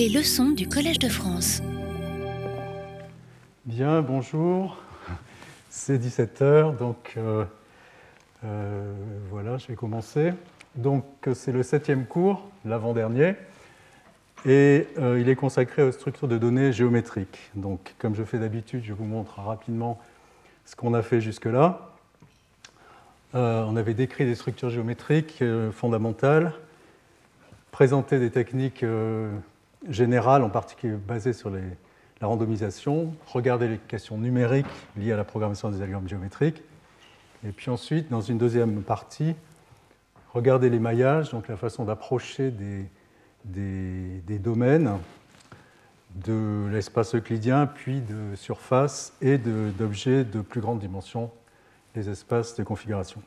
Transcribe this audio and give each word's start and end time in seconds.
Les 0.00 0.08
leçons 0.08 0.52
du 0.52 0.66
Collège 0.66 0.98
de 0.98 1.10
France. 1.10 1.60
Bien, 3.66 4.00
bonjour. 4.00 4.78
C'est 5.68 5.98
17h, 5.98 6.78
donc 6.78 7.12
euh, 7.18 7.44
euh, 8.46 8.94
voilà, 9.28 9.58
je 9.58 9.66
vais 9.66 9.74
commencer. 9.74 10.32
Donc 10.74 11.04
c'est 11.34 11.52
le 11.52 11.62
septième 11.62 12.06
cours, 12.06 12.48
l'avant-dernier, 12.64 13.34
et 14.46 14.86
euh, 14.96 15.20
il 15.20 15.28
est 15.28 15.36
consacré 15.36 15.82
aux 15.82 15.92
structures 15.92 16.28
de 16.28 16.38
données 16.38 16.72
géométriques. 16.72 17.50
Donc 17.54 17.94
comme 17.98 18.14
je 18.14 18.24
fais 18.24 18.38
d'habitude, 18.38 18.82
je 18.82 18.94
vous 18.94 19.04
montre 19.04 19.38
rapidement 19.38 20.00
ce 20.64 20.76
qu'on 20.76 20.94
a 20.94 21.02
fait 21.02 21.20
jusque-là. 21.20 21.90
on 23.34 23.76
avait 23.76 23.92
décrit 23.92 24.24
des 24.24 24.34
structures 24.34 24.70
géométriques 24.70 25.44
fondamentales, 25.72 26.54
présenté 27.70 28.18
des 28.18 28.30
techniques 28.30 28.82
générales, 29.88 30.42
en 30.42 30.50
particulier 30.50 30.94
basées 30.94 31.32
sur 31.32 31.50
la 31.50 32.26
randomisation, 32.26 33.14
regarder 33.26 33.68
les 33.68 33.78
questions 33.78 34.18
numériques 34.18 34.66
liées 34.96 35.12
à 35.12 35.16
la 35.16 35.24
programmation 35.24 35.70
des 35.70 35.78
diagrammes 35.78 36.08
géométriques, 36.08 36.62
et 37.46 37.52
puis 37.52 37.70
ensuite, 37.70 38.10
dans 38.10 38.20
une 38.20 38.36
deuxième 38.36 38.82
partie, 38.82 39.34
regarder 40.34 40.68
les 40.68 40.78
maillages, 40.78 41.30
donc 41.30 41.48
la 41.48 41.56
façon 41.56 41.84
d'approcher 41.84 42.50
des, 42.50 44.38
domaines 44.38 44.98
de 46.16 46.68
l'espace 46.70 47.14
euclidien, 47.14 47.66
puis 47.66 48.00
de 48.00 48.36
surface 48.36 49.14
et 49.22 49.38
d'objets 49.38 50.24
de, 50.24 50.40
plus 50.42 50.60
grande 50.60 50.80
dimension, 50.80 51.30
les 51.94 52.08
espaces 52.10 52.56
de 52.56 52.62
configuration. 52.62 53.22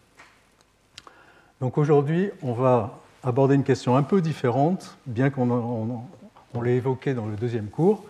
Donc 1.59 1.77
aujourd'hui, 1.77 2.29
on 2.41 2.53
va 2.53 2.99
aborder 3.23 3.55
une 3.55 3.63
question 3.63 3.95
un 3.95 4.03
peu 4.03 4.21
différente, 4.21 4.97
bien 5.07 5.29
qu'on 5.29 6.03
on, 6.53 6.61
l'ait 6.61 6.75
évoqué 6.75 7.13
dans 7.13 7.25
le 7.25 7.35
deuxième 7.35 7.67
cours, 7.67 8.05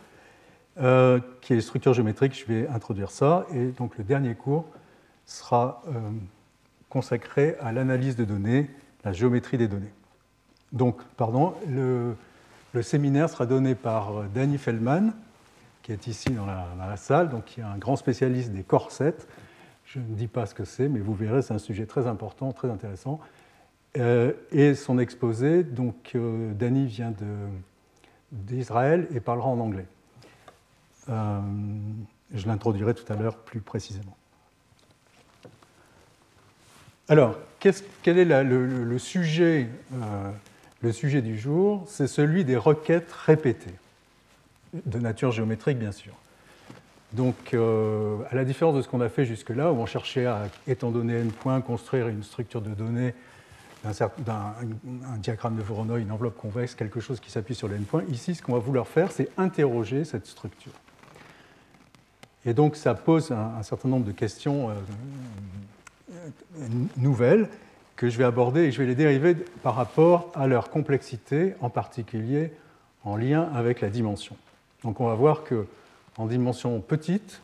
euh, 0.79 1.19
qui 1.41 1.53
est 1.53 1.55
les 1.55 1.61
structures 1.61 1.93
géométriques. 1.93 2.33
Je 2.37 2.51
vais 2.51 2.67
introduire 2.67 3.11
ça. 3.11 3.45
Et 3.53 3.67
donc 3.67 3.97
le 3.97 4.03
dernier 4.03 4.35
cours 4.35 4.65
sera 5.25 5.83
euh, 5.87 6.09
consacré 6.89 7.55
à 7.61 7.71
l'analyse 7.71 8.15
de 8.15 8.25
données, 8.25 8.69
la 9.03 9.13
géométrie 9.13 9.57
des 9.57 9.67
données. 9.67 9.93
Donc, 10.71 11.03
pardon, 11.17 11.53
le, 11.69 12.15
séminaire 12.81 13.29
sera 13.29 13.45
donné 13.45 13.75
par 13.75 14.17
euh, 14.17 14.25
Danny 14.33 14.57
Feldman, 14.57 15.13
qui 15.83 15.91
est 15.91 16.07
ici 16.07 16.31
dans 16.31 16.47
la, 16.47 16.97
salle, 16.97 17.29
donc 17.29 17.45
qui 17.45 17.59
est 17.59 17.63
un 17.63 17.77
grand 17.77 17.95
spécialiste 17.95 18.51
des 18.51 18.63
corsets. 18.63 19.17
Je 19.85 19.99
ne 19.99 20.15
dis 20.15 20.27
pas 20.27 20.47
ce 20.47 20.55
que 20.55 20.65
c'est, 20.65 20.89
mais 20.89 20.99
vous 20.99 21.13
verrez, 21.13 21.43
c'est 21.43 21.53
un 21.53 21.59
sujet 21.59 21.85
très 21.85 22.07
important, 22.07 22.51
très 22.51 22.71
intéressant. 22.71 23.19
et 23.95 24.75
son 24.75 24.97
exposé, 24.97 25.63
donc 25.63 26.15
Danny 26.57 26.85
vient 26.85 27.13
d'Israël 28.33 29.07
et 29.13 29.19
parlera 29.19 29.47
en 29.47 29.59
anglais. 29.59 29.85
Euh, 31.09 31.39
je 32.33 32.47
l'introduirai 32.47 32.93
tout 32.93 33.11
à 33.11 33.15
l'heure 33.15 33.37
plus 33.37 33.61
précisément. 33.61 34.17
Alors, 37.09 37.37
quel 37.59 38.17
est 38.17 38.25
le, 38.25 38.97
sujet, 38.97 39.67
euh, 39.93 40.31
le 40.81 40.91
sujet 40.91 41.21
du 41.21 41.37
jour? 41.37 41.83
C'est 41.87 42.07
celui 42.07 42.43
des 42.43 42.57
requêtes 42.57 43.11
répétées, 43.11 43.75
de 44.85 44.99
nature 44.99 45.31
géométrique 45.31 45.77
bien 45.77 45.91
sûr. 45.91 46.13
Donc, 47.11 47.53
euh, 47.53 48.17
à 48.31 48.35
la 48.35 48.43
différence 48.43 48.75
de 48.75 48.81
ce 48.81 48.87
qu'on 48.87 49.01
a 49.01 49.09
fait 49.09 49.25
jusque-là, 49.25 49.71
où 49.71 49.75
on 49.75 49.85
cherchait 49.85 50.25
à, 50.25 50.47
étant 50.65 50.89
donné 50.89 51.13
n 51.15 51.31
points, 51.31 51.61
construire 51.61 52.07
une 52.07 52.23
structure 52.23 52.61
de 52.61 52.73
données 52.73 53.13
d'un 53.83 55.17
diagramme 55.17 55.55
de 55.55 55.61
Voronoi, 55.61 55.99
une 55.99 56.11
enveloppe 56.11 56.37
convexe, 56.37 56.75
quelque 56.75 56.99
chose 56.99 57.19
qui 57.19 57.29
s'appuie 57.29 57.55
sur 57.55 57.67
les 57.67 57.75
n 57.75 57.83
points, 57.83 58.03
ici, 58.09 58.35
ce 58.35 58.41
qu'on 58.41 58.53
va 58.53 58.59
vouloir 58.59 58.87
faire, 58.87 59.11
c'est 59.11 59.29
interroger 59.37 60.05
cette 60.05 60.25
structure. 60.25 60.71
Et 62.45 62.53
donc 62.53 62.75
ça 62.75 62.93
pose 62.93 63.31
un, 63.31 63.63
certain 63.63 63.89
nombre 63.89 64.05
de 64.05 64.11
questions 64.11 64.69
euh, 64.69 64.73
euh, 66.11 66.67
nouvelles 66.97 67.49
que 67.95 68.09
je 68.09 68.17
vais 68.17 68.23
aborder 68.23 68.61
et 68.61 68.71
je 68.71 68.79
vais 68.79 68.87
les 68.87 68.95
dériver 68.95 69.35
par 69.35 69.75
rapport 69.75 70.31
à 70.35 70.47
leur 70.47 70.69
complexité, 70.69 71.53
en 71.61 71.69
particulier 71.69 72.51
en 73.05 73.15
lien 73.15 73.49
avec 73.53 73.81
la 73.81 73.89
dimension. 73.89 74.35
Donc 74.83 74.99
on 74.99 75.07
va 75.07 75.15
voir 75.15 75.43
que 75.43 75.67
en 76.17 76.25
dimension 76.25 76.79
petite, 76.81 77.41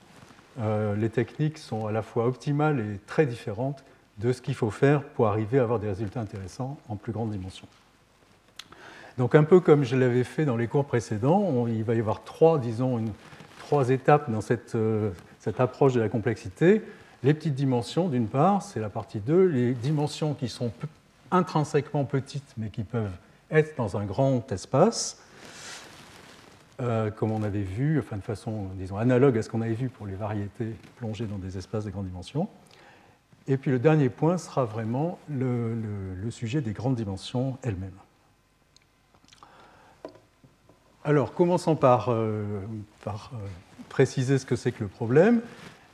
euh, 0.60 0.96
les 0.96 1.10
techniques 1.10 1.58
sont 1.58 1.88
à 1.88 1.92
la 1.92 2.02
fois 2.02 2.26
optimales 2.28 2.80
et 2.80 2.98
très 3.08 3.26
différentes 3.26 3.84
de 4.20 4.34
ce 4.34 4.42
qu'il 4.42 4.56
faut 4.56 4.72
faire 4.72 5.04
pour 5.04 5.28
arriver 5.28 5.60
à 5.60 5.64
avoir 5.64 5.80
des 5.80 5.88
résultats 5.88 6.20
intéressants 6.20 6.78
en 6.90 6.96
plus 6.96 7.12
grande 7.12 7.32
dimension. 7.32 7.68
Donc 9.18 9.36
un 9.36 9.44
peu 9.44 9.60
comme 9.60 9.84
je 9.84 9.96
l'avais 9.96 10.24
fait 10.24 10.46
dans 10.46 10.56
les 10.56 10.68
cours 10.68 10.86
précédents, 10.86 11.68
il 11.68 11.84
va 11.84 11.96
y 11.96 12.00
avoir 12.00 12.24
trois, 12.24 12.58
disons, 12.60 13.04
trois 13.60 13.90
étapes 13.90 14.30
dans 14.32 14.42
cette, 14.42 14.76
euh, 14.76 15.12
cette 15.40 15.60
approche 15.60 15.94
de 15.94 16.00
la 16.00 16.10
complexité. 16.10 16.82
Les 17.24 17.34
petites 17.34 17.56
dimensions, 17.56 18.08
d'une 18.08 18.28
part, 18.28 18.62
c'est 18.62 18.80
la 18.80 18.90
partie 18.90 19.20
2, 19.20 19.46
les 19.46 19.74
dimensions 19.74 20.34
qui 20.34 20.48
sont 20.48 20.72
intrinsèquement 21.32 22.06
petites, 22.06 22.54
mais 22.58 22.70
qui 22.70 22.84
peuvent 22.84 23.12
être 23.52 23.76
dans 23.78 23.98
un 23.98 24.06
grand 24.06 24.50
espace, 24.52 25.22
euh, 26.82 27.12
comme 27.12 27.32
on 27.32 27.44
avait 27.44 27.62
vu, 27.62 28.00
enfin 28.00 28.16
de 28.16 28.22
façon, 28.22 28.68
disons, 28.76 28.98
analogue 28.98 29.38
à 29.38 29.42
ce 29.42 29.50
qu'on 29.50 29.62
avait 29.62 29.74
vu 29.74 29.90
pour 29.90 30.08
les 30.08 30.16
variétés 30.16 30.74
plongées 30.96 31.26
dans 31.26 31.38
des 31.38 31.58
espaces 31.58 31.84
de 31.84 31.90
grande 31.90 32.06
dimension. 32.06 32.48
Et 33.50 33.58
puis 33.58 33.72
le 33.72 33.80
dernier 33.80 34.10
point 34.10 34.38
sera 34.38 34.64
vraiment 34.64 35.18
le, 35.28 35.74
sujet 36.30 36.62
des 36.62 36.72
grandes 36.72 36.96
dimensions 36.96 37.58
elles-mêmes. 37.64 37.90
Alors, 41.04 41.34
commençons 41.34 41.76
par, 41.76 42.10
euh, 42.10 42.62
euh, 43.08 43.12
préciser 43.90 44.38
ce 44.38 44.46
que 44.46 44.56
c'est 44.56 44.72
que 44.72 44.84
le 44.84 44.88
problème. 44.88 45.42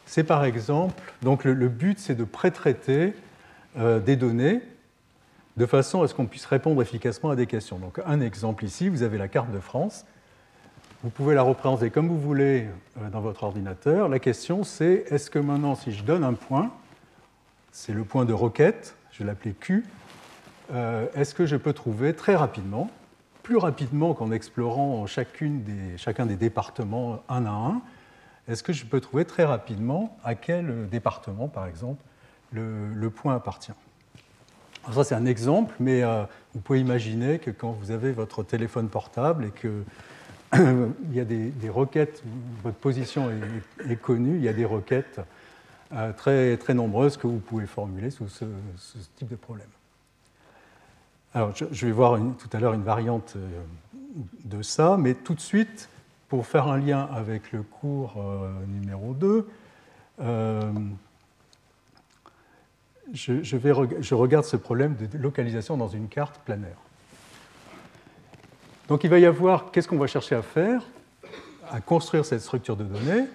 C'est 0.05 0.25
par 0.25 0.43
exemple, 0.43 1.01
donc 1.21 1.45
le, 1.45 1.69
but 1.69 1.97
c'est 1.97 2.13
de 2.13 2.25
pré-traiter 2.25 3.13
euh, 3.77 4.01
des 4.01 4.17
données 4.17 4.61
de 5.55 5.65
façon 5.65 6.03
à 6.03 6.09
ce 6.09 6.13
qu'on 6.13 6.25
puisse 6.25 6.45
répondre 6.45 6.81
efficacement 6.81 7.29
à 7.29 7.37
des 7.37 7.47
questions. 7.47 7.79
Donc 7.79 8.01
un 8.05 8.19
exemple 8.19 8.65
ici, 8.65 8.89
vous 8.89 9.01
avez 9.03 9.17
la 9.17 9.29
carte 9.29 9.51
de 9.51 9.61
France. 9.61 10.05
Vous 11.03 11.09
pouvez 11.09 11.33
la 11.33 11.43
représenter 11.43 11.89
comme 11.89 12.09
vous 12.09 12.19
voulez 12.19 12.67
dans 13.13 13.21
votre 13.21 13.43
ordinateur. 13.43 14.09
La 14.09 14.19
question 14.19 14.65
c'est 14.65 15.05
est-ce 15.09 15.29
que 15.29 15.39
maintenant 15.39 15.75
si 15.75 15.93
je 15.93 16.03
donne 16.03 16.25
un 16.25 16.33
point, 16.33 16.71
c'est 17.75 17.93
le 17.93 18.05
point 18.05 18.23
de 18.23 18.31
requête, 18.31 18.95
je 19.11 19.23
l'appeler 19.23 19.53
Q, 19.53 19.83
est-ce 20.71 21.35
que 21.35 21.45
je 21.45 21.57
peux 21.57 21.73
trouver 21.73 22.13
très 22.13 22.35
rapidement 22.35 22.89
plus 23.45 23.57
rapidement 23.57 24.15
qu'en 24.15 24.31
explorant 24.31 25.05
chacun 25.05 26.25
des 26.25 26.35
départements 26.35 27.21
un 27.29 27.45
à 27.45 27.51
un, 27.51 27.81
est-ce 28.47 28.63
que 28.63 28.73
je 28.73 28.85
peux 28.85 28.99
trouver 28.99 29.23
très 29.23 29.45
rapidement 29.45 30.17
à 30.23 30.33
quel 30.33 30.89
département, 30.89 31.47
par 31.47 31.67
exemple, 31.67 32.01
le, 32.51 33.09
point 33.09 33.35
appartient? 33.35 33.71
Alors 34.83 34.95
ça, 34.95 35.03
c'est 35.03 35.13
un 35.13 35.27
exemple, 35.27 35.75
mais 35.79 36.01
euh, 36.01 36.23
vous 36.55 36.59
pouvez 36.59 36.79
imaginer 36.79 37.37
que 37.37 37.51
quand 37.51 37.71
vous 37.73 37.91
avez 37.91 38.11
votre 38.11 38.41
téléphone 38.41 38.89
portable 38.89 39.45
et 39.45 39.51
que 39.51 39.83
il 40.55 41.15
y 41.15 41.19
a 41.19 41.25
des, 41.25 41.69
requêtes, 41.69 42.23
votre 42.63 42.77
position 42.77 43.29
est, 43.87 43.95
connue, 43.97 44.37
il 44.37 44.43
y 44.43 44.49
a 44.49 44.53
des 44.53 44.65
requêtes 44.65 45.19
euh, 45.19 45.23
très, 46.17 46.57
très 46.57 46.73
nombreuses 46.73 47.17
que 47.17 47.27
vous 47.27 47.39
pouvez 47.39 47.65
formuler 47.65 48.09
sous 48.09 48.27
ce 48.27 48.45
type 49.17 49.29
de 49.29 49.35
problème. 49.35 49.67
Alors, 51.35 51.53
je 51.53 51.85
vais 51.85 51.91
voir 51.91 52.17
tout 52.39 52.47
à 52.53 52.61
l'heure 52.61 52.73
une 52.73 52.83
variante 52.83 53.33
euh, 53.35 53.61
de 54.45 54.61
ça, 54.61 54.95
mais 54.97 55.13
tout 55.13 55.33
de 55.33 55.41
suite, 55.41 55.89
pour 56.29 56.47
faire 56.47 56.69
un 56.69 56.77
lien 56.77 57.09
avec 57.13 57.51
le 57.51 57.61
cours 57.61 58.13
euh, 58.17 58.49
numéro 58.67 59.13
2, 59.13 59.45
euh, 60.21 60.71
je, 63.11 63.43
je 63.43 64.15
regarde 64.15 64.45
ce 64.45 64.55
problème 64.55 64.95
de 64.95 65.17
localisation 65.17 65.75
dans 65.75 65.89
une 65.89 66.07
carte 66.07 66.39
planaire. 66.45 66.77
Donc 68.87 69.03
il 69.03 69.09
va 69.09 69.19
y 69.19 69.25
avoir, 69.25 69.71
qu'est-ce 69.71 69.89
qu'on 69.89 69.97
va 69.97 70.07
chercher 70.07 70.35
à 70.35 70.41
faire? 70.41 70.83
À 71.69 71.81
construire 71.81 72.23
cette 72.23 72.41
structure 72.41 72.77
de 72.77 72.85
données. 72.85 73.25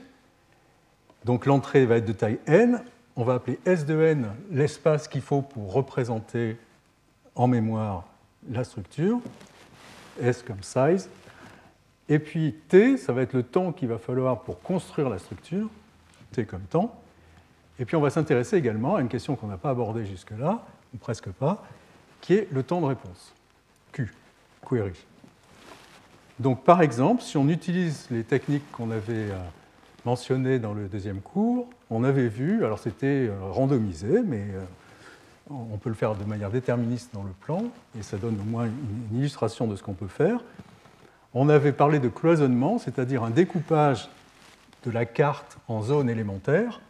Donc 1.24 1.46
l'entrée 1.46 1.86
va 1.86 1.96
être 1.96 2.06
de 2.06 2.12
taille 2.12 2.38
n. 2.46 2.82
On 3.16 3.24
va 3.24 3.34
appeler 3.34 3.58
S 3.66 3.84
de 3.84 4.00
n 4.00 4.30
l'espace 4.50 5.08
qu'il 5.08 5.20
faut 5.20 5.42
pour 5.42 5.72
représenter 5.72 6.56
en 7.34 7.46
mémoire 7.46 8.06
la 8.48 8.64
structure, 8.64 9.20
S 10.20 10.42
comme 10.42 10.62
size, 10.62 11.08
et 12.08 12.18
puis 12.18 12.54
T, 12.68 12.96
ça 12.96 13.12
va 13.12 13.22
être 13.22 13.34
le 13.34 13.42
temps 13.42 13.72
qu'il 13.72 13.88
va 13.88 13.98
falloir 13.98 14.40
pour 14.40 14.60
construire 14.60 15.08
la 15.08 15.18
structure, 15.18 15.68
T 16.32 16.44
comme 16.44 16.62
temps, 16.62 16.98
et 17.78 17.84
puis 17.84 17.96
on 17.96 18.00
va 18.00 18.10
s'intéresser 18.10 18.56
également 18.56 18.96
à 18.96 19.00
une 19.00 19.08
question 19.08 19.36
qu'on 19.36 19.46
n'a 19.46 19.58
pas 19.58 19.70
abordée 19.70 20.06
jusque-là, 20.06 20.64
ou 20.94 20.98
presque 20.98 21.30
pas, 21.30 21.64
qui 22.20 22.34
est 22.34 22.48
le 22.50 22.62
temps 22.62 22.80
de 22.80 22.86
réponse, 22.86 23.34
Q, 23.92 24.12
query. 24.68 24.92
Donc 26.38 26.64
par 26.64 26.82
exemple, 26.82 27.22
si 27.22 27.36
on 27.36 27.48
utilise 27.48 28.06
les 28.10 28.24
techniques 28.24 28.70
qu'on 28.72 28.90
avait 28.90 29.28
mentionnées 30.04 30.58
dans 30.58 30.72
le 30.72 30.88
deuxième 30.88 31.20
cours, 31.20 31.68
on 31.90 32.04
avait 32.04 32.28
vu, 32.28 32.64
alors 32.64 32.78
c'était 32.78 33.28
euh, 33.28 33.38
randomisé, 33.50 34.22
mais 34.24 34.42
euh, 34.54 34.64
on 35.50 35.76
peut 35.78 35.88
le 35.88 35.94
faire 35.94 36.14
de 36.14 36.24
manière 36.24 36.50
déterministe 36.50 37.10
dans 37.12 37.22
le 37.22 37.32
plan, 37.40 37.64
et 37.98 38.02
ça 38.02 38.16
donne 38.16 38.38
au 38.40 38.44
moins 38.44 38.66
une 38.66 39.18
illustration 39.18 39.66
de 39.66 39.76
ce 39.76 39.82
qu'on 39.82 39.94
peut 39.94 40.06
faire. 40.06 40.40
on 41.34 41.48
avait 41.48 41.72
parlé 41.72 41.98
de 41.98 42.08
cloisonnement, 42.08 42.78
c'est-à-dire 42.78 43.24
un 43.24 43.30
découpage 43.30 44.08
de 44.84 44.90
la 44.90 45.04
carte 45.04 45.58
en 45.68 45.82
zones 45.82 46.08
élémentaires, 46.08 46.80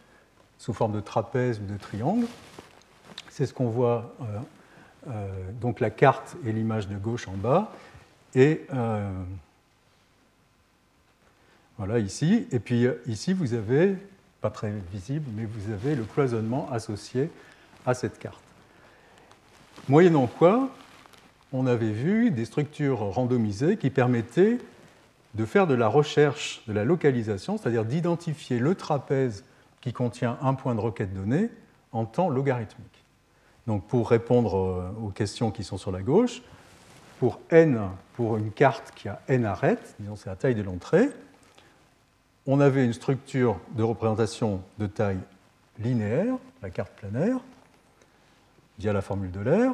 sous 0.57 0.73
forme 0.73 0.93
de 0.93 1.01
trapèze 1.01 1.59
ou 1.59 1.65
de 1.65 1.77
triangle. 1.77 2.25
C'est 3.29 3.45
ce 3.45 3.53
qu'on 3.53 3.67
voit, 3.67 4.13
euh, 5.07 5.27
donc 5.59 5.79
la 5.79 5.89
carte 5.89 6.37
et 6.45 6.51
l'image 6.51 6.87
de 6.87 6.95
gauche 6.95 7.27
en 7.27 7.33
bas, 7.33 7.71
et 8.35 8.65
voilà 11.77 11.99
ici. 11.99 12.47
Et 12.51 12.59
puis 12.59 12.85
ici, 13.07 13.33
vous 13.33 13.53
avez, 13.53 13.95
pas 14.41 14.49
très 14.49 14.71
visible, 14.91 15.25
mais 15.35 15.45
vous 15.45 15.71
avez 15.71 15.95
le 15.95 16.03
cloisonnement 16.03 16.69
associé 16.71 17.29
à 17.85 17.93
cette 17.93 18.19
carte. 18.19 18.41
Moyennant 19.89 20.27
quoi, 20.27 20.69
on 21.53 21.65
avait 21.65 21.91
vu 21.91 22.31
des 22.31 22.45
structures 22.45 22.99
randomisées 22.99 23.77
qui 23.77 23.89
permettaient 23.89 24.59
de 25.33 25.45
faire 25.45 25.67
de 25.67 25.73
la 25.73 25.87
recherche 25.87 26.61
de 26.67 26.73
la 26.73 26.83
localisation, 26.83 27.57
c'est-à-dire 27.57 27.85
d'identifier 27.85 28.59
le 28.59 28.75
trapèze 28.75 29.43
qui 29.79 29.93
contient 29.93 30.37
un 30.41 30.53
point 30.53 30.75
de 30.75 30.81
requête 30.81 31.13
donné 31.13 31.49
en 31.91 32.05
temps 32.05 32.29
logarithmique. 32.29 33.03
Donc 33.67 33.87
pour 33.87 34.09
répondre 34.09 34.57
euh, 34.57 35.05
aux 35.05 35.09
questions 35.09 35.51
qui 35.51 35.63
sont 35.63 35.77
sur 35.77 35.91
la 35.91 36.01
gauche, 36.01 36.41
pour 37.19 37.39
n, 37.49 37.79
pour 38.13 38.37
une 38.37 38.51
carte 38.51 38.91
qui 38.95 39.07
a 39.07 39.21
n 39.27 39.45
arêtes, 39.45 39.95
disons 39.99 40.15
c'est 40.15 40.29
la 40.29 40.35
taille 40.35 40.55
de 40.55 40.63
l'entrée, 40.63 41.09
on 42.47 42.59
avait 42.59 42.85
une 42.85 42.93
structure 42.93 43.59
de 43.75 43.83
représentation 43.83 44.61
de 44.79 44.87
taille 44.87 45.19
linéaire, 45.79 46.35
la 46.61 46.69
carte 46.69 46.91
planaire, 46.93 47.39
via 48.79 48.93
la 48.93 49.01
formule 49.01 49.31
de 49.31 49.39
l'air, 49.41 49.73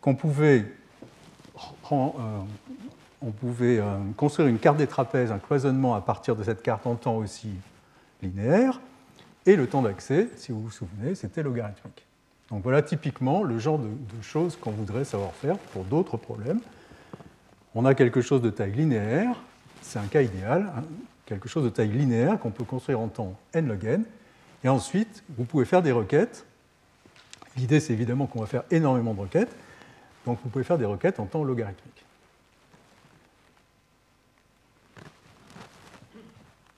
qu'on 0.00 0.14
pouvait 0.14 0.66
euh, 1.92 2.00
euh, 3.62 3.98
construire 4.16 4.48
une 4.48 4.58
carte 4.58 4.76
des 4.76 4.86
trapèzes, 4.86 5.32
un 5.32 5.38
cloisonnement 5.38 5.94
à 5.94 6.00
partir 6.00 6.36
de 6.36 6.44
cette 6.44 6.62
carte 6.62 6.86
en 6.86 6.94
temps 6.94 7.16
aussi 7.16 7.50
linéaire, 8.22 8.80
et 9.46 9.56
le 9.56 9.66
temps 9.66 9.82
d'accès, 9.82 10.28
si 10.36 10.52
vous 10.52 10.62
vous 10.62 10.70
souvenez, 10.70 11.14
c'était 11.14 11.42
logarithmique. 11.42 12.06
Donc 12.50 12.62
voilà 12.62 12.82
typiquement 12.82 13.42
le 13.42 13.58
genre 13.58 13.78
de, 13.78 13.88
choses 14.22 14.56
qu'on 14.56 14.70
voudrait 14.70 15.04
savoir 15.04 15.32
faire 15.32 15.58
pour 15.58 15.84
d'autres 15.84 16.16
problèmes. 16.16 16.60
On 17.74 17.84
a 17.84 17.94
quelque 17.94 18.20
chose 18.20 18.40
de 18.40 18.50
taille 18.50 18.72
linéaire, 18.72 19.36
c'est 19.82 19.98
un 19.98 20.06
cas 20.06 20.22
idéal, 20.22 20.72
hein, 20.76 20.82
quelque 21.26 21.48
chose 21.48 21.64
de 21.64 21.70
taille 21.70 21.88
linéaire 21.88 22.38
qu'on 22.38 22.50
peut 22.50 22.64
construire 22.64 23.00
en 23.00 23.08
temps 23.08 23.38
n 23.52 23.68
log 23.68 23.84
n, 23.84 24.04
et 24.62 24.68
ensuite 24.68 25.22
vous 25.36 25.44
pouvez 25.44 25.64
faire 25.64 25.82
des 25.82 25.92
requêtes. 25.92 26.46
L'idée 27.56 27.80
c'est 27.80 27.92
évidemment 27.92 28.26
qu'on 28.26 28.40
va 28.40 28.46
faire 28.46 28.64
énormément 28.70 29.14
de 29.14 29.20
requêtes, 29.20 29.54
donc 30.26 30.38
vous 30.42 30.50
pouvez 30.50 30.64
faire 30.64 30.78
des 30.78 30.84
requêtes 30.84 31.20
en 31.20 31.26
temps 31.26 31.44
logarithmique. 31.44 32.04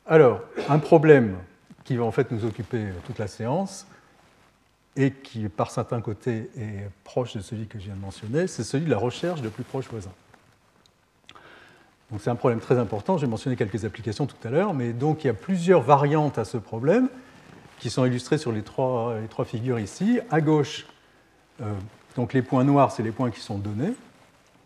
Alors, 0.09 0.41
un 0.69 0.79
problème 0.79 1.37
qui 1.83 1.97
va 1.97 2.05
en 2.05 2.13
fait 2.13 2.31
nous 2.31 2.45
occuper 2.45 2.87
toute 3.07 3.19
la 3.19 3.27
séance 3.27 3.87
et 4.95 5.11
qui, 5.11 5.49
par 5.49 5.73
certains 5.73 6.01
côtés, 6.01 6.49
est 6.57 6.89
proche 7.03 7.37
de 7.37 7.41
celui 7.41 7.67
que 7.67 7.79
je 7.79 7.87
viens 7.87 7.97
de 7.97 8.01
mentionner, 8.01 8.47
c'est 8.47 8.63
celui 8.63 8.85
de 8.85 8.91
la 8.91 8.99
recherche 8.99 9.43
de 9.43 9.49
plus 9.49 9.65
proches 9.65 9.89
voisins. 9.89 10.13
Donc 12.11 12.21
c'est 12.21 12.31
un 12.31 12.37
problème 12.37 12.61
très 12.61 12.79
important. 12.79 13.19
J'ai 13.19 13.27
mentionné 13.27 13.57
quelques 13.57 13.85
applications 13.85 14.27
tout 14.27 14.37
à 14.45 14.51
l'heure, 14.51 14.75
mais 14.75 14.93
donc 14.93 15.25
il 15.25 15.27
y 15.27 15.31
a 15.31 15.35
plusieurs 15.35 15.83
variantes 15.83 16.39
à 16.39 16.45
ce 16.45 16.57
problème 16.57 17.09
qui 17.79 17.91
sont 17.91 18.05
illustrées 18.05 18.39
sur 18.39 18.53
les 18.53 18.63
trois, 18.63 19.17
les 19.21 19.29
trois 19.29 19.45
figures 19.45 19.79
ici. 19.79 20.21
À 20.31 20.41
gauche, 20.41 20.87
euh, 21.61 21.73
donc 22.17 22.33
les 22.33 22.43
points 22.43 22.65
noirs, 22.65 22.93
c'est 22.93 23.03
les 23.03 23.11
points 23.11 23.31
qui 23.31 23.41
sont 23.41 23.59
donnés, 23.59 23.93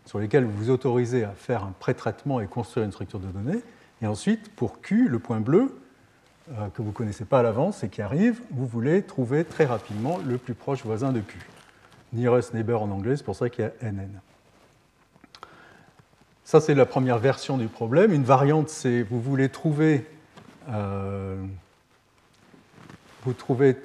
sur 0.05 0.19
lesquels 0.19 0.45
vous 0.45 0.65
vous 0.65 0.69
autorisez 0.69 1.23
à 1.23 1.31
faire 1.31 1.63
un 1.63 1.73
pré-traitement 1.79 2.39
et 2.39 2.47
construire 2.47 2.85
une 2.85 2.91
structure 2.91 3.19
de 3.19 3.27
données. 3.27 3.61
Et 4.01 4.07
ensuite, 4.07 4.53
pour 4.55 4.81
Q, 4.81 5.07
le 5.09 5.19
point 5.19 5.39
bleu, 5.39 5.77
euh, 6.51 6.69
que 6.69 6.81
vous 6.81 6.89
ne 6.89 6.93
connaissez 6.93 7.25
pas 7.25 7.39
à 7.39 7.43
l'avance 7.43 7.83
et 7.83 7.89
qui 7.89 8.01
arrive, 8.01 8.41
vous 8.51 8.65
voulez 8.65 9.03
trouver 9.03 9.45
très 9.45 9.65
rapidement 9.65 10.19
le 10.25 10.37
plus 10.37 10.53
proche 10.53 10.83
voisin 10.83 11.11
de 11.11 11.19
Q. 11.19 11.39
Nearest 12.13 12.53
neighbor 12.53 12.81
en 12.81 12.91
anglais, 12.91 13.17
c'est 13.17 13.23
pour 13.23 13.35
ça 13.35 13.49
qu'il 13.49 13.63
y 13.63 13.67
a 13.67 13.91
NN. 13.91 14.19
Ça, 16.51 16.59
c'est 16.59 16.75
la 16.75 16.85
première 16.85 17.17
version 17.17 17.57
du 17.57 17.69
problème. 17.69 18.11
Une 18.11 18.25
variante, 18.25 18.67
c'est 18.67 19.03
vous 19.03 19.21
voulez 19.21 19.47
trouver, 19.47 20.05
euh, 20.67 21.41
vous 23.23 23.31
trouvez 23.31 23.77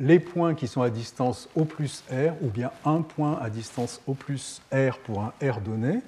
les 0.00 0.18
points 0.18 0.56
qui 0.56 0.66
sont 0.66 0.82
à 0.82 0.90
distance 0.90 1.48
O 1.54 1.64
plus 1.64 2.02
R, 2.10 2.32
ou 2.42 2.48
bien 2.48 2.72
un 2.84 3.02
point 3.02 3.38
à 3.40 3.48
distance 3.48 4.00
O 4.08 4.14
plus 4.14 4.60
R 4.72 4.98
pour 5.04 5.22
un 5.22 5.32
R 5.40 5.60
donné. 5.60 6.00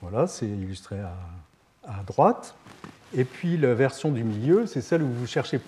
Voilà, 0.00 0.28
c'est 0.28 0.46
illustré 0.46 1.00
à, 1.00 2.02
droite. 2.06 2.54
Et 3.12 3.24
puis 3.24 3.56
la 3.56 3.74
version 3.74 4.12
du 4.12 4.22
milieu, 4.22 4.68
c'est 4.68 4.80
celle 4.80 5.02
où 5.02 5.10
vous 5.10 5.26
cherchez 5.26 5.58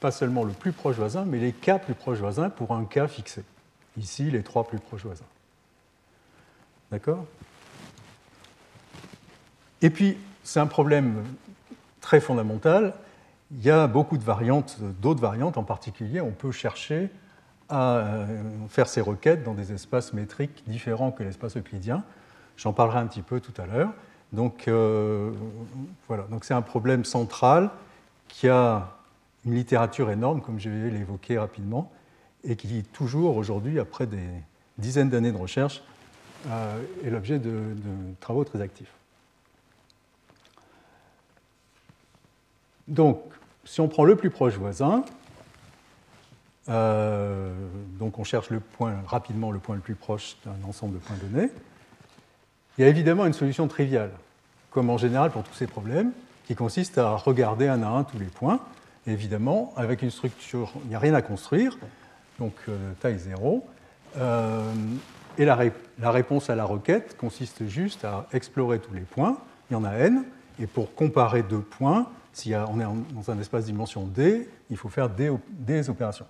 pas 0.00 0.10
seulement 0.10 0.42
le 0.42 0.52
plus 0.52 0.72
proche 0.72 0.96
voisin, 0.96 1.24
mais 1.24 1.38
les 1.38 1.52
cas 1.52 1.78
plus 1.78 1.94
proches 1.94 2.18
voisins 2.18 2.50
pour 2.50 2.72
un 2.72 2.84
cas 2.84 3.06
fixé. 3.06 3.44
Ici, 3.96 4.28
les 4.28 4.42
trois 4.42 4.66
plus 4.66 4.80
proches 4.80 5.04
voisins. 5.04 5.24
D'accord? 6.90 7.24
Et 9.82 9.90
puis, 9.90 10.16
c'est 10.42 10.60
un 10.60 10.66
problème 10.66 11.24
très 12.00 12.20
fondamental, 12.20 12.94
il 13.50 13.62
y 13.62 13.70
a 13.70 13.86
beaucoup 13.86 14.18
de 14.18 14.24
variantes, 14.24 14.78
d'autres 15.00 15.20
variantes 15.20 15.56
en 15.56 15.62
particulier. 15.62 16.20
On 16.20 16.30
peut 16.30 16.52
chercher 16.52 17.10
à 17.68 17.96
euh, 17.96 18.26
faire 18.68 18.88
ces 18.88 19.00
requêtes 19.00 19.42
dans 19.42 19.54
des 19.54 19.72
espaces 19.72 20.12
métriques 20.12 20.62
différents 20.66 21.10
que 21.10 21.22
l'espace 21.22 21.56
euclidien. 21.56 22.04
J'en 22.56 22.72
parlerai 22.72 22.98
un 22.98 23.06
petit 23.06 23.22
peu 23.22 23.40
tout 23.40 23.58
à 23.60 23.66
l'heure. 23.66 23.92
Donc 24.32 24.68
euh, 24.68 25.32
voilà, 26.08 26.24
donc 26.24 26.44
c'est 26.44 26.54
un 26.54 26.62
problème 26.62 27.04
central 27.04 27.70
qui 28.28 28.48
a 28.48 28.96
une 29.46 29.54
littérature 29.54 30.10
énorme, 30.10 30.42
comme 30.42 30.60
je 30.60 30.68
vais 30.68 30.90
l'évoquer 30.90 31.38
rapidement, 31.38 31.90
et 32.44 32.56
qui 32.56 32.82
toujours 32.92 33.36
aujourd'hui, 33.36 33.80
après 33.80 34.06
des 34.06 34.28
dizaines 34.76 35.08
d'années 35.08 35.32
de 35.32 35.38
recherche, 35.38 35.82
euh, 36.48 36.78
est 37.04 37.10
l'objet 37.10 37.38
de 37.38 37.74
travaux 38.20 38.44
très 38.44 38.60
actifs. 38.60 38.92
Donc, 42.88 43.20
si 43.64 43.80
on 43.82 43.88
prend 43.88 44.04
le 44.04 44.16
plus 44.16 44.30
proche 44.30 44.54
voisin, 44.54 45.04
euh, 46.70 47.52
donc 47.98 48.18
on 48.18 48.24
cherche 48.24 48.50
le 48.50 48.60
point, 48.60 48.94
rapidement 49.06 49.52
le 49.52 49.58
point 49.58 49.74
le 49.74 49.80
plus 49.82 49.94
proche 49.94 50.36
d'un 50.44 50.68
ensemble 50.68 50.94
de 50.94 50.98
points 50.98 51.16
donnés, 51.16 51.50
il 52.76 52.82
y 52.82 52.84
a 52.84 52.88
évidemment 52.88 53.26
une 53.26 53.34
solution 53.34 53.68
triviale, 53.68 54.10
comme 54.70 54.88
en 54.88 54.96
général 54.96 55.30
pour 55.30 55.42
tous 55.42 55.54
ces 55.54 55.66
problèmes, 55.66 56.12
qui 56.46 56.54
consiste 56.54 56.96
à 56.96 57.14
regarder 57.16 57.68
un 57.68 57.82
à 57.82 57.88
un 57.88 58.04
tous 58.04 58.18
les 58.18 58.26
points. 58.26 58.60
évidemment, 59.06 59.72
avec 59.76 60.02
une 60.02 60.10
structure, 60.10 60.72
il 60.84 60.88
n'y 60.88 60.94
a 60.94 60.98
rien 60.98 61.14
à 61.14 61.20
construire, 61.20 61.76
donc 62.38 62.54
euh, 62.68 62.92
taille 63.00 63.18
0. 63.18 63.66
Euh, 64.16 64.72
et 65.36 65.44
la, 65.44 65.58
la, 65.98 66.10
réponse 66.10 66.48
à 66.48 66.56
la 66.56 66.64
requête 66.64 67.16
consiste 67.18 67.66
juste 67.68 68.04
à 68.04 68.26
explorer 68.32 68.78
tous 68.78 68.94
les 68.94 69.02
points. 69.02 69.38
Il 69.70 69.74
y 69.74 69.76
en 69.76 69.84
a 69.84 69.92
n, 69.92 70.24
et 70.58 70.66
pour 70.66 70.94
comparer 70.94 71.42
deux 71.42 71.60
points, 71.60 72.06
si 72.32 72.54
on 72.54 72.80
est 72.80 72.84
dans 73.14 73.30
un 73.30 73.38
espace 73.38 73.64
dimension 73.64 74.04
D, 74.06 74.48
il 74.70 74.76
faut 74.76 74.88
faire 74.88 75.08
des, 75.10 75.30
opérations. 75.88 76.26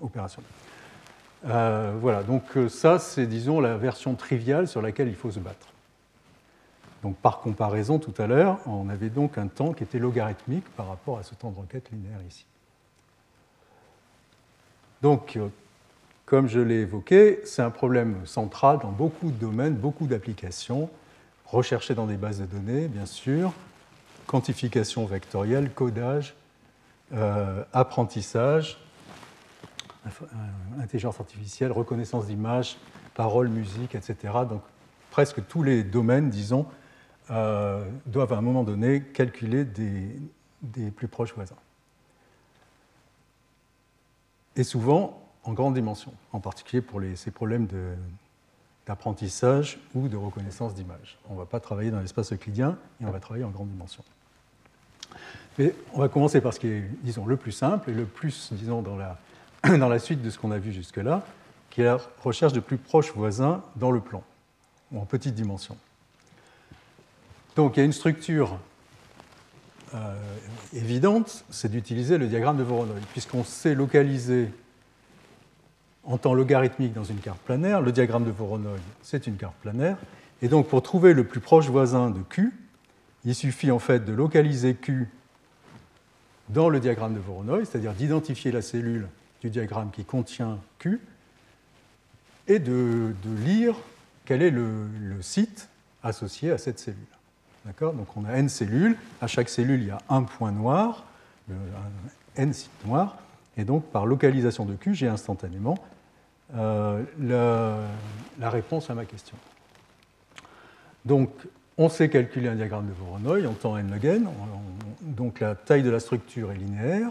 Opérations. 0.00 0.42
Euh, 1.46 1.94
voilà, 2.00 2.22
donc 2.22 2.56
euh, 2.56 2.68
ça, 2.68 2.98
c'est, 2.98 3.26
disons, 3.26 3.60
la 3.60 3.76
version 3.76 4.14
triviale 4.14 4.66
sur 4.66 4.80
laquelle 4.80 5.08
il 5.08 5.14
faut 5.14 5.30
se 5.30 5.40
battre. 5.40 5.68
Donc 7.02 7.16
par 7.16 7.40
comparaison, 7.40 7.98
tout 7.98 8.14
à 8.20 8.26
l'heure, 8.26 8.60
on 8.66 8.88
avait 8.88 9.10
donc 9.10 9.36
un 9.36 9.46
temps 9.46 9.74
qui 9.74 9.82
était 9.82 9.98
logarithmique 9.98 10.64
par 10.70 10.88
rapport 10.88 11.18
à 11.18 11.22
ce 11.22 11.34
temps 11.34 11.50
de 11.50 11.58
requête 11.60 11.90
linéaire 11.90 12.20
ici. 12.26 12.46
Donc, 15.02 15.36
euh, 15.36 15.48
comme 16.24 16.48
je 16.48 16.60
l'ai 16.60 16.76
évoqué, 16.76 17.40
c'est 17.44 17.60
un 17.60 17.70
problème 17.70 18.24
central 18.24 18.78
dans 18.78 18.90
beaucoup 18.90 19.30
de 19.30 19.36
domaines, 19.36 19.74
beaucoup 19.74 20.06
d'applications, 20.06 20.88
recherché 21.44 21.94
dans 21.94 22.06
des 22.06 22.16
bases 22.16 22.40
de 22.40 22.46
données, 22.46 22.88
bien 22.88 23.04
sûr, 23.04 23.52
quantification 24.26 25.06
vectorielle, 25.06 25.70
codage, 25.72 26.34
euh, 27.12 27.62
apprentissage, 27.72 28.78
euh, 30.06 30.10
intelligence 30.80 31.20
artificielle, 31.20 31.70
reconnaissance 31.70 32.26
d'images, 32.26 32.76
parole, 33.14 33.48
musique, 33.48 33.94
etc. 33.94 34.32
Donc 34.48 34.62
presque 35.10 35.46
tous 35.46 35.62
les 35.62 35.84
domaines, 35.84 36.30
disons, 36.30 36.66
euh, 37.30 37.88
doivent 38.06 38.32
à 38.32 38.36
un 38.38 38.40
moment 38.40 38.64
donné 38.64 39.02
calculer 39.02 39.64
des, 39.64 40.90
plus 40.90 41.08
proches 41.08 41.34
voisins. 41.34 41.56
Et 44.56 44.64
souvent 44.64 45.22
en 45.44 45.52
grande 45.52 45.74
dimension, 45.74 46.12
en 46.32 46.40
particulier 46.40 46.80
pour 46.80 47.00
ces 47.16 47.30
problèmes 47.30 47.68
d'apprentissage 48.86 49.78
ou 49.94 50.08
de 50.08 50.16
reconnaissance 50.16 50.74
d'images. 50.74 51.18
On 51.28 51.34
ne 51.34 51.38
va 51.38 51.46
pas 51.46 51.60
travailler 51.60 51.90
dans 51.90 52.00
l'espace 52.00 52.32
euclidien 52.32 52.78
et 53.00 53.04
on 53.04 53.10
va 53.10 53.20
travailler 53.20 53.44
en 53.44 53.50
grande 53.50 53.68
dimension. 53.68 54.02
Mais 55.58 55.74
on 55.92 56.00
va 56.00 56.08
commencer 56.08 56.40
par 56.40 56.52
ce 56.52 56.60
qui 56.60 56.66
est, 56.66 56.82
disons, 57.02 57.26
le 57.26 57.36
plus 57.36 57.52
simple 57.52 57.90
et 57.90 57.94
le 57.94 58.04
plus, 58.04 58.52
disons, 58.52 58.82
dans 58.82 58.96
la, 58.96 59.18
dans 59.78 59.88
la 59.88 59.98
suite 59.98 60.22
de 60.22 60.30
ce 60.30 60.38
qu'on 60.38 60.50
a 60.50 60.58
vu 60.58 60.72
jusque-là, 60.72 61.24
qui 61.70 61.80
est 61.80 61.84
la 61.84 61.98
recherche 62.22 62.52
de 62.52 62.60
plus 62.60 62.76
proches 62.76 63.12
voisins 63.12 63.62
dans 63.76 63.90
le 63.90 64.00
plan, 64.00 64.22
ou 64.92 65.00
en 65.00 65.04
petite 65.04 65.34
dimension. 65.34 65.76
Donc 67.56 67.76
il 67.76 67.80
y 67.80 67.82
a 67.82 67.86
une 67.86 67.92
structure 67.92 68.58
euh, 69.94 70.14
évidente, 70.72 71.44
c'est 71.50 71.70
d'utiliser 71.70 72.18
le 72.18 72.26
diagramme 72.26 72.56
de 72.56 72.64
Voronoi, 72.64 72.96
puisqu'on 73.12 73.44
sait 73.44 73.74
localiser 73.74 74.50
en 76.02 76.18
temps 76.18 76.34
logarithmique 76.34 76.92
dans 76.92 77.04
une 77.04 77.18
carte 77.18 77.38
planaire. 77.40 77.80
Le 77.80 77.92
diagramme 77.92 78.24
de 78.24 78.30
Voronoi, 78.30 78.76
c'est 79.02 79.26
une 79.26 79.36
carte 79.36 79.54
planaire. 79.62 79.96
Et 80.42 80.48
donc 80.48 80.68
pour 80.68 80.82
trouver 80.82 81.14
le 81.14 81.24
plus 81.24 81.40
proche 81.40 81.68
voisin 81.68 82.10
de 82.10 82.20
Q, 82.20 82.52
il 83.24 83.34
suffit 83.34 83.70
en 83.70 83.78
fait 83.78 84.04
de 84.04 84.12
localiser 84.12 84.74
Q 84.74 85.08
dans 86.48 86.68
le 86.68 86.80
diagramme 86.80 87.14
de 87.14 87.20
Voronoi, 87.20 87.64
c'est-à-dire 87.64 87.92
d'identifier 87.92 88.52
la 88.52 88.62
cellule 88.62 89.08
du 89.40 89.50
diagramme 89.50 89.90
qui 89.90 90.04
contient 90.04 90.58
Q 90.78 91.00
et 92.46 92.58
de, 92.58 93.14
lire 93.44 93.74
quel 94.24 94.42
est 94.42 94.50
le, 94.50 94.88
site 95.20 95.68
associé 96.02 96.50
à 96.50 96.58
cette 96.58 96.78
cellule. 96.78 97.00
D'accord? 97.64 97.94
Donc 97.94 98.14
on 98.16 98.24
a 98.26 98.32
n 98.32 98.48
cellules, 98.48 98.96
à 99.22 99.26
chaque 99.26 99.48
cellule 99.48 99.80
il 99.80 99.88
y 99.88 99.90
a 99.90 99.98
un 100.10 100.22
point 100.22 100.52
noir, 100.52 101.04
un 101.50 101.54
n 102.36 102.52
sites 102.52 102.84
noirs, 102.84 103.16
et 103.56 103.64
donc 103.64 103.84
par 103.84 104.06
localisation 104.06 104.64
de 104.64 104.74
Q, 104.74 104.94
j'ai 104.94 105.08
instantanément 105.08 105.78
euh, 106.54 107.02
la, 108.38 108.50
réponse 108.50 108.90
à 108.90 108.94
ma 108.94 109.04
question. 109.04 109.36
Donc 111.04 111.30
on 111.78 111.88
sait 111.88 112.08
calculer 112.08 112.48
un 112.48 112.54
diagramme 112.54 112.86
de 112.86 112.92
Voronoi 112.92 113.46
en 113.46 113.52
temps 113.52 113.76
n 113.76 113.90
log 113.90 114.04
n, 114.04 114.28
donc 115.02 115.40
la 115.40 115.54
taille 115.54 115.82
de 115.82 115.90
la 115.90 116.00
structure 116.00 116.52
est 116.52 116.56
linéaire, 116.56 117.10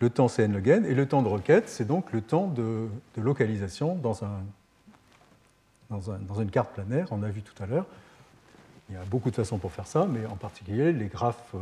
le 0.00 0.10
temps 0.10 0.28
c'est 0.28 0.44
n 0.44 0.52
log 0.52 0.68
n, 0.68 0.84
et 0.86 0.94
le 0.94 1.06
temps 1.06 1.22
de 1.22 1.28
requête 1.28 1.68
c'est 1.68 1.86
donc 1.86 2.12
le 2.12 2.20
temps 2.20 2.48
de, 2.48 2.88
localisation 3.16 3.94
dans, 3.94 4.24
un, 4.24 4.40
dans, 5.90 6.40
une 6.40 6.50
carte 6.50 6.72
planaire, 6.72 7.06
on 7.10 7.22
a 7.22 7.28
vu 7.28 7.42
tout 7.42 7.62
à 7.62 7.66
l'heure. 7.66 7.86
Il 8.88 8.94
y 8.94 8.98
a 8.98 9.04
beaucoup 9.04 9.30
de 9.30 9.36
façons 9.36 9.58
pour 9.58 9.72
faire 9.72 9.86
ça, 9.86 10.06
mais 10.10 10.24
en 10.26 10.36
particulier 10.36 10.92
les 10.92 11.06
graphes 11.06 11.54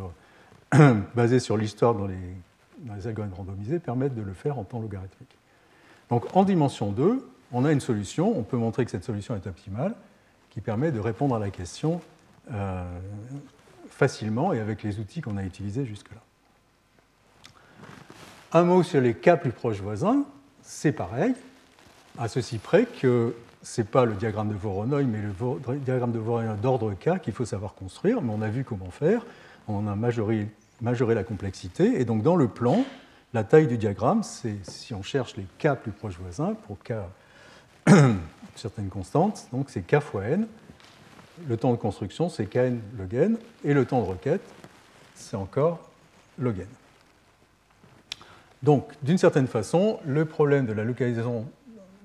euh, 0.75 0.94
basés 1.14 1.40
sur 1.40 1.56
l'histoire 1.56 1.94
dans 1.94 2.06
les, 2.06 2.16
dans 2.78 2.94
les 2.94 3.06
algorithmes 3.06 3.35
randomisés 3.35 3.78
permettent 3.78 4.14
de 4.14 4.23
le 4.23 4.32
faire 4.32 4.58
en 4.58 4.64
temps 4.64 4.80
logarithmique. 4.80 5.37
Donc 6.08 6.35
en 6.37 6.44
dimension 6.44 6.92
2, 6.92 7.28
on 7.52 7.64
a 7.64 7.73
une 7.73 7.80
solution, 7.80 8.37
on 8.37 8.42
peut 8.42 8.56
montrer 8.56 8.85
que 8.85 8.90
cette 8.90 9.04
solution 9.04 9.35
est 9.35 9.46
optimale, 9.46 9.94
qui 10.57 10.63
permet 10.63 10.91
de 10.91 11.01
répondre 11.01 11.37
à 11.37 11.39
la 11.39 11.51
question 11.51 12.01
euh, 12.51 12.83
facilement 13.91 14.55
et 14.55 14.59
avec 14.59 14.83
les 14.83 14.99
outils 14.99 15.21
qu'on 15.21 15.37
a 15.37 15.45
utilisés 15.45 15.85
jusque-là. 15.85 16.23
Un 18.55 18.63
mot 18.63 18.83
sur 18.83 19.03
les 19.03 19.13
cas 19.13 19.37
plus 19.37 19.53
proches 19.53 19.83
voisins, 19.83 20.25
c'est 20.63 20.93
pareil, 20.93 21.35
à 22.17 22.29
ceci 22.29 22.57
près 22.57 22.87
que 22.87 23.37
ce 23.63 23.83
n'est 23.83 23.87
pas 23.87 24.07
le 24.07 24.15
diagramme 24.15 24.49
de 24.49 24.55
Voronoi, 24.55 25.03
mais 25.03 25.19
le 25.21 25.77
diagramme 25.77 26.13
de 26.13 26.19
Voronoi 26.19 26.55
d'ordre 26.55 26.95
K 26.95 27.21
qu'il 27.21 27.35
faut 27.35 27.45
savoir 27.45 27.75
construire, 27.75 28.23
mais 28.23 28.33
on 28.35 28.41
a 28.41 28.49
vu 28.49 28.65
comment 28.65 28.91
faire, 28.91 29.27
on 29.69 29.87
a 29.87 29.95
majoré, 29.95 30.49
majoré 30.81 31.15
la 31.15 31.23
complexité, 31.23 32.01
et 32.01 32.07
donc 32.07 32.23
dans 32.23 32.37
le 32.37 32.49
plan, 32.49 32.83
la 33.35 33.45
taille 33.45 33.67
du 33.67 33.77
diagramme, 33.77 34.23
c'est 34.23 34.57
si 34.63 34.95
on 34.95 35.03
cherche 35.03 35.37
les 35.37 35.45
K 35.59 35.75
plus 35.75 35.93
proches 35.93 36.19
voisins, 36.19 36.55
pour 36.67 36.79
K 37.87 37.90
certaines 38.57 38.88
constantes, 38.88 39.49
donc 39.52 39.71
c'est 39.71 39.83
K 39.83 40.00
fois 40.00 40.25
N, 40.25 40.47
le 41.49 41.57
temps 41.57 41.73
de 41.73 41.76
construction, 41.76 42.28
c'est 42.28 42.47
kn 42.47 42.81
log 42.99 43.14
n, 43.14 43.38
et 43.64 43.75
le 43.75 43.85
temps 43.85 44.00
de 44.00 44.07
requête, 44.07 44.43
c'est 45.14 45.37
encore 45.37 45.81
log 46.38 46.61
n. 46.61 46.66
Donc, 48.62 48.90
d'une 49.02 49.19
certaine 49.19 49.47
façon, 49.47 50.00
le 50.07 50.25
problème 50.25 50.66
de 50.66 50.73
la 50.73 50.85
localisation 50.85 51.47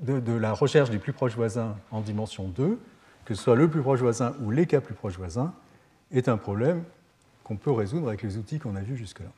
de, 0.01 0.33
la 0.33 0.51
recherche 0.51 0.89
du 0.89 0.99
plus 0.99 1.13
proche 1.13 1.35
voisin 1.35 1.75
en 1.91 2.01
dimension 2.01 2.47
2, 2.47 2.79
que 3.25 3.35
ce 3.35 3.41
soit 3.41 3.55
le 3.55 3.69
plus 3.69 3.81
proche 3.81 3.99
voisin 3.99 4.35
ou 4.41 4.51
les 4.51 4.65
cas 4.65 4.81
plus 4.81 4.95
proches 4.95 5.17
voisins, 5.17 5.53
est 6.11 6.27
un 6.27 6.37
problème 6.37 6.83
qu'on 7.43 7.55
peut 7.55 7.71
résoudre 7.71 8.07
avec 8.07 8.23
les 8.23 8.37
outils 8.37 8.59
qu'on 8.59 8.75
a 8.75 8.81
vus 8.81 8.97
jusque-là. 8.97 9.29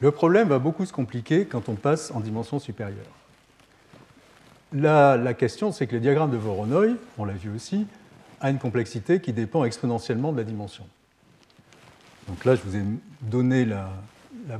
Le 0.00 0.10
problème 0.10 0.48
va 0.48 0.58
beaucoup 0.58 0.86
se 0.86 0.92
compliquer 0.92 1.44
quand 1.44 1.68
on 1.68 1.74
passe 1.74 2.10
en 2.10 2.20
dimension 2.20 2.58
supérieure. 2.58 3.19
La, 4.72 5.34
question, 5.34 5.72
c'est 5.72 5.86
que 5.86 5.94
le 5.94 6.00
diagramme 6.00 6.30
de 6.30 6.36
Voronoi, 6.36 6.94
on 7.18 7.24
l'a 7.24 7.32
vu 7.32 7.50
aussi, 7.50 7.86
a 8.40 8.50
une 8.50 8.58
complexité 8.58 9.20
qui 9.20 9.32
dépend 9.32 9.64
exponentiellement 9.64 10.32
de 10.32 10.38
la 10.38 10.44
dimension. 10.44 10.84
Donc 12.28 12.44
là, 12.44 12.54
je 12.54 12.62
vous 12.62 12.76
ai 12.76 12.82
donné 13.22 13.64
la, 13.64 13.88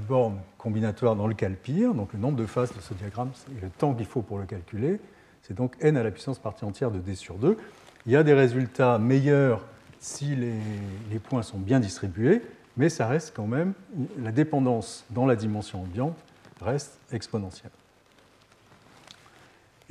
borne 0.09 0.38
combinatoire 0.59 1.14
dans 1.14 1.29
le 1.29 1.35
calpire, 1.35 1.95
donc 1.95 2.12
le 2.12 2.19
nombre 2.19 2.37
de 2.37 2.47
faces 2.47 2.75
de 2.75 2.81
ce 2.81 2.93
diagramme 2.95 3.31
et 3.57 3.61
le 3.62 3.71
temps 3.71 3.95
qu'il 3.95 4.07
faut 4.07 4.23
pour 4.23 4.38
le 4.38 4.47
calculer. 4.47 5.00
C'est 5.43 5.55
donc 5.55 5.76
n 5.81 5.97
à 5.97 6.02
la 6.02 6.11
puissance 6.11 6.38
partie 6.38 6.64
entière 6.64 6.90
de 6.90 6.99
d 6.99 7.14
sur 7.14 7.37
2. 7.37 7.57
Il 8.07 8.12
y 8.12 8.17
a 8.17 8.23
des 8.23 8.35
résultats 8.35 8.99
meilleurs 8.99 9.64
si 10.00 10.35
les, 10.35 10.55
les 11.11 11.19
points 11.19 11.43
sont 11.43 11.59
bien 11.59 11.81
distribués, 11.81 12.43
mais 12.76 12.88
ça 12.88 13.07
reste 13.07 13.33
quand 13.35 13.47
même, 13.47 13.75
la 14.19 14.33
dépendance 14.33 15.05
dans 15.11 15.26
la 15.26 15.37
dimension 15.37 15.83
ambiante 15.83 16.17
reste 16.61 16.99
exponentielle. 17.12 17.71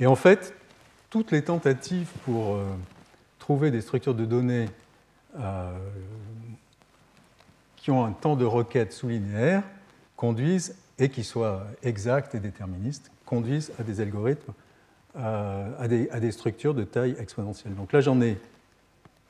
Et 0.00 0.06
en 0.06 0.16
fait, 0.16 0.54
toutes 1.10 1.30
les 1.30 1.42
tentatives 1.42 2.08
pour 2.24 2.54
euh, 2.54 2.64
trouver 3.38 3.70
des 3.70 3.82
structures 3.82 4.14
de 4.14 4.24
données 4.24 4.68
euh, 5.38 5.72
qui 7.76 7.90
ont 7.90 8.04
un 8.04 8.12
temps 8.12 8.34
de 8.34 8.46
requête 8.46 8.92
sous-linéaire 8.92 9.62
conduisent, 10.16 10.76
et 10.98 11.08
qui 11.08 11.24
soient 11.24 11.64
exactes 11.82 12.34
et 12.34 12.40
déterministes, 12.40 13.10
conduisent 13.24 13.72
à 13.78 13.82
des 13.82 14.02
algorithmes, 14.02 14.52
euh, 15.16 15.70
à, 15.78 15.88
des, 15.88 16.32
structures 16.32 16.74
de 16.74 16.84
taille 16.84 17.16
exponentielle. 17.18 17.74
Donc 17.74 17.92
là, 17.92 18.02
j'en 18.02 18.20
ai 18.20 18.36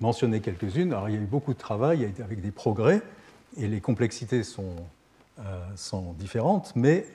mentionné 0.01 0.41
quelques-unes. 0.41 0.93
Alors, 0.93 1.09
il 1.09 1.15
y 1.15 1.19
a 1.19 1.21
eu 1.21 1.27
beaucoup 1.27 1.53
de 1.55 1.59
travail 1.59 2.13
avec 2.21 2.41
des 2.41 2.51
progrès, 2.51 3.03
et 3.57 3.69
les 3.69 3.81
complexités 3.81 4.43
sont, 4.43 4.75
sont 5.77 6.13
différentes, 6.15 6.73
mais, 6.75 7.07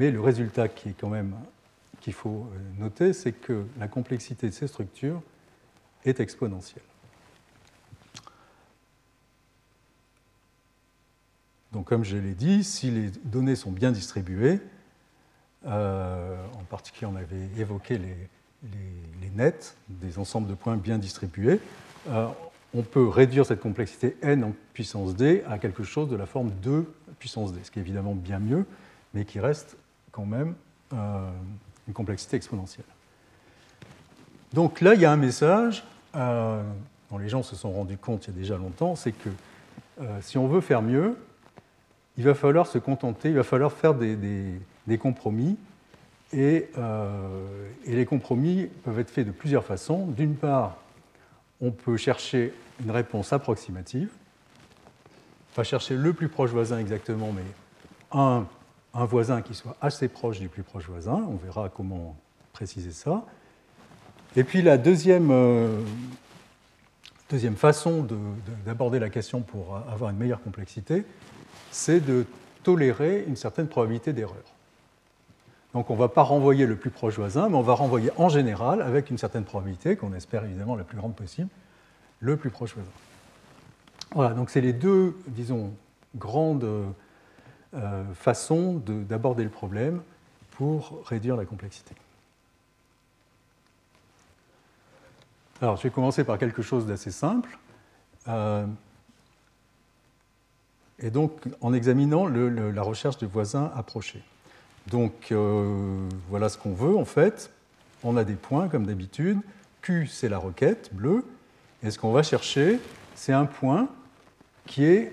mais 0.00 0.10
le 0.10 0.20
résultat 0.20 0.66
qui 0.66 0.88
est 0.88 0.94
quand 0.98 1.08
même 1.08 1.32
qu'il 2.06 2.14
faut 2.14 2.48
euh, 2.52 2.80
noter, 2.80 3.12
c'est 3.12 3.32
que 3.32 3.66
la 3.80 3.88
complexité 3.88 4.46
de 4.46 4.52
ces 4.52 4.68
structures 4.68 5.20
est 6.04 6.20
exponentielle. 6.20 6.84
Donc, 11.72 11.86
comme 11.86 12.04
je 12.04 12.16
l'ai 12.16 12.34
dit, 12.34 12.62
si 12.62 12.92
les 12.92 13.10
données 13.24 13.56
sont 13.56 13.72
bien 13.72 13.90
distribuées, 13.90 14.60
euh, 15.66 16.36
en 16.54 16.62
particulier 16.62 17.10
on 17.12 17.16
avait 17.16 17.48
évoqué 17.58 17.98
les, 17.98 19.30
nets, 19.34 19.76
des 19.88 20.20
ensembles 20.20 20.46
de 20.46 20.54
points 20.54 20.76
bien 20.76 20.98
distribués, 20.98 21.58
euh, 22.08 22.28
on 22.72 22.82
peut 22.82 23.08
réduire 23.08 23.46
cette 23.46 23.60
complexité 23.60 24.16
n 24.22 24.44
en 24.44 24.52
puissance 24.74 25.16
d 25.16 25.42
à 25.48 25.58
quelque 25.58 25.82
chose 25.82 26.08
de 26.08 26.14
la 26.14 26.26
forme 26.26 26.52
2 26.62 26.88
puissance 27.18 27.52
d, 27.52 27.58
ce 27.64 27.72
qui 27.72 27.80
est 27.80 27.82
évidemment 27.82 28.14
bien 28.14 28.38
mieux, 28.38 28.64
mais 29.12 29.24
qui 29.24 29.40
reste 29.40 29.76
quand 30.12 30.24
même 30.24 30.54
une 31.86 31.94
complexité 31.94 32.36
exponentielle. 32.36 32.86
Donc 34.52 34.80
là, 34.80 34.94
il 34.94 35.00
y 35.00 35.04
a 35.04 35.12
un 35.12 35.16
message 35.16 35.84
euh, 36.14 36.62
dont 37.10 37.18
les 37.18 37.28
gens 37.28 37.42
se 37.42 37.56
sont 37.56 37.72
rendus 37.72 37.98
compte 37.98 38.26
il 38.26 38.34
y 38.34 38.36
a 38.36 38.40
déjà 38.40 38.56
longtemps, 38.56 38.96
c'est 38.96 39.12
que 39.12 39.28
euh, 40.00 40.18
si 40.20 40.38
on 40.38 40.46
veut 40.46 40.60
faire 40.60 40.82
mieux, 40.82 41.16
il 42.16 42.24
va 42.24 42.34
falloir 42.34 42.66
se 42.66 42.78
contenter, 42.78 43.28
il 43.28 43.34
va 43.34 43.42
falloir 43.42 43.72
faire 43.72 43.94
des, 43.94 44.60
compromis. 44.98 45.56
Et, 46.32 46.68
euh, 46.78 47.68
et, 47.84 47.94
les 47.94 48.04
compromis 48.04 48.68
peuvent 48.84 48.98
être 48.98 49.10
faits 49.10 49.26
de 49.26 49.32
plusieurs 49.32 49.64
façons. 49.64 50.06
D'une 50.06 50.34
part, 50.34 50.78
on 51.60 51.70
peut 51.70 51.96
chercher 51.96 52.52
une 52.82 52.90
réponse 52.90 53.32
approximative. 53.32 54.10
Va 55.56 55.64
chercher 55.64 55.94
le 55.94 56.12
plus 56.12 56.28
proche 56.28 56.50
voisin 56.50 56.78
exactement, 56.78 57.32
mais 57.32 57.44
un 58.12 58.46
un 58.96 59.04
voisin 59.04 59.42
qui 59.42 59.54
soit 59.54 59.76
assez 59.80 60.08
proche 60.08 60.40
du 60.40 60.48
plus 60.48 60.62
proche 60.62 60.88
voisin. 60.88 61.24
On 61.28 61.36
verra 61.36 61.68
comment 61.68 62.16
préciser 62.52 62.92
ça. 62.92 63.24
Et 64.36 64.44
puis 64.44 64.62
la 64.62 64.78
deuxième, 64.78 65.30
euh, 65.30 65.80
façon 67.56 68.06
d'aborder 68.64 68.98
la 68.98 69.10
question 69.10 69.40
pour 69.40 69.76
avoir 69.90 70.10
une 70.10 70.16
meilleure 70.16 70.42
complexité, 70.42 71.04
c'est 71.70 72.00
de 72.00 72.24
tolérer 72.62 73.24
une 73.26 73.36
certaine 73.36 73.68
probabilité 73.68 74.12
d'erreur. 74.12 74.44
Donc 75.74 75.90
on 75.90 75.94
ne 75.94 75.98
va 75.98 76.08
pas 76.08 76.22
renvoyer 76.22 76.66
le 76.66 76.76
plus 76.76 76.90
proche 76.90 77.16
voisin, 77.16 77.48
mais 77.48 77.56
on 77.56 77.62
va 77.62 77.74
renvoyer 77.74 78.10
en 78.16 78.28
général, 78.28 78.80
avec 78.80 79.10
une 79.10 79.18
certaine 79.18 79.44
probabilité, 79.44 79.96
qu'on 79.96 80.14
espère 80.14 80.44
évidemment 80.44 80.74
la 80.76 80.84
plus 80.84 80.96
grande 80.96 81.14
possible, 81.14 81.48
le 82.20 82.36
plus 82.36 82.50
proche 82.50 82.74
voisin. 82.74 82.88
Voilà, 84.14 84.34
donc 84.34 84.48
c'est 84.48 84.60
les 84.60 84.72
deux, 84.72 85.16
disons, 85.28 85.72
grandes 86.16 86.66
façon 88.14 88.82
d'aborder 88.86 89.44
le 89.44 89.50
problème 89.50 90.02
pour 90.52 91.02
réduire 91.06 91.36
la 91.36 91.44
complexité. 91.44 91.94
Alors, 95.60 95.76
je 95.76 95.84
vais 95.84 95.90
commencer 95.90 96.22
par 96.24 96.38
quelque 96.38 96.62
chose 96.62 96.86
d'assez 96.86 97.10
simple. 97.10 97.58
Euh, 98.28 98.66
et 100.98 101.10
donc, 101.10 101.48
en 101.60 101.72
examinant 101.72 102.26
la 102.26 102.82
recherche 102.82 103.18
de 103.18 103.26
voisins 103.26 103.70
approchés. 103.74 104.22
Donc, 104.86 105.32
euh, 105.32 106.08
voilà 106.28 106.48
ce 106.48 106.58
qu'on 106.58 106.74
veut 106.74 106.96
en 106.96 107.04
fait. 107.04 107.50
On 108.02 108.16
a 108.16 108.24
des 108.24 108.34
points, 108.34 108.68
comme 108.68 108.86
d'habitude. 108.86 109.40
Q, 109.82 110.06
c'est 110.06 110.28
la 110.28 110.38
requête 110.38 110.94
bleue. 110.94 111.24
Et 111.82 111.90
ce 111.90 111.98
qu'on 111.98 112.12
va 112.12 112.22
chercher, 112.22 112.78
c'est 113.14 113.32
un 113.32 113.46
point 113.46 113.88
qui 114.66 114.84
est 114.84 115.12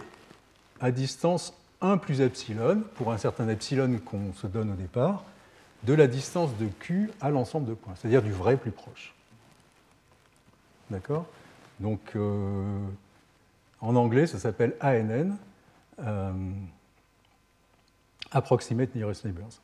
à 0.79 0.91
distance 0.91 1.53
1 1.83 1.97
plus 1.97 2.21
epsilon, 2.21 2.81
pour 2.95 3.11
un 3.11 3.17
certain 3.17 3.47
epsilon 3.49 3.99
qu'on 4.03 4.33
se 4.33 4.47
donne 4.47 4.71
au 4.71 4.75
départ, 4.75 5.23
de 5.83 5.93
la 5.93 6.07
distance 6.07 6.57
de 6.57 6.67
Q 6.79 7.11
à 7.21 7.29
l'ensemble 7.29 7.67
de 7.67 7.73
points, 7.73 7.93
c'est-à-dire 7.95 8.23
du 8.23 8.31
vrai 8.31 8.57
plus 8.57 8.71
proche. 8.71 9.13
D'accord? 10.89 11.25
Donc, 11.79 11.99
euh, 12.15 12.79
en 13.81 13.95
anglais, 13.95 14.25
ça 14.27 14.39
s'appelle 14.39 14.75
ANN, 14.79 15.35
euh, 15.99 16.31
Approximate 18.31 18.95
Nearest 18.95 19.25
Neighbors. 19.25 19.59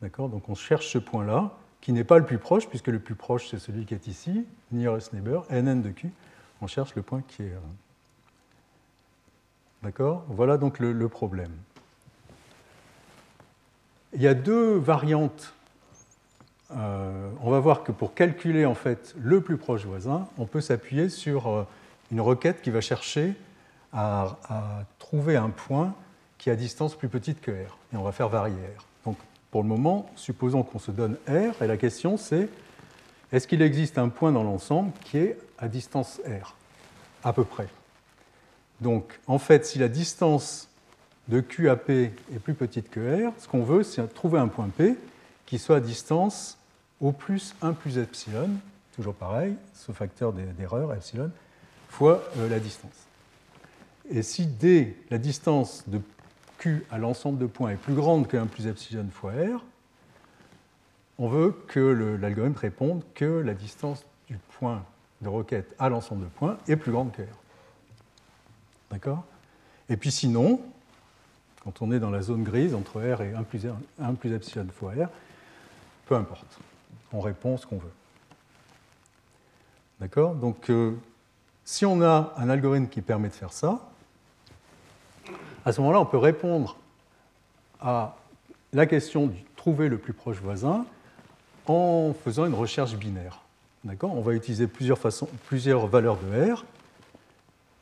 D'accord? 0.00 0.28
Donc, 0.28 0.48
on 0.48 0.54
cherche 0.54 0.88
ce 0.88 0.98
point-là, 0.98 1.52
qui 1.80 1.92
n'est 1.92 2.04
pas 2.04 2.18
le 2.18 2.24
plus 2.24 2.38
proche, 2.38 2.68
puisque 2.68 2.88
le 2.88 2.98
plus 2.98 3.14
proche, 3.14 3.48
c'est 3.48 3.58
celui 3.58 3.86
qui 3.86 3.94
est 3.94 4.06
ici, 4.08 4.46
Nearest 4.72 5.12
Neighbor, 5.12 5.46
NN 5.50 5.80
de 5.82 5.90
Q. 5.90 6.10
On 6.60 6.66
cherche 6.66 6.94
le 6.96 7.02
point 7.02 7.22
qui 7.26 7.42
est. 7.42 7.52
Euh, 7.52 7.58
d'accord? 9.82 10.24
Voilà 10.28 10.58
donc 10.58 10.78
le 10.78 11.08
problème. 11.08 11.52
Il 14.14 14.20
y 14.20 14.28
a 14.28 14.34
deux 14.34 14.76
variantes. 14.76 15.54
Euh, 16.72 17.30
on 17.42 17.50
va 17.50 17.60
voir 17.60 17.82
que 17.82 17.92
pour 17.92 18.14
calculer 18.14 18.66
en 18.66 18.74
fait 18.74 19.14
le 19.18 19.40
plus 19.40 19.56
proche 19.56 19.86
voisin, 19.86 20.28
on 20.36 20.44
peut 20.44 20.60
s'appuyer 20.60 21.08
sur 21.08 21.48
euh, 21.48 21.66
une 22.10 22.20
requête 22.20 22.60
qui 22.60 22.70
va 22.70 22.82
chercher 22.82 23.34
à, 23.94 24.38
trouver 24.98 25.36
un 25.36 25.50
point 25.50 25.94
qui 26.38 26.48
a 26.50 26.56
distance 26.56 26.94
plus 26.94 27.08
petite 27.08 27.40
que 27.40 27.50
r. 27.50 27.78
Et 27.92 27.96
on 27.96 28.02
va 28.02 28.12
faire 28.12 28.28
varier 28.28 28.56
r. 28.78 28.84
Donc 29.04 29.16
pour 29.50 29.62
le 29.62 29.68
moment, 29.68 30.10
supposons 30.16 30.62
qu'on 30.62 30.78
se 30.78 30.90
donne 30.90 31.16
r, 31.26 31.62
et 31.62 31.66
la 31.66 31.76
question 31.76 32.16
c'est 32.16 32.48
est-ce 33.32 33.46
qu'il 33.46 33.62
existe 33.62 33.96
un 33.96 34.10
point 34.10 34.32
dans 34.32 34.44
l'ensemble 34.44 34.92
qui 35.04 35.18
est 35.18 35.38
à 35.58 35.68
distance 35.68 36.20
r? 36.26 36.54
À 37.24 37.32
peu 37.32 37.44
près. 37.44 37.68
Donc 38.82 39.20
en 39.28 39.38
fait, 39.38 39.64
si 39.64 39.78
la 39.78 39.88
distance 39.88 40.68
de 41.28 41.40
Q 41.40 41.70
à 41.70 41.76
P 41.76 42.12
est 42.34 42.38
plus 42.40 42.54
petite 42.54 42.90
que 42.90 43.28
R, 43.28 43.32
ce 43.38 43.46
qu'on 43.46 43.62
veut, 43.62 43.84
c'est 43.84 44.06
trouver 44.12 44.40
un 44.40 44.48
point 44.48 44.68
P 44.68 44.96
qui 45.46 45.58
soit 45.58 45.76
à 45.76 45.80
distance 45.80 46.58
au 47.00 47.12
plus 47.12 47.54
1 47.62 47.74
plus 47.74 47.98
epsilon, 47.98 48.50
toujours 48.96 49.14
pareil, 49.14 49.54
ce 49.74 49.92
facteur 49.92 50.32
d'erreur, 50.32 50.92
epsilon, 50.92 51.30
fois 51.88 52.22
euh, 52.38 52.48
la 52.48 52.58
distance. 52.58 52.90
Et 54.10 54.22
si 54.22 54.46
D, 54.46 54.96
la 55.10 55.18
distance 55.18 55.84
de 55.86 56.00
Q 56.58 56.84
à 56.90 56.98
l'ensemble 56.98 57.38
de 57.38 57.46
points, 57.46 57.70
est 57.70 57.76
plus 57.76 57.94
grande 57.94 58.26
que 58.26 58.36
1 58.36 58.46
plus 58.46 58.66
epsilon 58.66 59.06
fois 59.12 59.32
R, 59.32 59.64
on 61.18 61.28
veut 61.28 61.54
que 61.68 62.18
l'algorithme 62.20 62.58
réponde 62.58 63.02
que 63.14 63.24
la 63.24 63.54
distance 63.54 64.04
du 64.26 64.38
point 64.58 64.82
de 65.20 65.28
requête 65.28 65.72
à 65.78 65.88
l'ensemble 65.88 66.24
de 66.24 66.30
points 66.30 66.58
est 66.66 66.76
plus 66.76 66.90
grande 66.90 67.12
que 67.12 67.22
R. 67.22 67.41
D'accord? 68.92 69.24
Et 69.88 69.96
puis 69.96 70.12
sinon, 70.12 70.60
quand 71.64 71.80
on 71.80 71.90
est 71.90 71.98
dans 71.98 72.10
la 72.10 72.20
zone 72.20 72.44
grise 72.44 72.74
entre 72.74 73.00
R 73.00 73.22
et 73.22 73.34
1 73.34 73.42
plus, 73.42 73.66
1 74.00 74.14
plus 74.14 74.32
epsilon 74.32 74.66
fois 74.72 74.92
R, 74.92 75.08
peu 76.06 76.14
importe. 76.14 76.58
On 77.12 77.20
répond 77.20 77.56
ce 77.56 77.66
qu'on 77.66 77.78
veut. 77.78 77.92
D'accord? 79.98 80.34
Donc, 80.34 80.68
euh, 80.68 80.94
si 81.64 81.86
on 81.86 82.02
a 82.02 82.34
un 82.36 82.48
algorithme 82.50 82.88
qui 82.88 83.00
permet 83.00 83.28
de 83.28 83.34
faire 83.34 83.52
ça, 83.52 83.80
à 85.64 85.72
ce 85.72 85.80
moment-là, 85.80 86.00
on 86.00 86.06
peut 86.06 86.18
répondre 86.18 86.76
à 87.80 88.16
la 88.72 88.86
question 88.86 89.26
de 89.26 89.34
trouver 89.56 89.88
le 89.88 89.96
plus 89.96 90.12
proche 90.12 90.38
voisin 90.38 90.84
en 91.66 92.12
faisant 92.24 92.44
une 92.44 92.54
recherche 92.54 92.94
binaire. 92.96 93.40
D'accord? 93.84 94.12
On 94.16 94.20
va 94.20 94.34
utiliser 94.34 94.66
plusieurs 94.66 95.86
valeurs 95.86 96.18
de 96.18 96.52
R. 96.52 96.64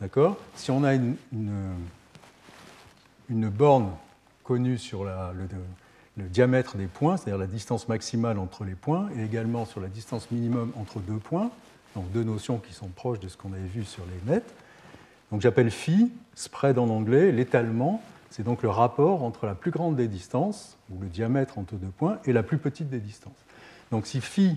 D'accord? 0.01 0.37
Si 0.55 0.71
on 0.71 0.83
a 0.85 0.95
une 0.95 1.17
borne 3.29 3.91
connue 4.51 4.79
sur 4.79 5.05
le, 5.05 5.13
diamètre 6.17 6.77
des 6.77 6.89
points, 6.89 7.17
c'est-à-dire 7.17 7.39
la 7.39 7.47
distance 7.47 7.89
maximale 7.89 8.37
entre 8.39 8.65
les 8.65 8.75
points, 8.75 9.09
et 9.17 9.23
également 9.23 9.65
sur 9.65 9.81
la 9.81 9.87
distance 9.87 10.29
minimum 10.33 10.73
entre 10.77 10.99
deux 10.99 11.19
points, 11.19 11.53
donc 11.95 12.11
deux 12.11 12.25
notions 12.25 12.59
qui 12.59 12.73
sont 12.73 12.89
proches 12.89 13.21
de 13.21 13.29
ce 13.29 13.37
qu'on 13.37 13.53
avait 13.53 13.63
vu 13.63 13.85
sur 13.85 14.03
les 14.07 14.33
nets. 14.33 14.55
Donc 15.31 15.41
j'appelle 15.41 15.71
phi, 15.71 16.11
spread 16.35 16.79
en 16.79 16.89
anglais, 16.89 17.31
l'étalement, 17.31 18.03
c'est 18.31 18.43
donc 18.43 18.65
le 18.65 18.71
rapport 18.71 19.23
entre 19.23 19.47
la 19.47 19.55
plus 19.55 19.71
grande 19.71 19.95
des 19.95 20.09
distances, 20.09 20.77
ou 20.91 21.01
le 21.01 21.07
diamètre 21.07 21.57
entre 21.59 21.77
deux 21.77 21.93
points, 21.97 22.19
et 22.25 22.33
la 22.33 22.43
plus 22.43 22.59
petite 22.59 22.91
des 22.91 22.99
distances. 22.99 23.45
Donc 23.93 24.09
si 24.09 24.21
phi 24.21 24.57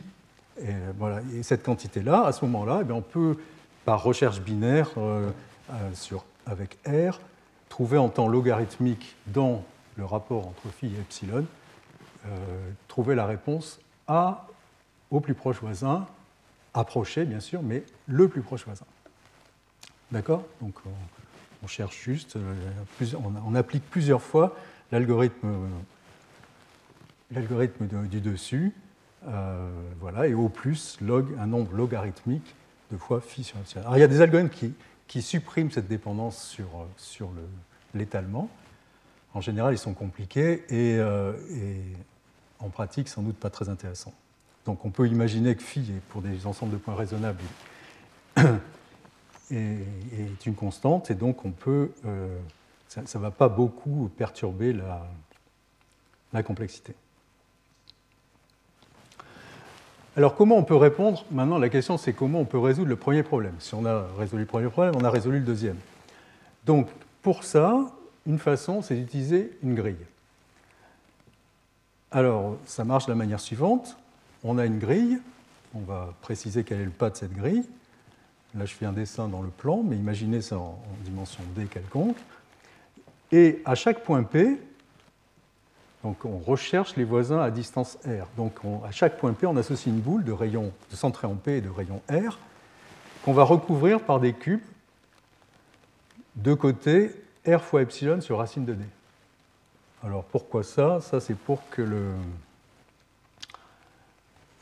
est, 0.59 0.73
voilà, 0.97 1.21
cette 1.43 1.61
quantité-là, 1.61 2.23
à 2.23 2.31
ce 2.31 2.43
moment-là, 2.45 2.81
eh 2.87 2.91
on 2.91 3.01
peut, 3.01 3.37
par 3.85 4.03
recherche 4.03 4.41
binaire 4.41 4.89
euh, 4.97 5.29
euh, 5.71 6.17
avec 6.45 6.77
R, 6.87 7.19
trouver 7.69 7.97
en 7.97 8.09
temps 8.09 8.27
logarithmique 8.27 9.15
dans 9.27 9.63
le 9.97 10.05
rapport 10.05 10.47
entre 10.47 10.69
phi 10.69 10.87
et 10.87 10.99
epsilon, 10.99 11.45
euh, 12.25 12.29
trouver 12.87 13.15
la 13.15 13.25
réponse 13.25 13.79
A 14.07 14.47
au 15.11 15.19
plus 15.19 15.33
proche 15.33 15.59
voisin, 15.61 16.07
approché 16.73 17.25
bien 17.25 17.39
sûr, 17.39 17.61
mais 17.61 17.83
le 18.07 18.27
plus 18.27 18.41
proche 18.41 18.65
voisin. 18.65 18.85
D'accord? 20.11 20.43
Donc 20.61 20.75
on, 21.63 21.67
cherche 21.67 21.99
juste, 22.03 22.37
on, 23.45 23.55
applique 23.55 23.89
plusieurs 23.89 24.21
fois 24.21 24.55
l'algorithme 24.91 25.47
du 27.31 28.21
dessus, 28.21 28.73
voilà, 29.99 30.27
et 30.27 30.33
au 30.33 30.49
plus 30.49 30.97
log, 31.01 31.35
un 31.39 31.47
nombre 31.47 31.73
logarithmique 31.73 32.55
fois 32.97 33.21
phi 33.21 33.43
sur 33.43 33.57
epsilon. 33.59 33.81
Alors 33.81 33.97
il 33.97 34.01
y 34.01 34.03
a 34.03 34.07
des 34.07 34.21
algorithmes 34.21 34.49
qui, 34.49 34.73
qui 35.07 35.21
suppriment 35.21 35.71
cette 35.71 35.87
dépendance 35.87 36.43
sur, 36.43 36.67
sur 36.97 37.29
l'étalement. 37.93 38.49
En 39.33 39.41
général, 39.41 39.73
ils 39.73 39.79
sont 39.79 39.93
compliqués 39.93 40.63
et, 40.69 40.97
euh, 40.99 41.33
et, 41.51 41.81
en 42.59 42.69
pratique, 42.69 43.09
sans 43.09 43.21
doute 43.21 43.37
pas 43.37 43.49
très 43.49 43.69
intéressants. 43.69 44.13
Donc 44.65 44.85
on 44.85 44.91
peut 44.91 45.07
imaginer 45.07 45.55
que 45.55 45.61
phi, 45.61 45.83
pour 46.09 46.21
des 46.21 46.45
ensembles 46.45 46.71
de 46.71 46.77
points 46.77 46.95
raisonnables, 46.95 47.43
est, 49.51 50.45
une 50.45 50.55
constante 50.55 51.11
et 51.11 51.15
donc 51.15 51.45
on 51.45 51.51
peut, 51.51 51.91
euh, 52.05 52.37
ça 52.87 53.01
ne 53.01 53.19
va 53.19 53.31
pas 53.31 53.49
beaucoup 53.49 54.09
perturber 54.15 54.71
la, 54.71 55.05
la 56.31 56.43
complexité. 56.43 56.95
Alors 60.15 60.35
comment 60.35 60.57
on 60.57 60.63
peut 60.63 60.75
répondre 60.75 61.25
Maintenant, 61.31 61.57
la 61.57 61.69
question 61.69 61.97
c'est 61.97 62.13
comment 62.13 62.39
on 62.39 62.45
peut 62.45 62.59
résoudre 62.59 62.89
le 62.89 62.95
premier 62.95 63.23
problème. 63.23 63.55
Si 63.59 63.73
on 63.73 63.85
a 63.85 64.05
résolu 64.17 64.43
le 64.43 64.47
premier 64.47 64.69
problème, 64.69 64.93
on 64.95 65.03
a 65.03 65.09
résolu 65.09 65.39
le 65.39 65.45
deuxième. 65.45 65.77
Donc 66.65 66.87
pour 67.21 67.43
ça, 67.43 67.85
une 68.27 68.39
façon, 68.39 68.81
c'est 68.81 68.95
d'utiliser 68.95 69.57
une 69.63 69.75
grille. 69.75 69.95
Alors 72.11 72.57
ça 72.65 72.83
marche 72.83 73.05
de 73.05 73.11
la 73.11 73.15
manière 73.15 73.39
suivante. 73.39 73.97
On 74.43 74.57
a 74.57 74.65
une 74.65 74.77
grille, 74.77 75.19
on 75.73 75.79
va 75.79 76.13
préciser 76.21 76.63
quel 76.63 76.81
est 76.81 76.85
le 76.85 76.91
pas 76.91 77.09
de 77.09 77.17
cette 77.17 77.33
grille. 77.33 77.63
Là, 78.55 78.65
je 78.65 78.73
fais 78.73 78.85
un 78.85 78.93
dessin 78.93 79.27
dans 79.27 79.41
le 79.41 79.49
plan, 79.49 79.81
mais 79.83 79.95
imaginez 79.95 80.41
ça 80.41 80.59
en, 80.59 80.77
dimension 81.03 81.43
D 81.55 81.65
quelconque. 81.65 82.17
Et 83.31 83.61
à 83.65 83.73
chaque 83.73 84.03
point 84.03 84.21
P, 84.21 84.59
donc 86.03 86.25
on 86.25 86.37
recherche 86.37 86.95
les 86.97 87.05
voisins 87.05 87.39
à 87.39 87.49
distance 87.49 87.97
R. 88.05 88.27
Donc 88.35 88.59
à 88.85 88.91
chaque 88.91 89.17
point 89.17 89.33
P, 89.33 89.47
on 89.47 89.55
associe 89.55 89.93
une 89.93 90.01
boule 90.01 90.23
de 90.23 90.33
rayon 90.33 90.71
de 90.91 91.25
en 91.25 91.35
P 91.35 91.57
et 91.57 91.61
de 91.61 91.69
rayon 91.69 92.01
R 92.09 92.37
qu'on 93.23 93.33
va 93.33 93.43
recouvrir 93.43 94.01
par 94.01 94.19
des 94.19 94.33
cubes 94.33 94.61
de 96.35 96.53
côté 96.53 97.11
R 97.47 97.61
fois 97.61 97.81
epsilon 97.81 98.19
sur 98.19 98.39
racine 98.39 98.65
de 98.65 98.73
D. 98.73 98.83
Alors 100.03 100.25
pourquoi 100.25 100.63
ça? 100.63 100.99
Ça 100.99 101.21
c'est 101.21 101.37
pour 101.37 101.67
que 101.69 101.81
le, 101.81 102.11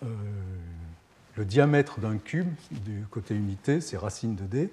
euh, 0.04 0.08
le 1.36 1.46
diamètre 1.46 2.00
d'un 2.00 2.18
cube 2.18 2.50
du 2.70 3.04
côté 3.10 3.34
unité, 3.34 3.82
c'est 3.82 3.98
racine 3.98 4.36
de 4.36 4.44
D. 4.44 4.72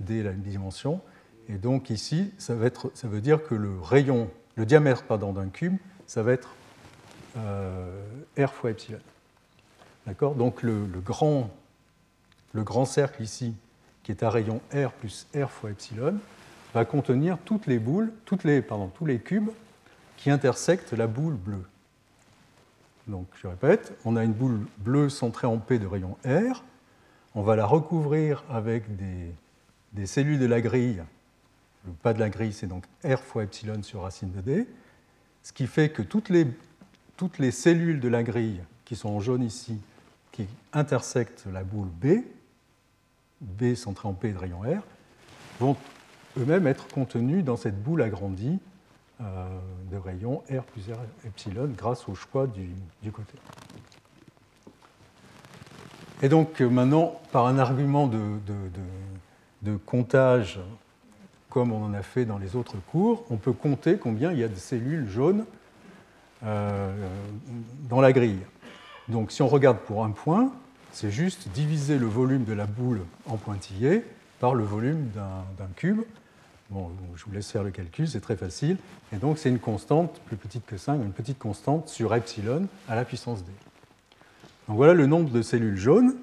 D 0.00 0.18
est 0.18 0.22
la 0.24 0.32
dimension. 0.32 1.00
Et 1.48 1.54
donc 1.54 1.90
ici, 1.90 2.32
ça 2.38 2.54
veut 2.54 3.20
dire 3.20 3.46
que 3.46 3.54
le 3.54 3.78
rayon 3.80 4.28
le 4.56 4.66
diamètre 4.66 5.18
d'un 5.18 5.48
cube, 5.48 5.76
ça 6.06 6.22
va 6.22 6.32
être 6.32 6.54
euh, 7.36 8.02
R 8.38 8.52
fois 8.52 8.70
epsilon. 8.70 9.00
D'accord? 10.06 10.34
Donc 10.34 10.62
le, 10.62 10.86
grand, 11.04 11.50
le 12.52 12.62
grand 12.62 12.84
cercle 12.84 13.22
ici, 13.22 13.54
qui 14.02 14.12
est 14.12 14.22
à 14.22 14.30
rayon 14.30 14.60
R 14.72 14.92
plus 14.92 15.26
R 15.34 15.50
fois 15.50 15.70
epsilon, 15.70 16.16
va 16.74 16.84
contenir 16.84 17.38
toutes 17.44 17.66
les 17.66 17.78
boules, 17.78 18.12
toutes 18.24 18.44
les, 18.44 18.60
pardon, 18.60 18.88
tous 18.88 19.06
les 19.06 19.18
cubes 19.18 19.50
qui 20.16 20.30
intersectent 20.30 20.92
la 20.92 21.06
boule 21.06 21.34
bleue. 21.34 21.64
Donc 23.06 23.26
je 23.40 23.46
répète, 23.46 23.92
on 24.04 24.16
a 24.16 24.24
une 24.24 24.32
boule 24.32 24.66
bleue 24.78 25.08
centrée 25.08 25.46
en 25.46 25.58
P 25.58 25.78
de 25.78 25.86
rayon 25.86 26.16
R, 26.24 26.62
on 27.34 27.42
va 27.42 27.56
la 27.56 27.66
recouvrir 27.66 28.44
avec 28.50 28.84
des 28.96 30.06
cellules 30.06 30.38
de 30.38 30.46
la 30.46 30.60
grille 30.60 31.02
le 31.86 31.92
pas 31.92 32.14
de 32.14 32.20
la 32.20 32.30
grille, 32.30 32.52
c'est 32.52 32.66
donc 32.66 32.84
R 33.04 33.20
fois 33.20 33.44
epsilon 33.44 33.82
sur 33.82 34.02
racine 34.02 34.30
de 34.30 34.40
D, 34.40 34.66
ce 35.42 35.52
qui 35.52 35.66
fait 35.66 35.90
que 35.90 36.02
toutes 36.02 36.30
les, 36.30 37.50
cellules 37.50 38.00
de 38.00 38.08
la 38.08 38.22
grille 38.22 38.62
qui 38.84 38.96
sont 38.96 39.10
en 39.10 39.20
jaune 39.20 39.42
ici, 39.42 39.78
qui 40.32 40.46
intersectent 40.72 41.46
la 41.52 41.62
boule 41.62 41.88
B, 41.88 42.24
B 43.40 43.74
centré 43.74 44.08
en 44.08 44.14
P 44.14 44.32
de 44.32 44.38
rayon 44.38 44.60
R, 44.60 44.82
vont 45.60 45.76
eux-mêmes 46.38 46.66
être 46.66 46.88
contenus 46.88 47.44
dans 47.44 47.56
cette 47.56 47.80
boule 47.82 48.02
agrandie 48.02 48.58
euh, 49.20 49.46
de 49.92 49.96
rayon 49.96 50.42
R 50.50 50.64
plus 50.64 50.90
R 50.90 50.98
epsilon 51.26 51.68
grâce 51.76 52.08
au 52.08 52.14
choix 52.14 52.46
du, 52.46 53.12
côté. 53.12 53.38
Et 56.22 56.28
donc 56.28 56.60
maintenant, 56.62 57.20
par 57.30 57.46
un 57.46 57.58
argument 57.58 58.06
de, 58.06 58.38
de, 59.62 59.76
comptage, 59.76 60.58
comme 61.54 61.70
on 61.70 61.84
en 61.84 61.94
a 61.94 62.02
fait 62.02 62.24
dans 62.24 62.38
les 62.38 62.56
autres 62.56 62.74
cours, 62.90 63.24
on 63.30 63.36
peut 63.36 63.52
compter 63.52 63.96
combien 63.96 64.32
il 64.32 64.40
y 64.40 64.42
a 64.42 64.48
de 64.48 64.56
cellules 64.56 65.08
jaunes 65.08 65.44
euh, 66.44 66.92
dans 67.88 68.00
la 68.00 68.12
grille. 68.12 68.40
Donc 69.08 69.30
si 69.30 69.40
on 69.40 69.46
regarde 69.46 69.78
pour 69.78 70.04
un 70.04 70.10
point, 70.10 70.50
c'est 70.90 71.12
juste 71.12 71.46
diviser 71.54 71.96
le 71.96 72.06
volume 72.06 72.42
de 72.42 72.54
la 72.54 72.66
boule 72.66 73.02
en 73.26 73.36
pointillé 73.36 74.02
par 74.40 74.56
le 74.56 74.64
volume 74.64 75.10
d'un 75.14 75.68
cube. 75.76 76.00
Bon, 76.70 76.90
je 77.14 77.24
vous 77.24 77.30
laisse 77.30 77.52
faire 77.52 77.62
le 77.62 77.70
calcul, 77.70 78.08
c'est 78.08 78.20
très 78.20 78.36
facile. 78.36 78.76
Et 79.12 79.18
donc 79.18 79.38
c'est 79.38 79.48
une 79.48 79.60
constante 79.60 80.20
plus 80.26 80.36
petite 80.36 80.66
que 80.66 80.76
5, 80.76 80.96
une 80.96 81.12
petite 81.12 81.38
constante 81.38 81.88
sur 81.88 82.16
epsilon 82.16 82.66
à 82.88 82.96
la 82.96 83.04
puissance 83.04 83.44
d. 83.44 83.52
Donc 84.66 84.76
voilà 84.76 84.92
le 84.92 85.06
nombre 85.06 85.30
de 85.30 85.40
cellules 85.40 85.76
jaunes. 85.76 86.16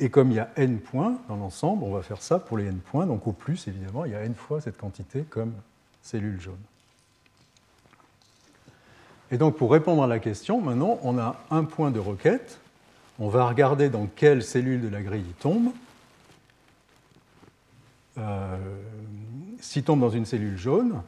Et 0.00 0.08
comme 0.08 0.30
il 0.30 0.36
y 0.36 0.40
a 0.40 0.48
n 0.56 0.80
points 0.80 1.18
dans 1.28 1.36
l'ensemble, 1.36 1.84
on 1.84 1.92
va 1.92 2.00
faire 2.00 2.22
ça 2.22 2.38
pour 2.38 2.56
les 2.56 2.64
n 2.64 2.78
points. 2.78 3.06
Donc 3.06 3.26
au 3.26 3.32
plus, 3.32 3.68
évidemment, 3.68 4.06
il 4.06 4.12
y 4.12 4.14
a 4.14 4.22
n 4.22 4.34
fois 4.34 4.62
cette 4.62 4.78
quantité 4.78 5.24
comme 5.28 5.52
cellules 6.02 6.40
jaunes. 6.40 6.56
Et 9.30 9.36
donc 9.36 9.56
pour 9.56 9.70
répondre 9.70 10.02
à 10.02 10.06
la 10.06 10.18
question, 10.18 10.62
maintenant, 10.62 10.98
on 11.02 11.18
a 11.18 11.36
un 11.50 11.64
point 11.64 11.90
de 11.90 12.00
requête. 12.00 12.60
On 13.18 13.28
va 13.28 13.46
regarder 13.46 13.90
dans 13.90 14.06
quelle 14.06 14.42
cellule 14.42 14.80
de 14.80 14.88
la 14.88 15.02
grille 15.02 15.24
il 15.26 15.34
tombe. 15.34 15.70
Euh, 18.16 18.56
S'il 19.60 19.84
tombe 19.84 20.00
dans 20.00 20.10
une 20.10 20.24
cellule 20.24 20.56
jaune, 20.56 21.02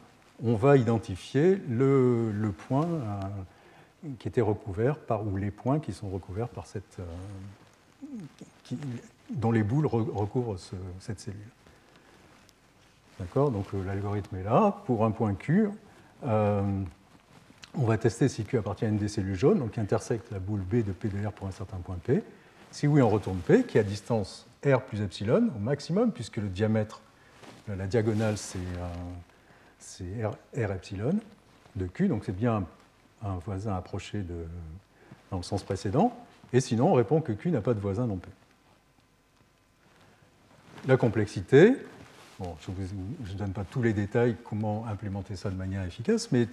on 0.45 0.55
va 0.55 0.77
identifier 0.77 1.59
le, 1.67 2.53
point 2.69 2.87
euh, 2.87 4.09
qui 4.19 4.29
était 4.29 4.43
recouvert 4.43 4.99
par, 4.99 5.27
ou 5.27 5.37
les 5.37 5.51
points 5.51 5.81
qui 5.81 5.95
sont 5.95 6.11
recouverts 6.11 6.49
par 6.49 6.67
cette, 6.67 6.99
euh, 7.01 7.05
dont 9.31 9.53
les 9.53 9.63
boules 9.63 9.87
recouvrent 9.87 10.57
cette 11.01 11.21
cellule. 11.21 11.41
D'accord? 13.19 13.51
Donc 13.51 13.67
l'algorithme 13.87 14.37
est 14.37 14.43
là. 14.43 14.83
Pour 14.87 15.05
un 15.05 15.11
point 15.11 15.35
Q, 15.35 15.69
on 16.25 16.85
va 17.75 17.97
tester 17.99 18.29
si 18.29 18.45
Q 18.45 18.59
appartient 18.59 18.85
à 18.85 18.89
une 18.89 18.99
des 18.99 19.09
cellules 19.09 19.39
jaunes, 19.39 19.59
donc 19.59 19.73
qui 19.73 19.81
intersecte 19.81 20.31
la 20.31 20.39
boule 20.39 20.61
B 20.61 20.85
de 20.85 20.93
P 20.93 21.09
de 21.09 21.27
R 21.27 21.33
pour 21.33 21.47
un 21.47 21.53
certain 21.53 21.79
point 21.79 21.97
P. 22.03 22.23
Si 22.71 22.87
oui, 22.87 23.03
on 23.03 23.09
retourne 23.11 23.39
P, 23.39 23.65
qui 23.65 23.79
est 23.79 23.81
à 23.81 23.85
distance 23.85 24.47
R 24.65 24.81
plus 24.83 25.03
epsilon 25.03 25.51
au 25.55 25.59
maximum, 25.59 26.13
puisque 26.13 26.39
le 26.39 26.49
diamètre, 26.49 27.01
euh, 27.69 27.77
la 27.77 27.87
diagonale, 27.87 28.37
c'est 28.39 28.59
R, 30.25 30.71
epsilon 30.71 31.19
de 31.77 31.87
Q, 31.87 32.09
donc 32.09 32.25
c'est 32.25 32.37
bien 32.37 32.65
un 33.23 33.37
voisin 33.37 33.75
approché 33.77 34.25
dans 35.31 35.37
le 35.39 35.43
sens 35.43 35.63
précédent. 35.63 36.17
Et 36.53 36.61
sinon, 36.61 36.91
on 36.91 36.95
répond 36.95 37.21
que 37.21 37.33
Q 37.33 37.51
n'a 37.51 37.61
pas 37.61 37.75
de 37.75 37.81
voisin 37.81 38.07
non 38.07 38.17
P. 38.17 38.29
La 40.87 40.97
complexité, 40.97 41.77
bon, 42.41 42.57
je 43.25 43.33
ne 43.33 43.39
donne 43.39 43.53
pas 43.53 43.65
tous 43.65 43.83
les 43.83 43.93
détails, 43.93 44.37
comment 44.45 44.87
implémenter 44.87 45.37
ça 45.37 45.49
de 45.49 45.55
manière 45.55 45.85
efficace, 45.85 46.31
mais 46.33 46.49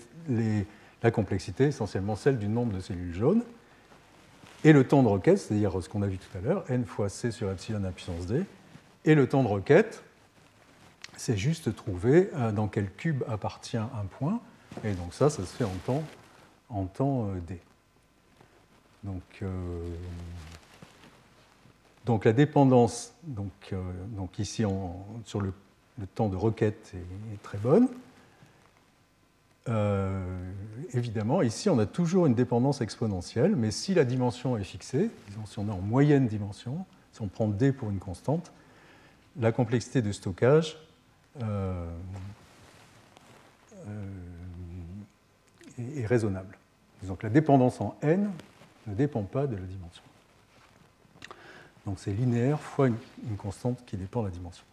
la 1.01 1.11
complexité 1.11 1.65
essentiellement 1.65 2.15
celle 2.15 2.37
du 2.37 2.47
nombre 2.47 2.73
de 2.73 2.79
cellules 2.79 3.13
jaunes, 3.13 3.43
et 4.63 4.73
le 4.73 4.83
temps 4.83 5.03
de 5.03 5.07
requête, 5.07 5.39
c'est-à-dire 5.39 5.81
ce 5.81 5.89
qu'on 5.89 6.01
a 6.01 6.07
vu 6.07 6.17
tout 6.17 6.37
à 6.37 6.41
l'heure, 6.41 6.63
n 6.69 6.85
fois 6.85 7.09
c 7.09 7.31
sur 7.31 7.49
epsilon 7.49 7.83
à 7.85 7.91
puissance 7.91 8.27
d, 8.27 8.43
et 9.05 9.15
le 9.15 9.27
temps 9.27 9.41
de 9.41 9.47
requête, 9.47 10.03
c'est 11.15 11.37
juste 11.37 11.75
trouver 11.75 12.29
euh, 12.35 12.51
dans 12.51 12.67
quel 12.67 12.91
cube 12.91 13.23
appartient 13.27 13.77
un 13.77 14.05
point, 14.11 14.39
et 14.83 14.93
donc 14.93 15.13
ça, 15.13 15.29
ça 15.29 15.43
se 15.43 15.55
fait 15.55 15.63
en 15.63 15.75
temps, 15.85 16.03
en 16.69 16.85
temps 16.85 17.29
euh, 17.29 17.39
d. 17.47 17.59
Donc, 19.03 19.23
euh, 19.41 19.89
donc 22.05 22.25
la 22.25 22.33
dépendance, 22.33 23.13
donc, 23.23 23.73
donc 24.09 24.39
ici 24.39 24.63
sur 25.25 25.41
le, 25.41 25.53
temps 26.15 26.29
de 26.29 26.35
requête 26.35 26.93
est 27.33 27.41
très 27.43 27.57
bonne. 27.57 27.87
Euh, 29.69 30.51
évidemment, 30.93 31.41
ici, 31.41 31.69
on 31.69 31.77
a 31.79 31.85
toujours 31.85 32.25
une 32.25 32.33
dépendance 32.33 32.81
exponentielle, 32.81 33.55
mais 33.55 33.71
si 33.71 33.93
la 33.93 34.03
dimension 34.03 34.57
est 34.57 34.63
fixée, 34.63 35.11
disons 35.27 35.45
si 35.45 35.59
on 35.59 35.67
est 35.67 35.71
en 35.71 35.81
moyenne 35.81 36.27
dimension, 36.27 36.85
si 37.11 37.21
on 37.21 37.27
prend 37.27 37.47
d 37.47 37.71
pour 37.71 37.89
une 37.89 37.99
constante, 37.99 38.51
la 39.39 39.51
complexité 39.51 40.01
de 40.01 40.11
stockage 40.11 40.77
euh, 41.43 41.87
euh, 43.87 44.05
est, 45.95 46.05
raisonnable. 46.05 46.57
Donc 47.03 47.23
la 47.23 47.29
dépendance 47.29 47.79
en 47.79 47.95
n 48.01 48.31
ne 48.89 48.95
dépend 48.95 49.23
pas 49.23 49.47
de 49.47 49.55
la 49.55 49.61
dimension. 49.61 50.03
Donc 51.85 51.97
c'est 51.99 52.11
linéaire 52.11 52.59
fois 52.59 52.87
une, 52.87 53.37
constante 53.37 53.79
qui 53.85 53.97
dépend 53.97 54.21
de 54.21 54.27
la 54.27 54.33
dimension. 54.33 54.63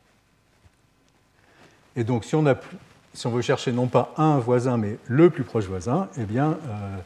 Et 1.94 2.04
donc 2.04 2.24
si 2.24 2.34
on 2.34 3.30
veut 3.30 3.42
chercher 3.42 3.72
non 3.72 3.86
pas 3.86 4.12
un 4.16 4.38
voisin, 4.38 4.76
mais 4.76 4.98
le 5.06 5.30
plus 5.30 5.44
proche 5.44 5.66
voisin, 5.66 6.08
eh 6.18 6.24
bien, 6.24 6.58
euh, 6.68 6.96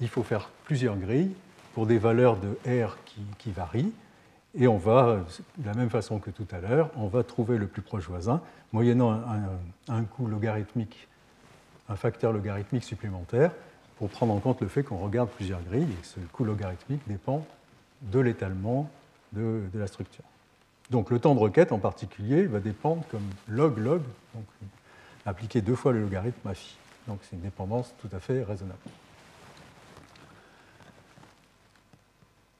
il 0.00 0.08
faut 0.08 0.22
faire 0.22 0.50
plusieurs 0.64 0.96
grilles 0.96 1.34
pour 1.74 1.86
des 1.86 1.98
valeurs 1.98 2.36
de 2.36 2.56
R 2.84 2.96
qui, 3.38 3.50
varient. 3.50 3.92
Et 4.58 4.68
on 4.68 4.78
va, 4.78 5.24
de 5.58 5.66
la 5.66 5.74
même 5.74 5.90
façon 5.90 6.18
que 6.18 6.30
tout 6.30 6.46
à 6.50 6.60
l'heure, 6.60 6.90
on 6.96 7.08
va 7.08 7.22
trouver 7.22 7.58
le 7.58 7.66
plus 7.66 7.82
proche 7.82 8.08
voisin, 8.08 8.40
moyennant 8.72 9.20
un, 9.88 10.04
coût 10.04 10.26
logarithmique, 10.26 11.08
un 11.88 11.96
facteur 11.96 12.32
logarithmique 12.32 12.84
supplémentaire, 12.84 13.52
pour 13.96 14.08
prendre 14.10 14.32
en 14.34 14.40
compte 14.40 14.60
le 14.60 14.68
fait 14.68 14.82
qu'on 14.82 14.98
regarde 14.98 15.28
plusieurs 15.30 15.62
grilles 15.62 15.90
et 15.90 16.00
que 16.00 16.06
ce 16.06 16.20
coût 16.32 16.44
logarithmique 16.44 17.00
dépend 17.06 17.46
de 18.02 18.20
l'étalement 18.20 18.90
de, 19.32 19.62
la 19.74 19.86
structure. 19.86 20.24
Donc 20.90 21.10
le 21.10 21.18
temps 21.18 21.34
de 21.34 21.40
requête 21.40 21.72
en 21.72 21.78
particulier 21.78 22.46
va 22.46 22.60
dépendre 22.60 23.02
comme 23.10 23.28
log-log, 23.48 24.02
appliquer 25.24 25.60
deux 25.60 25.74
fois 25.74 25.92
le 25.92 26.00
logarithme 26.00 26.48
à 26.48 26.54
phi. 26.54 26.76
Donc 27.08 27.20
c'est 27.22 27.36
une 27.36 27.42
dépendance 27.42 27.92
tout 28.00 28.08
à 28.12 28.20
fait 28.20 28.42
raisonnable. 28.42 28.78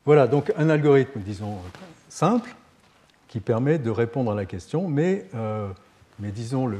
Voilà, 0.04 0.28
donc 0.28 0.52
un 0.56 0.68
algorithme, 0.68 1.20
disons, 1.20 1.58
simple, 2.08 2.54
qui 3.28 3.40
permet 3.40 3.78
de 3.78 3.90
répondre 3.90 4.30
à 4.30 4.34
la 4.36 4.46
question, 4.46 4.88
mais, 4.88 5.26
euh, 5.34 5.68
mais 6.20 6.30
disons, 6.30 6.70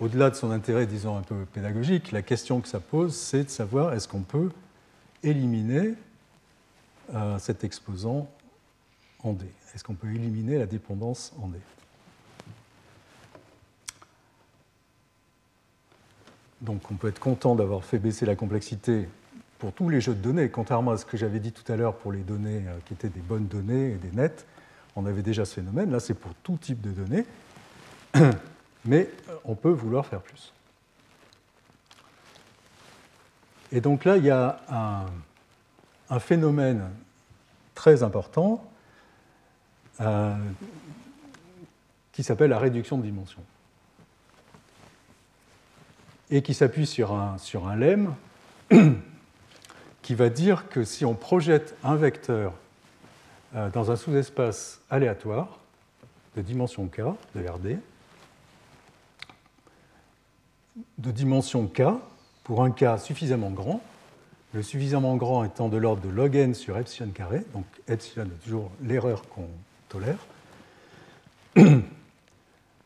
au-delà 0.00 0.30
de 0.30 0.34
son 0.34 0.50
intérêt, 0.50 0.86
disons, 0.86 1.16
un 1.16 1.22
peu 1.22 1.44
pédagogique, 1.52 2.10
la 2.10 2.22
question 2.22 2.60
que 2.60 2.68
ça 2.68 2.80
pose, 2.80 3.14
c'est 3.14 3.44
de 3.44 3.50
savoir 3.50 3.92
est-ce 3.92 4.08
qu'on 4.08 4.22
peut 4.22 4.50
éliminer 5.22 5.94
euh, 7.14 7.38
cet 7.38 7.64
exposant 7.64 8.28
en 9.22 9.34
D? 9.34 9.44
Est-ce 9.74 9.84
qu'on 9.84 9.94
peut 9.94 10.10
éliminer 10.10 10.58
la 10.58 10.66
dépendance 10.66 11.32
en 11.40 11.48
D? 11.48 11.58
Donc 16.62 16.90
on 16.90 16.94
peut 16.94 17.08
être 17.08 17.20
content 17.20 17.54
d'avoir 17.54 17.84
fait 17.84 17.98
baisser 17.98 18.26
la 18.26 18.36
complexité 18.36 19.08
pour 19.58 19.72
tous 19.72 19.88
les 19.88 20.00
jeux 20.00 20.14
de 20.14 20.20
données, 20.20 20.48
contrairement 20.48 20.92
à 20.92 20.96
ce 20.96 21.04
que 21.04 21.16
j'avais 21.16 21.40
dit 21.40 21.52
tout 21.52 21.70
à 21.70 21.76
l'heure 21.76 21.94
pour 21.96 22.12
les 22.12 22.20
données 22.20 22.64
euh, 22.66 22.78
qui 22.86 22.94
étaient 22.94 23.08
des 23.08 23.20
bonnes 23.20 23.46
données 23.46 23.92
et 23.92 23.96
des 23.96 24.10
nets. 24.10 24.46
On 24.96 25.06
avait 25.06 25.22
déjà 25.22 25.44
ce 25.44 25.54
phénomène, 25.54 25.90
là 25.90 26.00
c'est 26.00 26.14
pour 26.14 26.34
tout 26.42 26.56
type 26.56 26.80
de 26.80 26.90
données, 26.90 27.26
mais 28.84 29.08
euh, 29.28 29.36
on 29.44 29.54
peut 29.54 29.70
vouloir 29.70 30.06
faire 30.06 30.20
plus. 30.20 30.52
Et 33.72 33.80
donc 33.80 34.04
là, 34.04 34.16
il 34.16 34.24
y 34.24 34.30
a 34.30 34.60
un, 36.08 36.18
phénomène 36.18 36.90
très 37.74 38.02
important 38.02 38.64
euh, 40.00 40.34
qui 42.12 42.24
s'appelle 42.24 42.50
la 42.50 42.58
réduction 42.58 42.98
de 42.98 43.02
dimension 43.02 43.42
et 46.30 46.42
qui 46.42 46.52
s'appuie 46.52 46.86
sur 46.86 47.12
un, 47.12 47.38
sur 47.38 47.68
un 47.68 47.76
lemme 47.76 48.14
qui 50.02 50.14
va 50.14 50.28
dire 50.30 50.68
que 50.68 50.82
si 50.84 51.04
on 51.04 51.14
projette 51.14 51.76
un 51.84 51.94
vecteur 51.94 52.52
euh, 53.54 53.70
dans 53.70 53.90
un 53.90 53.96
sous-espace 53.96 54.80
aléatoire 54.90 55.58
de 56.36 56.42
dimension 56.42 56.86
k, 56.88 57.02
de 57.34 57.48
RD, 57.48 57.78
de 60.98 61.10
dimension 61.10 61.66
k, 61.66 61.82
pour 62.44 62.62
un 62.62 62.70
k 62.70 62.98
suffisamment 62.98 63.50
grand, 63.50 63.80
le 64.52 64.62
suffisamment 64.62 65.16
grand 65.16 65.44
étant 65.44 65.68
de 65.68 65.76
l'ordre 65.76 66.02
de 66.02 66.08
log 66.08 66.34
n 66.36 66.54
sur 66.54 66.76
epsilon 66.78 67.10
carré, 67.10 67.44
donc 67.54 67.64
epsilon 67.88 68.26
est 68.26 68.44
toujours 68.44 68.70
l'erreur 68.82 69.28
qu'on 69.28 69.48
tolère, 69.88 70.18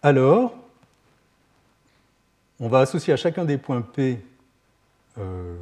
alors 0.02 0.54
on 2.61 2.68
va 2.68 2.80
associer 2.80 3.12
à 3.12 3.16
chacun 3.16 3.44
des 3.44 3.59
points 3.59 3.83
P 3.83 4.20
euh, 5.18 5.57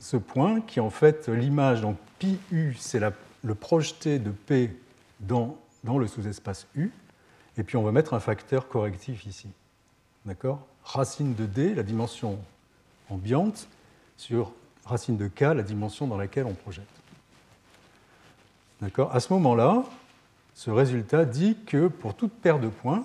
ce 0.00 0.16
point 0.16 0.60
qui 0.60 0.78
est 0.78 0.82
en 0.82 0.90
fait 0.90 1.28
l'image. 1.28 1.80
Donc 1.80 1.96
pi 2.18 2.38
u, 2.50 2.74
c'est 2.78 3.00
le 3.42 3.54
projeté 3.54 4.18
de 4.18 4.30
P 4.30 4.76
dans 5.20 5.56
dans 5.84 5.98
le 5.98 6.06
sous-espace 6.06 6.66
U, 6.74 6.90
et 7.56 7.62
puis 7.62 7.76
on 7.76 7.82
va 7.82 7.92
mettre 7.92 8.14
un 8.14 8.20
facteur 8.20 8.68
correctif 8.68 9.24
ici. 9.26 9.48
D'accord 10.24 10.66
Racine 10.84 11.34
de 11.34 11.46
D, 11.46 11.74
la 11.74 11.82
dimension 11.82 12.38
ambiante, 13.08 13.68
sur 14.16 14.52
racine 14.84 15.16
de 15.16 15.28
K, 15.28 15.40
la 15.40 15.62
dimension 15.62 16.06
dans 16.06 16.16
laquelle 16.16 16.46
on 16.46 16.54
projette. 16.54 16.84
D'accord 18.80 19.14
À 19.14 19.20
ce 19.20 19.32
moment-là, 19.32 19.84
ce 20.54 20.70
résultat 20.70 21.24
dit 21.24 21.56
que 21.66 21.88
pour 21.88 22.14
toute 22.14 22.32
paire 22.32 22.58
de 22.58 22.68
points, 22.68 23.04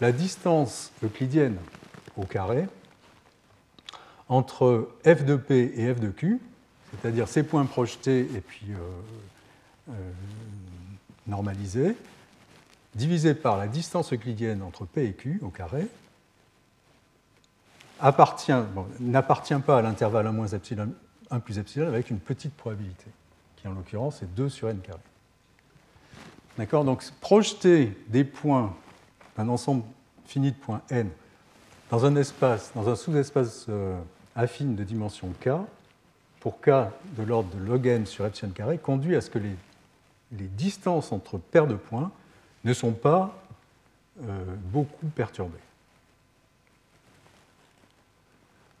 la 0.00 0.12
distance 0.12 0.92
euclidienne 1.02 1.58
au 2.16 2.24
carré 2.24 2.66
entre 4.28 4.88
f 5.04 5.24
de 5.24 5.36
p 5.36 5.72
et 5.76 5.92
f 5.92 6.00
de 6.00 6.08
q, 6.08 6.40
c'est-à-dire 6.90 7.28
ces 7.28 7.42
points 7.42 7.66
projetés 7.66 8.20
et 8.20 8.40
puis 8.40 8.66
euh, 8.70 9.90
euh, 9.90 9.92
normalisés, 11.26 11.96
divisé 12.94 13.34
par 13.34 13.56
la 13.56 13.68
distance 13.68 14.12
euclidienne 14.12 14.62
entre 14.62 14.84
p 14.84 15.06
et 15.06 15.12
q 15.12 15.38
au 15.42 15.48
carré, 15.48 15.86
n'appartient 19.00 19.58
pas 19.64 19.78
à 19.78 19.82
l'intervalle 19.82 20.26
1 20.26 20.46
epsilon, 20.46 20.92
1 21.30 21.40
plus 21.40 21.58
epsilon 21.58 21.86
avec 21.86 22.10
une 22.10 22.18
petite 22.18 22.54
probabilité, 22.54 23.06
qui 23.56 23.68
en 23.68 23.72
l'occurrence 23.72 24.22
est 24.22 24.34
2 24.34 24.48
sur 24.48 24.68
n 24.68 24.80
carré. 24.80 24.98
D'accord? 26.58 26.84
Donc 26.84 27.04
projeter 27.20 27.96
des 28.08 28.24
points, 28.24 28.74
un 29.36 29.48
ensemble 29.48 29.84
fini 30.26 30.50
de 30.52 30.56
points 30.56 30.82
n, 30.90 31.10
dans 31.90 32.04
un 32.06 32.16
espace, 32.16 32.72
dans 32.74 32.88
un 32.88 32.96
sous-espace 32.96 33.66
euh, 33.68 33.98
affine 34.34 34.76
de 34.76 34.84
dimension 34.84 35.28
k, 35.40 35.50
pour 36.40 36.60
k 36.60 36.70
de 37.16 37.22
l'ordre 37.22 37.50
de 37.54 37.62
log 37.62 37.86
n 37.86 38.06
sur 38.06 38.24
epsilon 38.24 38.52
carré, 38.52 38.78
conduit 38.78 39.14
à 39.14 39.20
ce 39.20 39.30
que 39.30 39.38
les 39.38 40.48
distances 40.48 41.12
entre 41.12 41.36
paires 41.38 41.66
de 41.66 41.74
points 41.74 42.10
ne 42.64 42.72
sont 42.72 42.92
pas 42.92 43.36
euh, 44.22 44.44
beaucoup 44.64 45.06
perturbées. 45.08 45.56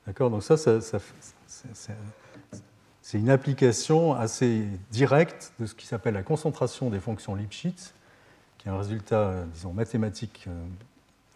D'accord? 0.06 0.30
Donc 0.30 0.42
ça, 0.42 0.56
c'est 0.56 0.78
une 3.18 3.30
application 3.30 4.14
assez 4.14 4.66
directe 4.90 5.52
de 5.58 5.66
ce 5.66 5.74
qui 5.74 5.86
s'appelle 5.86 6.14
la 6.14 6.22
concentration 6.22 6.90
des 6.90 7.00
fonctions 7.00 7.34
Lipschitz, 7.34 7.94
qui 8.58 8.68
est 8.68 8.70
un 8.70 8.78
résultat, 8.78 9.44
disons, 9.54 9.72
mathématique 9.72 10.44
euh, 10.48 10.62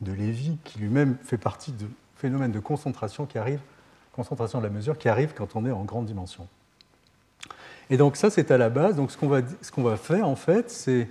de 0.01 0.13
Lévy, 0.13 0.59
qui 0.65 0.79
lui-même 0.79 1.17
fait 1.25 1.39
partie 1.39 1.73
du 1.73 1.87
phénomène 2.17 2.53
de 2.53 2.61
concentration 2.61 3.27
qui 3.27 3.39
arrive, 3.39 3.61
concentration 4.13 4.59
de 4.59 4.65
la 4.65 4.71
mesure 4.71 4.99
qui 4.99 5.09
arrive 5.09 5.35
quand 5.35 5.57
on 5.57 5.65
est 5.67 5.71
en 5.71 5.85
grande 5.85 6.07
dimension. 6.07 6.47
Et 7.91 7.97
donc 7.97 8.17
ça, 8.17 8.31
c'est 8.31 8.51
à 8.51 8.59
la 8.59 8.71
base. 8.71 8.97
Donc 8.97 9.11
ce 9.11 9.17
qu'on 9.17 9.29
va, 9.29 9.41
ce 9.61 9.81
va 9.81 9.97
faire, 9.97 10.27
en 10.29 10.37
fait, 10.37 10.71
c'est 10.71 11.09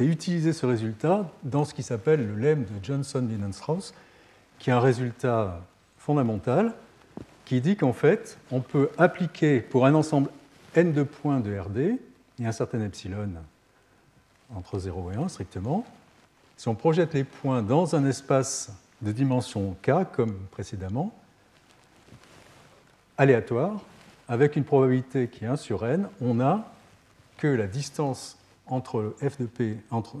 utiliser 0.00 0.52
ce 0.52 0.66
résultat 0.66 1.30
dans 1.42 1.64
ce 1.64 1.74
qui 1.74 1.82
s'appelle 1.82 2.26
le 2.26 2.34
lemme 2.34 2.64
de 2.64 2.84
Johnson-Lindenstrauss, 2.84 3.94
qui 4.58 4.70
est 4.70 4.72
un 4.72 4.80
résultat 4.80 5.60
fondamental 5.98 6.74
qui 7.44 7.60
dit 7.60 7.76
qu'en 7.76 7.92
fait, 7.92 8.38
on 8.50 8.60
peut 8.60 8.90
appliquer 8.98 9.60
pour 9.60 9.86
un 9.86 9.94
ensemble 9.94 10.30
n 10.74 10.92
de 10.92 11.02
points 11.02 11.40
de 11.40 11.58
RD, 11.58 11.98
a 12.44 12.48
un 12.48 12.52
certain 12.52 12.80
epsilon 12.82 13.30
entre 14.54 14.78
0 14.78 15.12
et 15.12 15.16
1 15.16 15.28
strictement, 15.28 15.84
si 16.56 16.68
on 16.68 16.74
projette 16.74 17.14
les 17.14 17.24
points 17.24 17.62
dans 17.62 17.94
un 17.94 18.04
espace 18.06 18.72
de 19.02 19.12
dimension 19.12 19.76
k, 19.82 20.04
comme 20.12 20.34
précédemment, 20.50 21.12
aléatoire, 23.16 23.80
avec 24.28 24.56
une 24.56 24.64
probabilité 24.64 25.28
qui 25.28 25.44
est 25.44 25.48
1 25.48 25.56
sur 25.56 25.86
n, 25.86 26.08
on 26.20 26.40
a 26.40 26.66
que 27.36 27.46
la 27.46 27.66
distance 27.66 28.37
entre 28.68 29.14
f 29.20 29.38
de 29.40 29.46
p, 29.46 29.78
entre, 29.90 30.16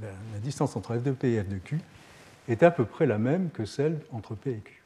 la, 0.00 0.38
distance 0.40 0.76
entre 0.76 0.96
f 0.96 1.02
de 1.02 1.12
p 1.12 1.32
et 1.32 1.42
f 1.42 1.48
de 1.48 1.58
q 1.58 1.80
est 2.48 2.62
à 2.62 2.70
peu 2.70 2.84
près 2.84 3.06
la 3.06 3.18
même 3.18 3.50
que 3.50 3.64
celle 3.64 4.00
entre 4.12 4.34
p 4.34 4.50
et 4.50 4.60
q. 4.60 4.82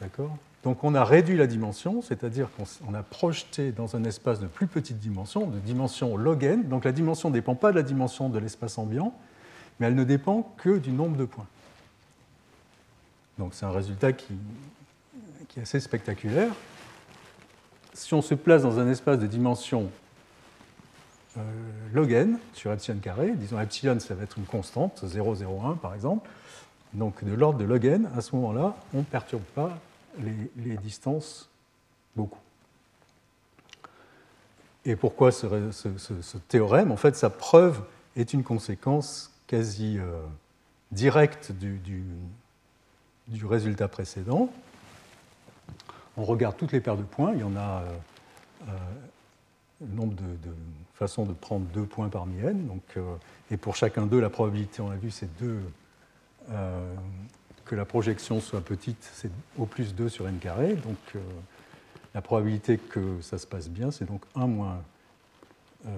D'accord? 0.00 0.36
Donc 0.64 0.84
on 0.84 0.94
a 0.94 1.04
réduit 1.04 1.36
la 1.36 1.46
dimension, 1.46 2.02
c'est-à-dire 2.02 2.48
qu'on 2.56 2.94
a 2.94 3.02
projeté 3.02 3.72
dans 3.72 3.96
un 3.96 4.04
espace 4.04 4.40
de 4.40 4.46
plus 4.46 4.66
petite 4.66 4.98
dimension, 4.98 5.46
de 5.46 5.58
dimension 5.58 6.16
log 6.16 6.44
n. 6.44 6.68
Donc 6.68 6.84
la 6.84 6.92
dimension 6.92 7.30
ne 7.30 7.34
dépend 7.34 7.54
pas 7.54 7.70
de 7.70 7.76
la 7.76 7.82
dimension 7.82 8.28
de 8.28 8.38
l'espace 8.38 8.76
ambiant, 8.78 9.14
mais 9.78 9.86
elle 9.86 9.94
ne 9.94 10.04
dépend 10.04 10.42
que 10.58 10.78
du 10.78 10.90
nombre 10.90 11.16
de 11.16 11.24
points. 11.24 11.46
Donc 13.38 13.54
c'est 13.54 13.66
un 13.66 13.70
résultat 13.70 14.12
qui, 14.12 14.34
est 15.56 15.62
assez 15.62 15.80
spectaculaire. 15.80 16.52
Si 17.98 18.14
on 18.14 18.22
se 18.22 18.34
place 18.34 18.62
dans 18.62 18.78
un 18.78 18.88
espace 18.88 19.18
de 19.18 19.26
dimension 19.26 19.90
euh, 21.36 21.40
log 21.92 22.12
n 22.12 22.38
sur 22.54 22.72
epsilon 22.72 23.00
carré, 23.00 23.32
disons 23.32 23.60
epsilon 23.60 23.98
ça 23.98 24.14
va 24.14 24.22
être 24.22 24.38
une 24.38 24.44
constante, 24.44 25.02
0,01 25.04 25.76
par 25.76 25.96
exemple, 25.96 26.30
donc 26.94 27.24
de 27.24 27.34
l'ordre 27.34 27.58
de 27.58 27.64
log 27.64 27.84
n, 27.84 28.08
à 28.16 28.20
ce 28.20 28.36
moment-là, 28.36 28.76
on 28.94 28.98
ne 28.98 29.02
perturbe 29.02 29.42
pas 29.42 29.76
les, 30.20 30.76
distances 30.76 31.50
beaucoup. 32.14 32.38
Et 34.84 34.94
pourquoi 34.94 35.32
ce, 35.32 36.38
théorème? 36.46 36.92
En 36.92 36.96
fait, 36.96 37.16
sa 37.16 37.30
preuve 37.30 37.82
est 38.14 38.32
une 38.32 38.44
conséquence 38.44 39.32
quasi 39.48 39.98
euh, 39.98 40.20
directe 40.92 41.50
du, 41.50 41.80
du, 43.26 43.44
résultat 43.44 43.88
précédent. 43.88 44.50
On 46.18 46.24
regarde 46.24 46.56
toutes 46.56 46.72
les 46.72 46.80
paires 46.80 46.96
de 46.96 47.02
points, 47.02 47.32
il 47.32 47.40
y 47.40 47.44
en 47.44 47.56
a 47.56 47.82
euh, 47.82 47.90
euh, 48.68 48.72
le 49.80 49.94
nombre 49.94 50.14
de, 50.14 50.52
façons 50.94 51.24
de 51.24 51.32
prendre 51.32 51.64
deux 51.66 51.84
points 51.84 52.08
parmi 52.08 52.38
n. 52.40 52.66
Donc, 52.66 52.82
et 53.50 53.56
pour 53.56 53.76
chacun 53.76 54.06
d'eux, 54.06 54.20
la 54.20 54.30
probabilité, 54.30 54.82
on 54.82 54.90
l'a 54.90 54.96
vu, 54.96 55.10
c'est 55.10 55.32
deux 55.38 55.60
que 57.68 57.76
la 57.76 57.84
projection 57.84 58.40
soit 58.40 58.62
petite, 58.62 59.08
c'est 59.14 59.30
au 59.58 59.66
plus 59.66 59.94
2 59.94 60.08
sur 60.08 60.26
n 60.26 60.38
carré. 60.38 60.74
Donc 60.74 60.96
euh, 61.14 61.20
la 62.14 62.22
probabilité 62.22 62.78
que 62.78 63.20
ça 63.20 63.38
se 63.38 63.46
passe 63.46 63.68
bien, 63.68 63.90
c'est 63.90 64.06
donc 64.06 64.22
1 64.34 64.46
moins 64.46 64.82
euh, 65.86 65.90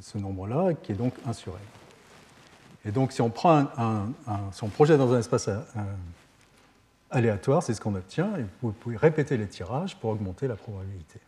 ce 0.00 0.16
nombre-là, 0.16 0.74
qui 0.74 0.92
est 0.92 0.94
donc 0.94 1.12
1 1.26 1.32
sur 1.32 1.52
n. 1.52 1.58
Et 2.86 2.92
donc 2.92 3.12
si 3.12 3.20
on, 3.20 3.32
un, 3.44 4.12
projette 4.72 4.98
dans 4.98 5.12
un 5.12 5.18
espace 5.18 5.48
euh, 5.48 5.60
aléatoire, 7.10 7.62
c'est 7.62 7.74
ce 7.74 7.80
qu'on 7.80 7.94
obtient, 7.94 8.36
et 8.36 8.44
vous 8.62 8.72
pouvez 8.72 8.96
répéter 8.96 9.36
les 9.36 9.46
tirages 9.46 9.96
pour 9.96 10.10
augmenter 10.10 10.46
la 10.48 10.56
probabilité. 10.56 11.20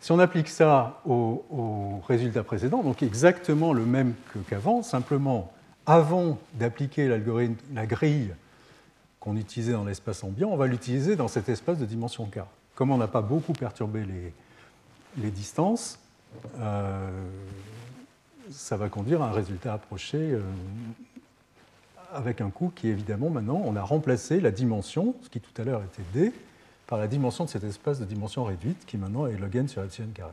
Si 0.00 0.12
on 0.12 0.18
applique 0.18 0.48
ça 0.48 1.00
au, 1.06 2.00
résultat 2.08 2.42
précédent, 2.42 2.82
donc 2.82 3.02
exactement 3.02 3.72
le 3.72 3.84
même 3.84 4.14
qu'avant, 4.48 4.82
simplement 4.82 5.52
avant 5.86 6.38
d'appliquer 6.54 7.06
l'algorithme, 7.06 7.56
la 7.74 7.86
grille 7.86 8.34
qu'on 9.18 9.36
utilisait 9.36 9.72
dans 9.72 9.84
l'espace 9.84 10.24
ambiant, 10.24 10.48
on 10.48 10.56
va 10.56 10.66
l'utiliser 10.66 11.16
dans 11.16 11.28
cet 11.28 11.50
espace 11.50 11.78
de 11.78 11.84
dimension 11.84 12.24
k. 12.26 12.38
Comme 12.74 12.90
on 12.90 12.96
n'a 12.96 13.08
pas 13.08 13.20
beaucoup 13.20 13.52
perturbé 13.52 14.06
les, 15.16 15.30
distances, 15.30 15.98
euh, 16.58 17.10
ça 18.50 18.78
va 18.78 18.88
conduire 18.88 19.20
à 19.22 19.28
un 19.28 19.32
résultat 19.32 19.74
approché 19.74 20.16
euh, 20.18 20.40
avec 22.12 22.40
un 22.40 22.50
coût 22.50 22.72
qui, 22.74 22.88
évidemment, 22.88 23.30
maintenant, 23.30 23.62
on 23.64 23.76
a 23.76 23.82
remplacé 23.82 24.40
la 24.40 24.50
dimension, 24.50 25.14
ce 25.22 25.28
qui 25.28 25.40
tout 25.40 25.60
à 25.60 25.64
l'heure 25.64 25.82
était 25.82 26.02
d, 26.12 26.32
par 26.90 26.98
la 26.98 27.06
dimension 27.06 27.44
de 27.44 27.50
cet 27.50 27.62
espace 27.62 28.00
de 28.00 28.04
dimension 28.04 28.44
réduite 28.44 28.84
qui 28.84 28.98
maintenant 28.98 29.28
est 29.28 29.36
log 29.36 29.54
n 29.54 29.68
sur 29.68 29.82
epsilon 29.84 30.08
carré. 30.12 30.32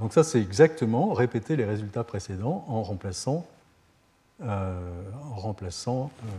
donc 0.00 0.14
ça 0.14 0.24
c'est 0.24 0.40
exactement 0.40 1.12
répéter 1.12 1.56
les 1.56 1.66
résultats 1.66 2.04
précédents 2.04 2.64
en 2.68 2.82
remplaçant, 2.82 3.46
euh, 4.42 4.80
en 5.30 5.34
remplaçant 5.34 6.10
euh, 6.24 6.30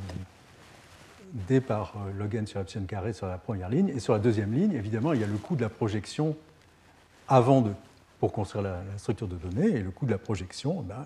d 1.48 1.62
par 1.62 1.94
euh, 1.96 2.12
log 2.18 2.34
n 2.34 2.48
sur 2.48 2.60
epsilon 2.60 2.86
carré 2.86 3.14
sur 3.14 3.28
la 3.28 3.38
première 3.38 3.70
ligne. 3.70 3.90
Et 3.90 4.00
sur 4.00 4.14
la 4.14 4.20
deuxième 4.20 4.52
ligne, 4.52 4.74
évidemment, 4.74 5.14
il 5.14 5.22
y 5.22 5.24
a 5.24 5.28
le 5.28 5.38
coût 5.38 5.56
de 5.56 5.62
la 5.62 5.70
projection 5.70 6.36
avant 7.28 7.62
de, 7.62 7.72
pour 8.20 8.34
construire 8.34 8.64
la, 8.64 8.82
structure 8.98 9.28
de 9.28 9.36
données, 9.36 9.68
et 9.68 9.80
le 9.84 9.92
coût 9.92 10.08
de 10.08 10.12
la 10.12 10.18
projection, 10.18 10.82
ben, 10.82 11.06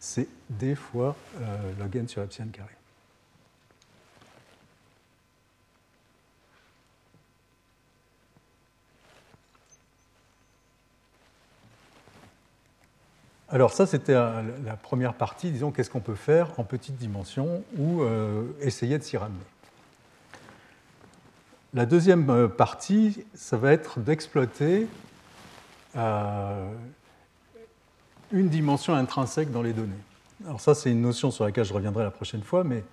c'est 0.00 0.28
d 0.50 0.74
fois 0.74 1.16
log 1.78 1.96
n 1.96 2.08
sur 2.08 2.22
epsilon 2.22 2.48
carré. 2.48 2.76
Alors 13.48 13.72
ça, 13.72 13.86
c'était 13.86 14.12
la 14.12 14.76
première 14.82 15.14
partie, 15.14 15.52
disons, 15.52 15.70
qu'est-ce 15.70 15.88
qu'on 15.88 16.00
peut 16.00 16.16
faire 16.16 16.58
en 16.58 16.64
petite 16.64 16.96
dimension 16.96 17.62
ou 17.78 18.02
euh, 18.02 18.42
essayer 18.60 18.98
de 18.98 19.04
s'y 19.04 19.16
ramener? 19.16 19.38
La 21.72 21.86
deuxième 21.86 22.28
euh, 22.28 22.48
partie, 22.48 23.24
ça 23.34 23.56
va 23.56 23.72
être 23.72 24.00
d'exploiter 24.00 24.88
euh, 25.94 26.72
une 28.32 28.48
dimension 28.48 28.94
intrinsèque 28.94 29.50
dans 29.50 29.62
les 29.62 29.72
données. 29.72 29.92
Alors 30.44 30.60
ça, 30.60 30.74
c'est 30.74 30.90
une 30.90 31.02
notion 31.02 31.30
sur 31.30 31.44
laquelle 31.44 31.64
je 31.64 31.72
reviendrai 31.72 32.04
la 32.04 32.10
prochaine 32.10 32.42
fois, 32.42 32.64
mais 32.64 32.84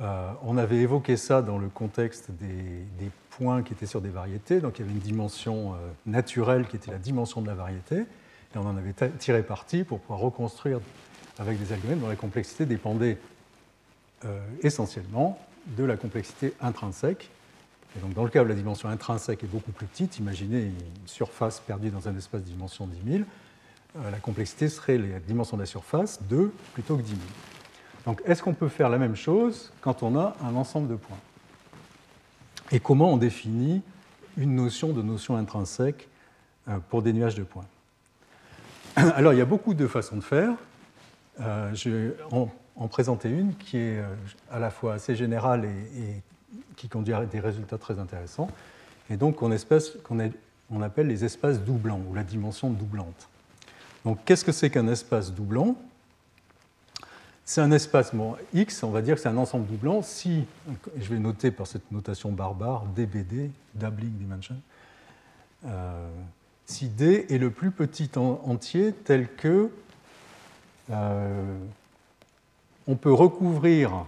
euh, 0.00 0.30
on 0.42 0.58
avait 0.58 0.78
évoqué 0.78 1.16
ça 1.16 1.40
dans 1.40 1.58
le 1.58 1.68
contexte 1.68 2.30
des, 2.32 3.10
points 3.30 3.64
qui 3.64 3.72
étaient 3.72 3.86
sur 3.86 4.00
des 4.00 4.10
variétés. 4.10 4.60
Donc 4.60 4.78
il 4.78 4.82
y 4.82 4.84
avait 4.84 4.92
une 4.92 5.00
dimension 5.02 5.72
euh, 5.72 5.76
naturelle 6.06 6.68
qui 6.68 6.76
était 6.76 6.92
la 6.92 6.98
dimension 6.98 7.42
de 7.42 7.48
la 7.48 7.54
variété. 7.54 7.96
Et 7.96 8.58
on 8.58 8.60
en 8.60 8.76
avait 8.76 8.94
tiré 9.18 9.42
parti 9.42 9.82
pour 9.82 9.98
pouvoir 9.98 10.20
reconstruire 10.20 10.78
avec 11.40 11.58
des 11.58 11.72
algorithmes 11.72 12.02
dont 12.02 12.08
la 12.08 12.14
complexité 12.14 12.64
dépendait 12.64 13.18
euh, 14.24 14.38
essentiellement 14.62 15.36
de 15.76 15.82
la 15.82 15.96
complexité 15.96 16.54
intrinsèque. 16.60 17.28
Et 17.96 18.00
donc 18.00 18.14
dans 18.14 18.22
le 18.22 18.30
cas 18.30 18.44
où 18.44 18.46
la 18.46 18.54
dimension 18.54 18.88
intrinsèque 18.88 19.42
est 19.42 19.48
beaucoup 19.48 19.72
plus 19.72 19.86
petite, 19.86 20.18
imaginez 20.18 20.60
une 20.60 21.06
surface 21.06 21.58
perdue 21.58 21.90
dans 21.90 22.08
un 22.08 22.16
espace 22.16 22.42
de 22.42 22.48
dimension 22.48 22.86
10 22.86 23.12
000, 23.12 23.24
la 23.94 24.18
complexité 24.18 24.68
serait 24.68 24.98
la 24.98 25.20
dimension 25.20 25.56
de 25.56 25.62
la 25.62 25.66
surface 25.66 26.20
2 26.24 26.52
plutôt 26.72 26.96
que 26.96 27.02
10 27.02 27.10
000. 27.10 27.20
Donc 28.06 28.22
est-ce 28.26 28.42
qu'on 28.42 28.54
peut 28.54 28.68
faire 28.68 28.88
la 28.88 28.98
même 28.98 29.16
chose 29.16 29.72
quand 29.80 30.02
on 30.02 30.18
a 30.18 30.36
un 30.44 30.54
ensemble 30.56 30.88
de 30.88 30.96
points? 30.96 31.18
Et 32.72 32.80
comment 32.80 33.12
on 33.12 33.16
définit 33.16 33.82
une 34.36 34.54
notion 34.54 34.92
de 34.92 35.02
notion 35.02 35.36
intrinsèque 35.36 36.08
euh, 36.68 36.78
pour 36.90 37.02
des 37.02 37.12
nuages 37.12 37.34
de 37.34 37.44
points? 37.44 37.66
Alors 38.96 39.32
il 39.32 39.38
y 39.38 39.42
a 39.42 39.46
beaucoup 39.46 39.74
de 39.74 39.86
façons 39.86 40.16
de 40.16 40.22
faire. 40.22 40.54
Euh, 41.40 41.74
je 41.74 41.88
vais 41.88 42.16
en, 42.30 42.88
présenter 42.88 43.28
une 43.30 43.54
qui 43.56 43.78
est 43.78 43.98
euh, 43.98 44.14
à 44.50 44.58
la 44.58 44.70
fois 44.70 44.94
assez 44.94 45.16
générale 45.16 45.64
et, 45.64 46.22
qui 46.76 46.88
conduit 46.88 47.14
à 47.14 47.24
des 47.24 47.40
résultats 47.40 47.78
très 47.78 47.98
intéressants. 47.98 48.48
Et 49.08 49.16
donc 49.16 49.42
on, 49.42 49.54
on 50.70 50.82
appelle 50.82 51.06
les 51.06 51.24
espaces 51.24 51.60
doublants 51.60 52.00
ou 52.08 52.14
la 52.14 52.24
dimension 52.24 52.70
doublante. 52.70 53.28
Donc 54.04 54.18
qu'est-ce 54.24 54.44
que 54.44 54.52
c'est 54.52 54.70
qu'un 54.70 54.88
espace 54.88 55.32
doublant 55.32 55.76
c'est 57.46 57.60
un 57.60 57.72
espace 57.72 58.12
X, 58.54 58.82
on 58.84 58.90
va 58.90 59.02
dire 59.02 59.16
que 59.16 59.20
c'est 59.20 59.28
un 59.28 59.36
ensemble 59.36 59.66
doublant 59.66 60.00
si, 60.00 60.46
je 60.98 61.10
vais 61.10 61.18
noter 61.18 61.50
par 61.50 61.66
cette 61.66 61.92
notation 61.92 62.32
barbare, 62.32 62.84
DBD, 62.96 63.50
Doubling 63.74 64.12
Dimension, 64.12 64.56
euh, 65.66 66.08
si 66.64 66.88
D 66.88 67.26
est 67.28 67.36
le 67.36 67.50
plus 67.50 67.70
petit 67.70 68.10
entier 68.16 68.94
tel 68.94 69.28
que 69.34 69.70
euh, 70.90 71.58
on 72.86 72.96
peut 72.96 73.12
recouvrir 73.12 74.06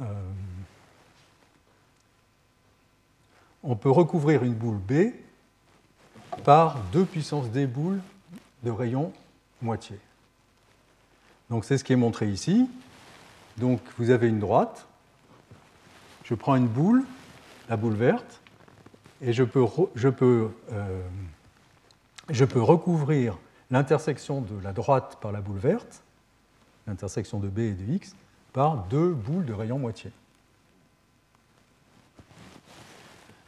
euh, 0.00 0.04
on 3.62 3.74
peut 3.74 3.90
recouvrir 3.90 4.44
une 4.44 4.54
boule 4.54 4.76
B 4.76 5.12
par 6.44 6.78
2 6.92 7.04
puissance 7.06 7.50
D 7.50 7.66
boules 7.66 8.00
de 8.68 8.72
rayon 8.72 9.12
moitié. 9.62 9.98
Donc 11.48 11.64
c'est 11.64 11.78
ce 11.78 11.84
qui 11.84 11.94
est 11.94 11.96
montré 11.96 12.28
ici. 12.28 12.68
Donc 13.56 13.80
vous 13.96 14.10
avez 14.10 14.28
une 14.28 14.38
droite. 14.38 14.86
Je 16.24 16.34
prends 16.34 16.54
une 16.56 16.68
boule, 16.68 17.04
la 17.70 17.78
boule 17.78 17.94
verte, 17.94 18.42
et 19.22 19.32
je 19.32 19.42
peux, 19.42 19.64
je 19.94 20.10
peux, 20.10 20.50
euh, 20.72 21.02
je 22.28 22.44
peux 22.44 22.60
recouvrir 22.60 23.38
l'intersection 23.70 24.42
de 24.42 24.62
la 24.62 24.72
droite 24.72 25.16
par 25.22 25.32
la 25.32 25.40
boule 25.40 25.58
verte, 25.58 26.02
l'intersection 26.86 27.38
de 27.38 27.48
B 27.48 27.60
et 27.60 27.72
de 27.72 27.94
X, 27.94 28.14
par 28.52 28.84
deux 28.84 29.12
boules 29.12 29.46
de 29.46 29.54
rayon 29.54 29.78
moitié. 29.78 30.12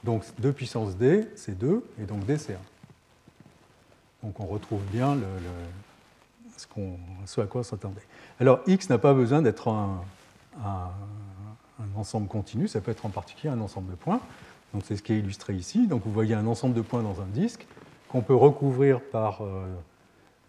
Donc 0.04 0.24
2 0.38 0.52
puissance 0.54 0.96
D, 0.96 1.28
c'est 1.36 1.58
2, 1.58 1.84
et 2.00 2.04
donc 2.04 2.24
D, 2.24 2.38
c'est 2.38 2.54
1. 2.54 2.58
Donc 4.22 4.38
on 4.40 4.46
retrouve 4.46 4.82
bien 4.92 5.18
ce, 6.56 7.40
à 7.40 7.46
quoi 7.46 7.60
on 7.60 7.64
s'attendait. 7.64 8.02
Alors 8.38 8.60
X 8.66 8.88
n'a 8.88 8.98
pas 8.98 9.14
besoin 9.14 9.42
d'être 9.42 9.68
un, 9.68 10.02
ensemble 11.96 12.28
continu, 12.28 12.68
ça 12.68 12.80
peut 12.80 12.90
être 12.90 13.06
en 13.06 13.10
particulier 13.10 13.52
un 13.52 13.60
ensemble 13.60 13.90
de 13.90 13.96
points. 13.96 14.20
Donc 14.72 14.82
c'est 14.86 14.96
ce 14.96 15.02
qui 15.02 15.12
est 15.12 15.18
illustré 15.18 15.54
ici. 15.54 15.86
Donc 15.86 16.02
vous 16.04 16.12
voyez 16.12 16.34
un 16.34 16.46
ensemble 16.46 16.74
de 16.74 16.82
points 16.82 17.02
dans 17.02 17.20
un 17.20 17.26
disque 17.26 17.66
qu'on 18.08 18.22
peut 18.22 18.34
recouvrir 18.34 19.00
par 19.00 19.42
euh, 19.42 19.66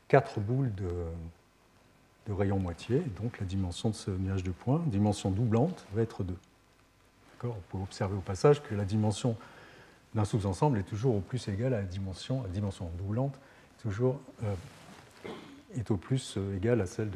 quatre 0.07 0.39
boules 0.39 0.73
de, 0.75 2.33
rayon 2.33 2.59
moitié. 2.59 3.01
Donc 3.21 3.39
la 3.39 3.45
dimension 3.45 3.89
de 3.89 3.95
ce 3.95 4.09
nuage 4.11 4.43
de 4.43 4.51
points, 4.51 4.81
dimension 4.85 5.31
doublante, 5.31 5.85
va 5.93 6.01
être 6.01 6.23
2. 6.23 6.33
On 7.43 7.47
peut 7.71 7.77
observer 7.81 8.15
au 8.15 8.21
passage 8.21 8.61
que 8.61 8.75
la 8.75 8.85
dimension 8.85 9.35
d'un 10.13 10.25
sous-ensemble 10.25 10.77
est 10.77 10.83
toujours 10.83 11.15
au 11.15 11.19
plus 11.19 11.45
égale 11.47 11.73
à 11.73 11.79
la 11.79 11.85
dimension, 11.85 12.41
la 12.43 12.49
dimension 12.49 12.89
doublante, 12.97 13.37
toujours 13.81 14.19
euh, 14.43 14.53
est 15.75 15.89
au 15.91 15.97
plus 15.97 16.35
euh, 16.37 16.57
égale 16.57 16.81
à 16.81 16.85
celle 16.85 17.09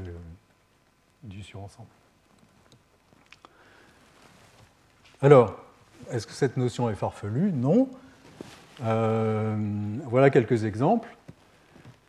du 1.23 1.43
surensemble. 1.43 1.87
Alors, 5.21 5.55
est-ce 6.11 6.27
que 6.27 6.33
cette 6.33 6.57
notion 6.57 6.89
est 6.89 6.95
farfelue? 6.95 7.51
Non. 7.51 7.89
Euh, 8.83 9.57
voilà 10.05 10.29
quelques 10.29 10.65
exemples. 10.65 11.15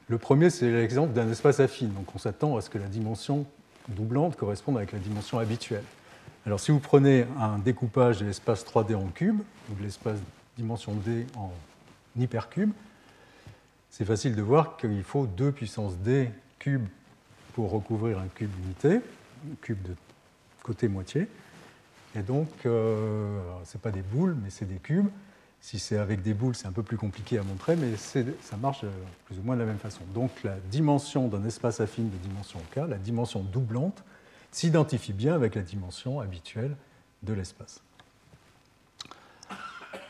Le 0.09 0.19
premier, 0.19 0.51
c'est 0.51 0.71
l'exemple 0.71 1.13
d'un 1.13 1.31
espace 1.31 1.61
affine. 1.61 1.93
Donc 1.93 2.15
on 2.15 2.19
s'attend 2.19 2.57
à 2.57 2.61
ce 2.61 2.71
que 2.71 2.79
la 2.79 2.89
dimension 2.89 3.47
doublante 3.89 4.37
corresponde 4.37 4.77
avec 4.77 4.93
la 4.93 4.99
dimension 4.99 5.39
habituelle. 5.39 5.85
Alors 6.45 6.61
si 6.61 6.71
vous 6.71 6.81
prenez 6.81 7.27
un 7.41 7.59
découpage 7.59 8.19
de 8.19 8.27
l'espace 8.27 8.65
3D 8.65 8.95
en 8.95 9.07
cube, 9.07 9.41
ou 9.71 9.75
de 9.75 9.83
l'espace 9.83 10.19
dimension 10.57 10.93
D 10.95 11.27
en 11.37 11.53
hypercube, 12.19 12.71
c'est 13.97 14.05
facile 14.05 14.35
de 14.35 14.43
voir 14.43 14.77
qu'il 14.77 15.03
faut 15.03 15.27
2 15.27 15.53
puissance 15.53 15.97
d 15.97 16.29
cubes 16.59 16.87
pour 17.55 17.71
recouvrir 17.71 18.19
un 18.19 18.27
cube 18.27 18.51
unité, 18.63 18.97
un 18.97 19.55
cube 19.63 19.81
de 19.81 19.95
côté 20.63 20.87
moitié. 20.87 21.29
Et 22.15 22.21
donc, 22.21 22.51
euh, 22.67 23.41
ce 23.65 23.75
n'est 23.75 23.81
pas 23.81 23.93
des 23.93 24.03
boules, 24.03 24.37
mais 24.43 24.51
c'est 24.51 24.67
des 24.67 24.81
cubes. 24.81 25.09
Si 25.63 25.79
c'est 25.79 25.97
avec 25.97 26.21
des 26.21 26.35
boules, 26.35 26.55
c'est 26.55 26.67
un 26.67 26.73
peu 26.73 26.83
plus 26.83 26.99
compliqué 26.99 27.39
à 27.39 27.43
montrer, 27.43 27.75
mais 27.75 27.97
ça 27.97 28.59
marche 28.59 28.85
euh, 28.85 28.91
plus 29.25 29.39
ou 29.39 29.43
moins 29.43 29.55
de 29.55 29.61
la 29.61 29.67
même 29.67 29.79
façon. 29.79 30.03
Donc, 30.13 30.31
la 30.45 30.57
dimension 30.71 31.29
d'un 31.29 31.47
espace 31.47 31.81
affine 31.81 32.11
de 32.11 32.17
dimension 32.19 32.61
k, 32.75 32.87
la 32.87 32.99
dimension 32.99 33.43
doublante, 33.43 34.05
s'identifie 34.51 35.15
bien 35.15 35.35
avec 35.35 35.55
la 35.55 35.63
dimension 35.63 36.21
habituelle 36.21 36.77
de 37.23 37.33
l'espace. 37.33 37.81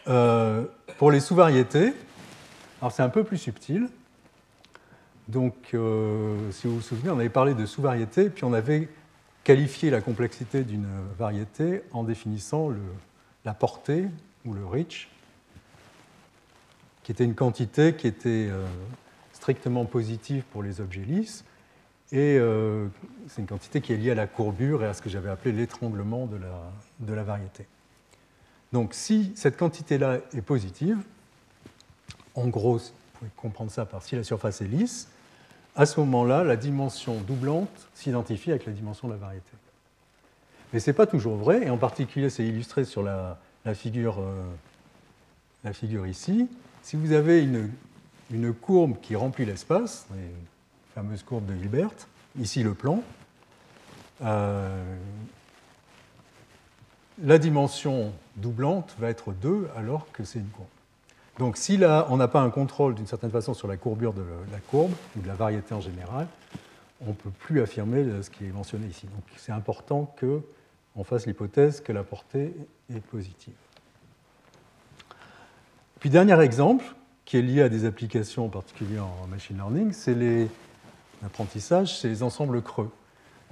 Euh, 0.09 0.65
pour 0.99 1.13
les 1.13 1.21
sous-variétés, 1.21 1.95
alors 2.87 2.95
c'est 2.95 3.03
un 3.03 3.09
peu 3.09 3.25
plus 3.25 3.39
subtil. 3.39 3.89
Donc, 5.27 5.55
euh, 5.75 6.53
si 6.53 6.69
vous 6.69 6.77
vous 6.77 6.81
souvenez, 6.81 7.11
on 7.11 7.19
avait 7.19 7.29
parlé 7.29 7.53
de 7.53 7.67
sous-variété, 7.67 8.31
puis 8.31 8.45
on 8.45 8.53
avait 8.53 8.89
qualifié 9.43 9.91
la 9.91 10.01
complexité 10.01 10.63
d'une 10.63 10.87
variété 11.19 11.83
en 11.91 12.05
définissant 12.05 12.71
la 13.45 13.55
portée 13.55 14.07
ou 14.45 14.55
le 14.55 14.65
reach, 14.65 15.09
qui 17.03 17.11
était 17.11 17.25
une 17.25 17.35
quantité 17.35 17.95
qui 17.95 18.07
était 18.07 18.47
euh, 18.49 18.65
strictement 19.33 19.85
positive 19.85 20.45
pour 20.53 20.63
les 20.63 20.81
objets 20.81 21.03
lisses, 21.03 21.45
et 22.13 22.39
euh, 22.39 22.87
c'est 23.27 23.41
une 23.41 23.49
quantité 23.49 23.81
qui 23.81 23.95
est 23.95 23.97
liée 23.97 24.13
à 24.13 24.15
la 24.15 24.29
courbure 24.29 24.85
et 24.85 24.87
à 24.87 24.95
ce 24.95 25.03
que 25.03 25.11
j'avais 25.11 25.31
appelé 25.31 25.51
l'étranglement 25.51 26.27
de 26.27 26.37
la, 26.37 26.71
de 27.01 27.13
la 27.13 27.25
variété. 27.25 27.67
Donc, 28.73 28.95
si 28.95 29.33
cette 29.35 29.57
quantité-là 29.57 30.19
est 30.33 30.41
positive, 30.41 30.99
en 32.37 32.47
gros, 32.47 32.79
vous 32.79 33.19
pouvez 33.19 33.31
comprendre 33.37 33.71
ça 33.71 33.85
par 33.85 34.03
si 34.03 34.15
la 34.15 34.23
surface 34.23 34.61
est 34.61 34.67
lisse, 34.67 35.09
à 35.75 35.85
ce 35.85 36.01
moment-là, 36.01 36.45
la 36.45 36.57
dimension 36.57 37.21
doublante 37.21 37.89
s'identifie 37.95 38.51
avec 38.51 38.65
la 38.67 38.73
dimension 38.73 39.09
de 39.09 39.13
la 39.13 39.19
variété. 39.19 39.51
Mais 40.73 40.81
ce 40.81 40.91
n'est 40.91 40.95
pas 40.95 41.07
toujours 41.07 41.37
vrai, 41.37 41.67
et 41.67 41.71
en 41.71 41.77
particulier, 41.77 42.31
c'est 42.31 42.45
illustré 42.45 42.85
sur 42.85 43.03
la, 43.03 43.39
figure, 43.75 44.21
euh, 44.21 45.73
figure 45.73 46.07
ici. 46.07 46.49
Si 46.83 46.97
vous 46.97 47.13
avez 47.13 47.43
une, 47.43 47.71
une 48.31 48.55
courbe 48.55 49.01
qui 49.01 49.17
remplit 49.17 49.45
l'espace, 49.45 50.07
la 50.11 50.17
fameuse 50.95 51.23
courbe 51.23 51.47
de 51.47 51.55
Hilbert, 51.55 51.91
ici 52.39 52.63
le 52.63 52.75
plan, 52.75 53.03
euh, 54.23 54.97
la 57.23 57.39
dimension 57.39 58.13
doublante 58.37 58.95
va 58.99 59.11
être 59.11 59.33
2 59.33 59.69
alors 59.77 60.11
que 60.13 60.25
c'est 60.25 60.39
une 60.39 60.49
courbe. 60.49 60.69
Donc 61.39 61.57
si 61.57 61.77
là, 61.77 62.07
on 62.09 62.17
n'a 62.17 62.29
pas 62.29 62.41
un 62.41 62.51
contrôle 62.51 62.95
d'une 62.95 63.07
certaine 63.07 63.31
façon 63.31 63.53
sur 63.53 63.69
la 63.69 63.77
courbure 63.77 64.15
de 64.15 64.25
la 64.53 64.59
courbe, 64.59 64.93
ou 65.17 65.21
de 65.21 65.29
la 65.29 65.35
variété 65.35 65.75
en 65.75 65.81
général, 65.81 66.27
on 67.03 67.09
ne 67.09 67.13
peut 67.13 67.31
plus 67.31 67.61
affirmer 67.61 68.05
ce 68.23 68.31
qui 68.31 68.47
est 68.47 68.53
mentionné 68.53 68.87
ici. 68.87 69.07
Donc 69.07 69.25
c'est 69.37 69.53
important 69.53 70.15
qu'on 70.19 71.05
fasse 71.05 71.27
l'hypothèse 71.27 71.81
que 71.81 71.93
la 71.93 72.03
portée 72.03 72.55
est 72.95 73.01
positive. 73.01 73.55
Puis 76.01 76.09
dernier 76.09 76.41
exemple, 76.41 76.85
qui 77.25 77.37
est 77.37 77.43
lié 77.43 77.63
à 77.63 77.69
des 77.69 77.85
applications 77.85 78.49
particulières 78.49 79.07
en 79.23 79.27
machine 79.27 79.57
learning, 79.57 79.93
c'est 79.93 80.49
l'apprentissage, 81.23 81.99
c'est 81.99 82.09
les 82.09 82.23
ensembles 82.23 82.63
creux. 82.63 82.91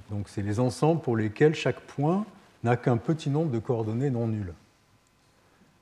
Donc 0.09 0.29
c'est 0.29 0.41
les 0.41 0.59
ensembles 0.59 1.01
pour 1.01 1.17
lesquels 1.17 1.53
chaque 1.55 1.81
point 1.81 2.25
n'a 2.63 2.77
qu'un 2.77 2.97
petit 2.97 3.29
nombre 3.29 3.51
de 3.51 3.59
coordonnées 3.59 4.09
non 4.09 4.27
nulles. 4.27 4.53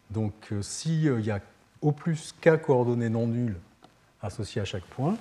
Donc 0.09 0.33
euh, 0.51 0.61
s'il 0.61 1.21
y 1.21 1.31
a 1.31 1.39
au 1.84 1.91
plus 1.91 2.34
k 2.41 2.57
coordonnées 2.59 3.09
non 3.09 3.27
nulles 3.27 3.59
associées 4.21 4.61
à 4.61 4.65
chaque 4.65 4.86
point, 4.86 5.15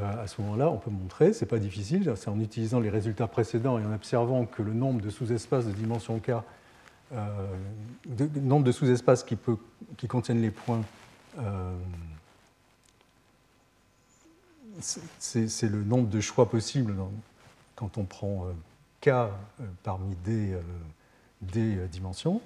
à 0.00 0.26
ce 0.26 0.40
moment-là, 0.42 0.68
on 0.70 0.76
peut 0.76 0.90
montrer, 0.90 1.32
c'est 1.32 1.46
pas 1.46 1.58
difficile, 1.58 2.12
c'est 2.16 2.28
en 2.28 2.40
utilisant 2.40 2.80
les 2.80 2.90
résultats 2.90 3.26
précédents 3.26 3.78
et 3.78 3.84
en 3.84 3.92
observant 3.92 4.44
que 4.44 4.62
le 4.62 4.72
nombre 4.72 5.00
de 5.00 5.10
sous-espaces 5.10 5.66
de 5.66 5.72
dimension 5.72 6.18
k, 6.18 6.32
de, 7.12 8.40
nombre 8.40 8.64
de 8.64 8.72
sous-espaces 8.72 9.24
qui, 9.24 9.38
contiennent 10.06 10.42
les 10.42 10.50
points, 10.50 10.82
c'est 15.18 15.68
le 15.68 15.82
nombre 15.84 16.08
de 16.08 16.20
choix 16.20 16.50
possibles 16.50 16.94
quand 17.76 17.96
on 17.96 18.04
prend 18.04 18.46
k 19.00 19.10
parmi 19.84 20.16
d 20.16 20.58
dimensions. 21.90 22.42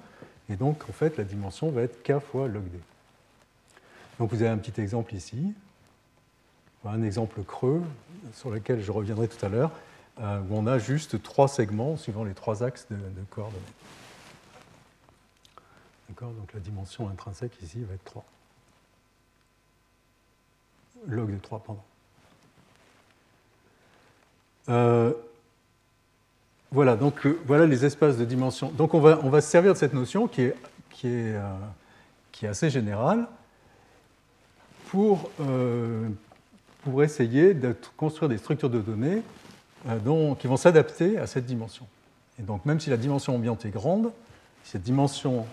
Et 0.49 0.57
donc, 0.57 0.89
en 0.89 0.93
fait, 0.93 1.16
la 1.16 1.25
dimension 1.25 1.70
va 1.70 1.83
être 1.83 2.03
k 2.03 2.20
fois 2.20 2.47
log 2.47 2.64
d. 2.64 2.79
Donc, 4.19 4.31
vous 4.31 4.43
avez 4.43 4.51
un 4.51 4.59
petit 4.59 4.81
exemple 4.81 5.15
ici, 5.15 5.55
un 6.85 7.03
exemple 7.03 7.43
creux 7.45 7.83
sur 8.33 8.51
lequel 8.51 8.81
je 8.83 8.91
reviendrai 8.91 9.29
tout 9.29 9.45
à 9.45 9.49
l'heure, 9.49 9.71
euh, 10.21 10.41
où 10.41 10.57
on 10.57 10.67
a 10.67 10.79
juste 10.79 11.23
trois 11.23 11.49
segments 11.49 11.97
suivant 11.97 12.25
les 12.25 12.35
trois 12.35 12.63
axes 12.63 12.87
de, 12.91 12.97
coordonnées. 13.31 13.63
D'accord? 16.09 16.33
Donc 16.33 16.53
la 16.53 16.61
dimension 16.61 17.09
intrinsèque 17.09 17.53
ici 17.63 17.83
va 17.85 17.95
être 17.95 18.05
3. 18.05 18.25
Log 21.07 21.33
de 21.33 21.39
3, 21.39 21.61
pardon. 21.61 21.83
Euh, 24.69 25.13
voilà, 26.71 26.97
donc 26.97 27.27
euh, 27.27 27.41
voilà 27.47 27.67
les 27.67 27.85
espaces 27.85 28.17
de 28.17 28.25
dimension. 28.25 28.71
Donc 28.71 28.95
on 28.95 29.01
va, 29.01 29.19
on 29.23 29.31
va 29.31 29.41
se 29.41 29.51
servir 29.51 29.73
de 29.73 29.79
cette 29.79 29.95
notion 29.95 30.29
qui 30.29 30.43
est, 30.43 30.57
qui 30.91 31.09
est, 31.09 31.35
qui 32.31 32.45
est 32.45 32.49
assez 32.49 32.71
générale 32.71 33.27
pour, 34.93 35.30
euh, 35.40 36.07
pour 36.84 37.03
essayer 37.03 37.55
de 37.55 37.74
construire 37.97 38.28
des 38.28 38.36
structures 38.36 38.68
de 38.68 38.78
données 38.78 39.22
dont, 40.05 40.34
qui 40.34 40.49
vont 40.49 40.59
s'adapter 40.59 41.16
à 41.16 41.26
cette 41.26 41.47
dimension. 41.47 41.86
Et 42.38 42.43
donc 42.43 42.66
même 42.66 42.78
si 42.78 42.90
la 42.90 42.99
dimension 42.99 43.34
ambiante 43.34 43.64
est 43.64 43.70
grande, 43.70 44.12
si 44.64 44.72
cette 44.72 44.82
dimension 44.82 45.47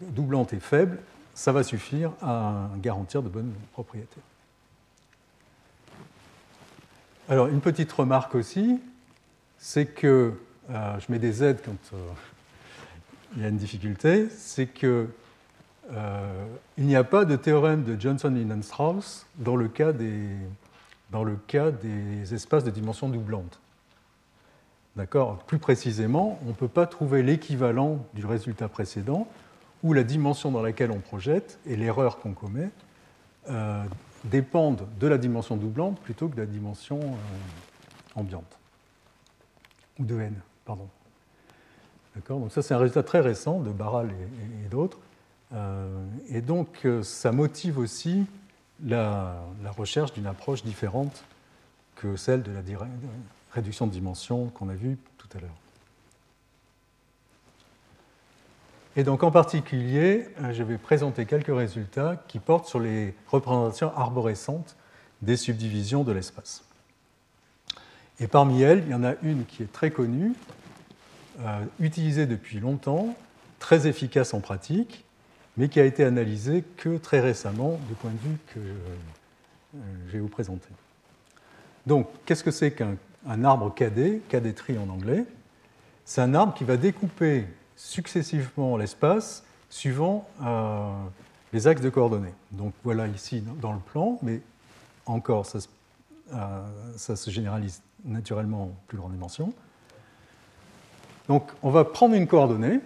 doublante 0.00 0.52
est 0.52 0.60
faible, 0.60 0.98
ça 1.32 1.50
va 1.50 1.62
suffire 1.62 2.12
à 2.20 2.68
garantir 2.76 3.22
de 3.22 3.30
bonnes 3.30 3.54
propriétés. 3.72 4.20
Alors 7.30 7.46
une 7.46 7.62
petite 7.62 7.90
remarque 7.90 8.34
aussi, 8.34 8.78
c'est 9.56 9.86
que, 9.86 10.34
euh, 10.68 11.00
je 11.00 11.10
mets 11.10 11.18
des 11.18 11.32
Z 11.32 11.56
quand 11.64 11.94
euh, 11.94 12.10
il 13.34 13.42
y 13.42 13.46
a 13.46 13.48
une 13.48 13.56
difficulté, 13.56 14.28
c'est 14.28 14.66
que 14.66 15.08
euh, 15.92 16.46
il 16.76 16.86
n'y 16.86 16.96
a 16.96 17.04
pas 17.04 17.24
de 17.24 17.36
théorème 17.36 17.84
de 17.84 17.98
Johnson-Lindenstrauss 17.98 19.26
dans, 19.36 19.56
le 19.56 19.68
cas 19.68 19.92
des, 19.92 20.28
dans 21.10 21.24
le 21.24 21.36
cas 21.46 21.70
des 21.70 22.34
espaces 22.34 22.64
de 22.64 22.70
dimension 22.70 23.08
doublante. 23.08 23.60
D'accord? 24.96 25.38
Plus 25.46 25.58
précisément, 25.58 26.38
on 26.44 26.48
ne 26.48 26.54
peut 26.54 26.68
pas 26.68 26.86
trouver 26.86 27.22
l'équivalent 27.22 28.04
du 28.14 28.26
résultat 28.26 28.68
précédent 28.68 29.28
où 29.82 29.92
la 29.92 30.02
dimension 30.02 30.50
dans 30.50 30.62
laquelle 30.62 30.90
on 30.90 30.98
projette 30.98 31.58
et 31.66 31.76
l'erreur 31.76 32.18
qu'on 32.18 32.32
commet 32.32 32.70
dépendent 34.24 34.86
de 34.98 35.06
la 35.06 35.16
dimension 35.16 35.56
doublante 35.56 36.00
plutôt 36.00 36.28
que 36.28 36.34
de 36.34 36.40
la 36.40 36.46
dimension 36.46 36.98
ambiante 38.16 38.58
ou 39.98 40.04
de 40.04 40.20
n, 40.20 40.34
pardon. 40.64 40.88
D'accord? 42.14 42.40
Donc 42.40 42.52
ça, 42.52 42.62
c'est 42.62 42.74
un 42.74 42.78
résultat 42.78 43.02
très 43.02 43.20
récent 43.20 43.60
de 43.60 43.70
Barral 43.70 44.10
et, 44.64 44.68
d'autres. 44.68 44.98
Euh, 45.54 46.04
et 46.28 46.40
donc, 46.40 46.68
euh, 46.84 47.02
ça 47.02 47.32
motive 47.32 47.78
aussi 47.78 48.26
la, 48.84 49.42
recherche 49.76 50.12
d'une 50.12 50.26
approche 50.26 50.62
différente 50.62 51.24
que 51.96 52.16
celle 52.16 52.42
de 52.42 52.52
la 52.52 52.60
réduction 53.52 53.86
de 53.86 53.92
dimension 53.92 54.48
qu'on 54.48 54.68
a 54.68 54.74
vue 54.74 54.98
tout 55.16 55.28
à 55.36 55.40
l'heure. 55.40 55.50
Et 58.96 59.04
donc, 59.04 59.22
en 59.22 59.30
particulier, 59.30 60.28
euh, 60.40 60.52
je 60.52 60.62
vais 60.62 60.78
présenter 60.78 61.24
quelques 61.24 61.54
résultats 61.54 62.22
qui 62.28 62.38
portent 62.38 62.66
sur 62.66 62.80
les 62.80 63.14
représentations 63.28 63.96
arborescentes 63.96 64.76
des 65.22 65.36
subdivisions 65.36 66.04
de 66.04 66.12
l'espace. 66.12 66.64
Et 68.20 68.26
parmi 68.26 68.62
elles, 68.62 68.82
il 68.86 68.90
y 68.90 68.94
en 68.94 69.04
a 69.04 69.14
une 69.22 69.44
qui 69.44 69.62
est 69.62 69.72
très 69.72 69.90
connue, 69.90 70.32
utilisée 71.78 72.26
depuis 72.26 72.58
longtemps, 72.58 73.14
très 73.60 73.86
efficace 73.86 74.34
en 74.34 74.40
pratique, 74.40 75.04
mais 75.58 75.68
qui 75.68 75.80
a 75.80 75.84
été 75.84 76.04
analysée 76.04 76.64
que 76.76 76.96
très 76.96 77.20
récemment 77.20 77.78
du 77.88 77.94
point 77.94 78.12
de 78.12 78.28
vue 78.28 78.38
que 78.54 78.60
euh, 78.60 79.78
je 80.06 80.12
vais 80.12 80.20
vous 80.20 80.28
présenter. 80.28 80.68
Donc, 81.86 82.08
qu'est-ce 82.24 82.44
que 82.44 82.50
c'est 82.50 82.70
qu'un 82.70 83.44
arbre 83.44 83.74
KD, 83.74 84.22
KD 84.30 84.54
tree 84.54 84.78
en 84.78 84.88
anglais? 84.88 85.24
C'est 86.04 86.22
un 86.22 86.34
arbre 86.34 86.54
qui 86.54 86.64
va 86.64 86.76
découper 86.76 87.46
successivement 87.76 88.76
l'espace 88.76 89.44
suivant 89.68 90.26
euh, 90.42 90.90
les 91.52 91.66
axes 91.66 91.82
de 91.82 91.90
coordonnées. 91.90 92.34
Donc 92.52 92.72
voilà 92.84 93.06
ici 93.08 93.42
dans 93.60 93.72
le 93.72 93.80
plan, 93.80 94.18
mais 94.22 94.40
encore, 95.04 95.44
ça 95.44 95.58
ça 96.96 97.16
se 97.16 97.30
généralise 97.30 97.80
naturellement 98.04 98.64
en 98.64 98.74
plus 98.86 98.98
grande 98.98 99.12
dimension. 99.12 99.52
Donc 101.28 101.50
on 101.62 101.70
va 101.70 101.84
prendre 101.84 102.14
une 102.14 102.26
coordonnée, 102.26 102.80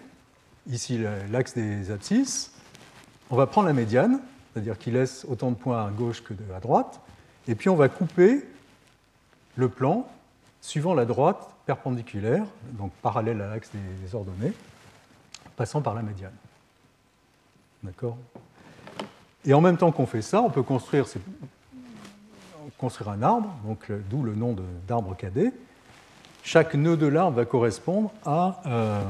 ici 0.68 1.00
l'axe 1.30 1.54
des 1.54 1.90
abscisses, 1.90 2.51
on 3.32 3.36
va 3.36 3.46
prendre 3.46 3.66
la 3.66 3.72
médiane, 3.72 4.20
c'est-à-dire 4.52 4.78
qui 4.78 4.90
laisse 4.90 5.24
autant 5.26 5.50
de 5.50 5.56
points 5.56 5.86
à 5.86 5.90
gauche 5.90 6.22
que 6.22 6.34
à 6.54 6.60
droite, 6.60 7.00
et 7.48 7.54
puis 7.54 7.70
on 7.70 7.76
va 7.76 7.88
couper 7.88 8.46
le 9.56 9.68
plan 9.70 10.06
suivant 10.60 10.92
la 10.92 11.06
droite 11.06 11.48
perpendiculaire, 11.64 12.44
donc 12.72 12.92
parallèle 13.00 13.40
à 13.40 13.48
l'axe 13.48 13.70
des 13.72 14.14
ordonnées, 14.14 14.52
passant 15.56 15.80
par 15.80 15.94
la 15.94 16.02
médiane. 16.02 16.34
D'accord? 17.82 18.18
Et 19.46 19.54
en 19.54 19.62
même 19.62 19.78
temps 19.78 19.92
qu'on 19.92 20.06
fait 20.06 20.22
ça, 20.22 20.42
on 20.42 20.50
peut 20.50 20.62
construire 20.62 21.06
construire 22.76 23.10
un 23.10 23.22
arbre, 23.22 23.48
donc 23.64 23.90
d'où 24.10 24.22
le 24.22 24.34
nom 24.34 24.54
d'arbre 24.86 25.16
cadet. 25.16 25.52
Chaque 26.42 26.74
nœud 26.74 26.98
de 26.98 27.06
l'arbre 27.06 27.36
va 27.38 27.44
correspondre 27.46 28.12
à 28.26 28.60
euh, 28.66 29.02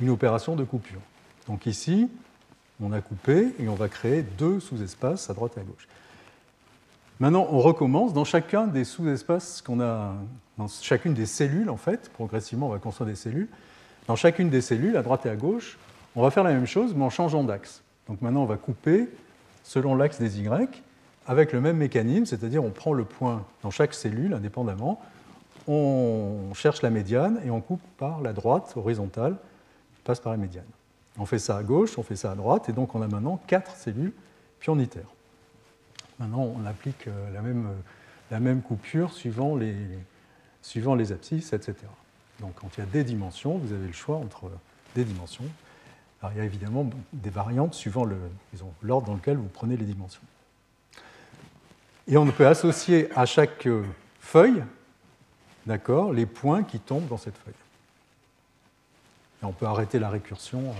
une 0.00 0.10
opération 0.10 0.56
de 0.56 0.64
coupure. 0.64 1.00
Donc 1.46 1.66
ici, 1.66 2.08
on 2.82 2.92
a 2.92 3.00
coupé 3.00 3.54
et 3.58 3.68
on 3.68 3.74
va 3.74 3.88
créer 3.88 4.22
deux 4.22 4.60
sous-espaces 4.60 5.30
à 5.30 5.34
droite 5.34 5.52
et 5.56 5.60
à 5.60 5.62
gauche. 5.62 5.88
Maintenant, 7.20 7.46
on 7.50 7.60
recommence 7.60 8.12
dans 8.12 8.24
chacun 8.24 8.66
des 8.66 8.84
sous-espaces 8.84 9.62
qu'on 9.62 9.80
a, 9.80 10.14
dans 10.58 10.66
chacune 10.68 11.14
des 11.14 11.26
cellules, 11.26 11.70
en 11.70 11.76
fait, 11.76 12.10
progressivement, 12.10 12.66
on 12.66 12.72
va 12.72 12.78
construire 12.78 13.08
des 13.08 13.16
cellules. 13.16 13.48
Dans 14.08 14.16
chacune 14.16 14.50
des 14.50 14.60
cellules, 14.60 14.96
à 14.96 15.02
droite 15.02 15.24
et 15.26 15.30
à 15.30 15.36
gauche, 15.36 15.78
on 16.16 16.22
va 16.22 16.30
faire 16.30 16.44
la 16.44 16.52
même 16.52 16.66
chose, 16.66 16.92
mais 16.94 17.04
en 17.04 17.10
changeant 17.10 17.44
d'axe. 17.44 17.82
Donc 18.08 18.20
maintenant, 18.20 18.42
on 18.42 18.46
va 18.46 18.56
couper 18.56 19.08
selon 19.62 19.94
l'axe 19.94 20.18
des 20.18 20.40
Y, 20.40 20.82
avec 21.26 21.52
le 21.52 21.60
même 21.60 21.76
mécanisme, 21.76 22.26
c'est-à-dire 22.26 22.62
on 22.62 22.70
prend 22.70 22.92
le 22.92 23.04
point 23.04 23.44
dans 23.62 23.70
chaque 23.70 23.94
cellule 23.94 24.34
indépendamment, 24.34 25.00
on 25.66 26.52
cherche 26.54 26.82
la 26.82 26.90
médiane 26.90 27.40
et 27.46 27.50
on 27.50 27.60
coupe 27.60 27.80
par 27.96 28.20
la 28.20 28.32
droite 28.32 28.74
horizontale, 28.76 29.36
passe 30.04 30.20
par 30.20 30.32
la 30.32 30.38
médiane. 30.38 30.64
On 31.18 31.26
fait 31.26 31.38
ça 31.38 31.56
à 31.56 31.62
gauche, 31.62 31.96
on 31.98 32.02
fait 32.02 32.16
ça 32.16 32.32
à 32.32 32.34
droite, 32.34 32.68
et 32.68 32.72
donc 32.72 32.94
on 32.94 33.02
a 33.02 33.08
maintenant 33.08 33.40
quatre 33.46 33.76
cellules, 33.76 34.12
puis 34.58 34.70
on 34.70 34.78
itère. 34.78 35.06
Maintenant, 36.18 36.42
on 36.42 36.64
applique 36.66 37.06
euh, 37.06 37.32
la 37.32 37.42
même, 37.42 37.68
la 38.30 38.40
même 38.40 38.62
coupure 38.62 39.12
suivant 39.12 39.56
les, 39.56 39.76
suivant 40.62 40.94
les 40.94 41.12
abscisses, 41.12 41.52
etc. 41.52 41.76
Donc 42.40 42.54
quand 42.60 42.68
il 42.76 42.80
y 42.80 42.82
a 42.82 42.86
des 42.86 43.04
dimensions, 43.04 43.58
vous 43.58 43.72
avez 43.72 43.86
le 43.86 43.92
choix 43.92 44.16
entre 44.16 44.50
des 44.94 45.04
dimensions. 45.04 45.44
Il 46.32 46.38
y 46.38 46.40
a 46.40 46.44
évidemment 46.44 46.88
des 47.12 47.28
variantes 47.28 47.74
suivant 47.74 48.06
l'ordre 48.82 49.06
dans 49.06 49.14
lequel 49.14 49.36
vous 49.36 49.48
prenez 49.48 49.76
les 49.76 49.84
dimensions. 49.84 50.22
Et 52.08 52.16
on 52.16 52.26
peut 52.26 52.46
associer 52.46 53.10
à 53.14 53.26
chaque 53.26 53.68
feuille 54.20 54.64
les 55.66 56.26
points 56.26 56.62
qui 56.62 56.80
tombent 56.80 57.08
dans 57.08 57.18
cette 57.18 57.36
feuille. 57.36 57.54
Et 59.42 59.44
on 59.44 59.52
peut 59.52 59.66
arrêter 59.66 59.98
la 59.98 60.08
récursion 60.08 60.60
euh, 60.60 60.72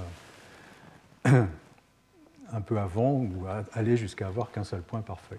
un 1.24 2.60
peu 2.60 2.78
avant 2.78 3.12
ou 3.12 3.46
aller 3.72 3.96
jusqu'à 3.96 4.28
avoir 4.28 4.50
qu'un 4.50 4.64
seul 4.64 4.80
point 4.80 5.00
par 5.00 5.20
feuille. 5.20 5.38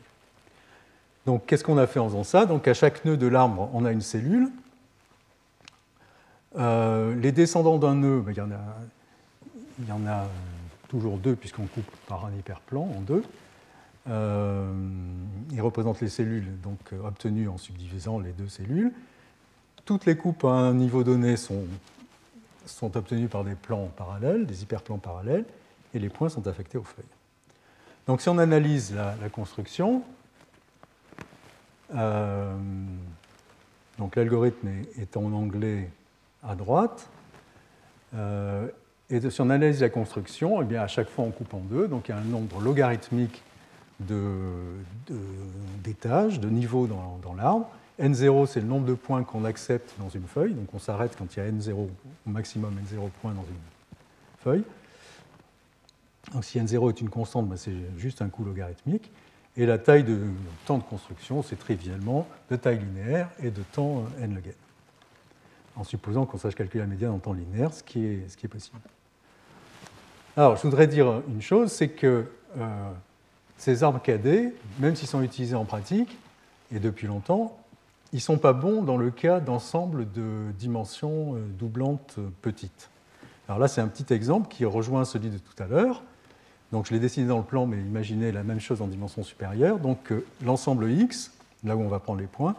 Donc 1.25 1.45
qu'est-ce 1.45 1.63
qu'on 1.63 1.77
a 1.77 1.87
fait 1.87 1.99
en 1.99 2.07
faisant 2.07 2.23
ça? 2.23 2.45
Donc 2.45 2.67
à 2.67 2.73
chaque 2.73 3.03
nœud 3.05 3.17
de 3.17 3.27
l'arbre, 3.27 3.69
on 3.73 3.85
a 3.85 3.91
une 3.91 4.01
cellule. 4.01 4.49
Euh, 6.57 7.15
les 7.15 7.31
descendants 7.31 7.77
d'un 7.77 7.95
nœud, 7.95 8.21
ben, 8.21 8.31
il, 8.31 9.87
y 9.87 9.91
en 9.91 10.07
a, 10.07 10.27
toujours 10.87 11.17
deux 11.17 11.35
puisqu'on 11.35 11.65
coupe 11.65 11.89
par 12.07 12.25
un 12.25 12.31
hyperplan 12.37 12.87
en 12.95 13.01
deux. 13.01 13.23
Euh, 14.07 14.71
il 15.51 15.61
représente 15.61 15.99
les 15.99 16.09
cellules 16.09 16.59
donc, 16.61 16.77
euh, 16.93 17.07
obtenues 17.07 17.49
en 17.49 17.57
subdivisant 17.57 18.19
les 18.19 18.31
deux 18.31 18.47
cellules. 18.47 18.93
Toutes 19.83 20.05
les 20.05 20.15
coupes 20.15 20.45
à 20.45 20.51
un 20.51 20.73
niveau 20.73 21.03
donné 21.03 21.35
sont 21.37 21.65
obtenues 22.95 23.27
par 23.27 23.43
des 23.43 23.55
plans 23.55 23.89
parallèles, 23.97 24.45
des 24.45 24.61
hyperplans 24.61 24.99
parallèles, 24.99 25.45
et 25.95 25.99
les 25.99 26.09
points 26.09 26.29
sont 26.29 26.47
affectés 26.47 26.77
aux 26.77 26.83
feuilles. 26.83 27.05
Donc 28.07 28.21
si 28.21 28.29
on 28.29 28.37
analyse 28.37 28.93
la, 28.93 29.15
construction, 29.29 30.03
donc 31.91 32.01
l'algorithme 34.15 34.67
est, 34.99 35.17
en 35.17 35.33
anglais 35.33 35.89
à 36.43 36.53
droite. 36.55 37.09
et 38.13 39.29
si 39.29 39.41
on 39.41 39.49
analyse 39.49 39.81
la 39.81 39.89
construction, 39.89 40.61
eh 40.61 40.65
bien, 40.65 40.83
à 40.83 40.87
chaque 40.87 41.09
fois 41.09 41.25
on 41.25 41.31
coupe 41.31 41.55
en 41.55 41.61
deux, 41.61 41.87
donc 41.87 42.07
il 42.07 42.11
y 42.11 42.13
a 42.13 42.17
un 42.17 42.23
nombre 42.23 42.61
logarithmique 42.61 43.41
d'étages, 45.83 46.39
de, 46.39 46.47
de, 46.47 46.53
niveaux 46.53 46.85
dans, 46.85 47.17
dans 47.23 47.33
l'arbre. 47.33 47.67
N0, 47.99 48.47
c'est 48.47 48.59
le 48.59 48.67
nombre 48.67 48.85
de 48.85 48.93
points 48.93 49.23
qu'on 49.23 49.45
accepte 49.45 49.93
dans 49.99 50.09
une 50.09 50.27
feuille, 50.27 50.53
donc 50.53 50.67
on 50.73 50.79
s'arrête 50.79 51.15
quand 51.17 51.33
il 51.35 51.39
y 51.39 51.41
a 51.41 51.49
N0, 51.49 51.73
au 51.73 51.89
maximum 52.25 52.73
N0 52.73 53.09
points 53.21 53.31
dans 53.31 53.45
une 53.45 54.43
feuille. 54.43 54.63
Donc 56.33 56.43
si 56.43 56.59
N0 56.59 56.89
est 56.89 57.01
une 57.01 57.09
constante, 57.09 57.47
c'est 57.57 57.73
juste 57.97 58.21
un 58.21 58.29
coût 58.29 58.43
logarithmique. 58.43 59.11
Et 59.57 59.65
la 59.65 59.77
taille 59.77 60.03
de 60.03 60.19
temps 60.65 60.77
de 60.77 60.83
construction, 60.83 61.41
c'est 61.41 61.55
trivialement 61.55 62.27
de 62.49 62.55
taille 62.57 62.79
linéaire 62.79 63.29
et 63.41 63.51
de 63.51 63.61
temps 63.61 64.03
euh, 64.19 64.23
n 64.23 64.35
log 64.35 64.47
n. 64.47 64.53
En 65.77 65.83
supposant 65.83 66.25
qu'on 66.25 66.37
sache 66.37 66.55
calculer 66.55 66.81
la 66.81 66.87
médiane 66.87 67.11
en 67.11 67.19
temps 67.19 67.33
linéaire, 67.33 67.73
ce 67.73 67.83
qui 67.83 68.05
est, 68.05 68.29
ce 68.29 68.35
qui 68.37 68.45
est 68.45 68.49
possible. 68.49 68.79
Alors, 70.35 70.57
je 70.57 70.63
voudrais 70.63 70.87
dire 70.87 71.21
une 71.29 71.41
chose, 71.41 71.71
c'est 71.71 71.89
que 71.89 72.25
euh, 72.57 72.91
ces 73.57 73.83
arbres 73.83 74.01
KD, 74.01 74.53
même 74.79 74.95
s'ils 74.95 75.07
sont 75.07 75.21
utilisés 75.21 75.55
en 75.55 75.65
pratique, 75.65 76.17
et 76.73 76.79
depuis 76.79 77.07
longtemps, 77.07 77.57
ils 78.11 78.17
ne 78.17 78.21
sont 78.21 78.37
pas 78.37 78.53
bons 78.53 78.81
dans 78.81 78.97
le 78.97 79.11
cas 79.11 79.39
d'ensemble 79.39 80.11
de 80.11 80.51
dimensions 80.57 81.35
euh, 81.35 81.39
doublantes 81.57 82.17
petites. 82.41 82.89
Alors 83.47 83.59
là, 83.59 83.67
c'est 83.67 83.81
un 83.81 83.87
petit 83.87 84.13
exemple 84.13 84.49
qui 84.49 84.65
rejoint 84.65 85.05
celui 85.05 85.29
de 85.29 85.37
tout 85.37 85.63
à 85.63 85.67
l'heure. 85.67 86.03
Donc 86.71 86.87
je 86.87 86.93
l'ai 86.93 86.99
dessiné 86.99 87.27
dans 87.27 87.37
le 87.37 87.43
plan, 87.43 87.65
mais 87.65 87.77
imaginez 87.77 88.31
la 88.31 88.43
même 88.43 88.59
chose 88.59 88.81
en 88.81 88.87
dimension 88.87 89.23
supérieure. 89.23 89.79
Donc 89.79 90.11
euh, 90.11 90.25
l'ensemble 90.43 90.89
X, 90.91 91.31
là 91.63 91.75
où 91.75 91.81
on 91.81 91.87
va 91.87 91.99
prendre 91.99 92.19
les 92.19 92.27
points, 92.27 92.55